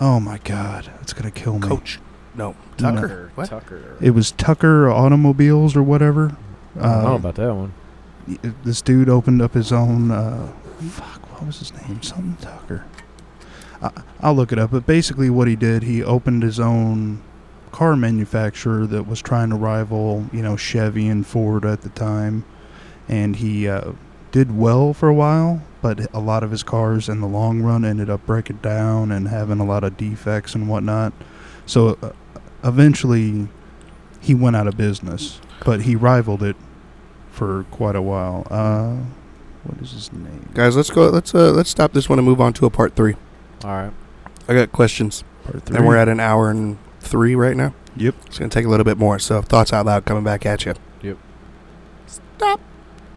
oh 0.00 0.20
my 0.20 0.38
God, 0.44 0.90
it's 1.02 1.12
gonna 1.12 1.30
kill 1.30 1.58
me. 1.58 1.66
Coach. 1.68 1.98
No, 2.34 2.54
No. 2.80 2.94
Tucker. 2.94 3.32
What? 3.34 3.48
Tucker. 3.48 3.96
It 4.00 4.10
was 4.12 4.30
Tucker 4.32 4.88
Automobiles 4.90 5.74
or 5.76 5.82
whatever. 5.82 6.36
I 6.78 6.82
don't 6.82 7.02
know 7.02 7.08
Um, 7.08 7.14
about 7.16 7.34
that 7.34 7.54
one. 7.54 7.72
this 8.64 8.80
dude 8.80 9.08
opened 9.08 9.42
up 9.42 9.54
his 9.54 9.72
own 9.72 10.10
uh, 10.12 10.52
fuck 10.90 11.28
what 11.32 11.46
was 11.46 11.58
his 11.58 11.72
name 11.74 12.00
something 12.02 12.36
tucker 12.40 12.84
I, 13.82 13.90
i'll 14.20 14.34
look 14.34 14.52
it 14.52 14.58
up 14.58 14.70
but 14.70 14.86
basically 14.86 15.28
what 15.30 15.48
he 15.48 15.56
did 15.56 15.82
he 15.82 16.00
opened 16.04 16.44
his 16.44 16.60
own 16.60 17.22
car 17.72 17.96
manufacturer 17.96 18.86
that 18.86 19.06
was 19.06 19.20
trying 19.20 19.50
to 19.50 19.56
rival 19.56 20.26
you 20.32 20.42
know 20.42 20.56
chevy 20.56 21.08
and 21.08 21.26
ford 21.26 21.64
at 21.64 21.82
the 21.82 21.88
time 21.90 22.44
and 23.08 23.36
he 23.36 23.68
uh, 23.68 23.92
did 24.32 24.56
well 24.56 24.92
for 24.92 25.08
a 25.08 25.14
while 25.14 25.62
but 25.82 26.12
a 26.14 26.20
lot 26.20 26.42
of 26.42 26.50
his 26.50 26.62
cars 26.62 27.08
in 27.08 27.20
the 27.20 27.26
long 27.26 27.60
run 27.62 27.84
ended 27.84 28.10
up 28.10 28.24
breaking 28.26 28.56
down 28.58 29.10
and 29.10 29.28
having 29.28 29.60
a 29.60 29.64
lot 29.64 29.82
of 29.84 29.96
defects 29.96 30.54
and 30.54 30.68
whatnot 30.68 31.12
so 31.66 31.96
uh, 32.02 32.10
eventually 32.64 33.48
he 34.20 34.34
went 34.34 34.56
out 34.56 34.66
of 34.66 34.76
business 34.76 35.40
but 35.64 35.82
he 35.82 35.94
rivaled 35.96 36.42
it 36.42 36.56
for 37.30 37.64
quite 37.70 37.94
a 37.94 38.02
while. 38.02 38.46
Uh, 38.50 38.96
what 39.64 39.80
is 39.80 39.92
his 39.92 40.12
name? 40.12 40.48
Guys, 40.54 40.74
let's 40.76 40.90
go. 40.90 41.08
Let's 41.08 41.34
uh, 41.34 41.52
let's 41.52 41.70
stop 41.70 41.92
this 41.92 42.08
one 42.08 42.18
and 42.18 42.26
move 42.26 42.40
on 42.40 42.52
to 42.54 42.66
a 42.66 42.70
part 42.70 42.96
three. 42.96 43.14
All 43.64 43.70
right. 43.70 43.92
I 44.48 44.54
got 44.54 44.72
questions, 44.72 45.22
Part 45.44 45.64
three. 45.64 45.76
and 45.76 45.86
we're 45.86 45.96
at 45.96 46.08
an 46.08 46.18
hour 46.18 46.50
and 46.50 46.76
three 47.00 47.34
right 47.34 47.56
now. 47.56 47.74
Yep. 47.96 48.14
It's 48.26 48.38
gonna 48.38 48.50
take 48.50 48.64
a 48.66 48.68
little 48.68 48.84
bit 48.84 48.98
more. 48.98 49.18
So 49.18 49.42
thoughts 49.42 49.72
out 49.72 49.86
loud 49.86 50.04
coming 50.04 50.24
back 50.24 50.46
at 50.46 50.64
you. 50.64 50.74
Yep. 51.02 51.18
Stop. 52.06 52.60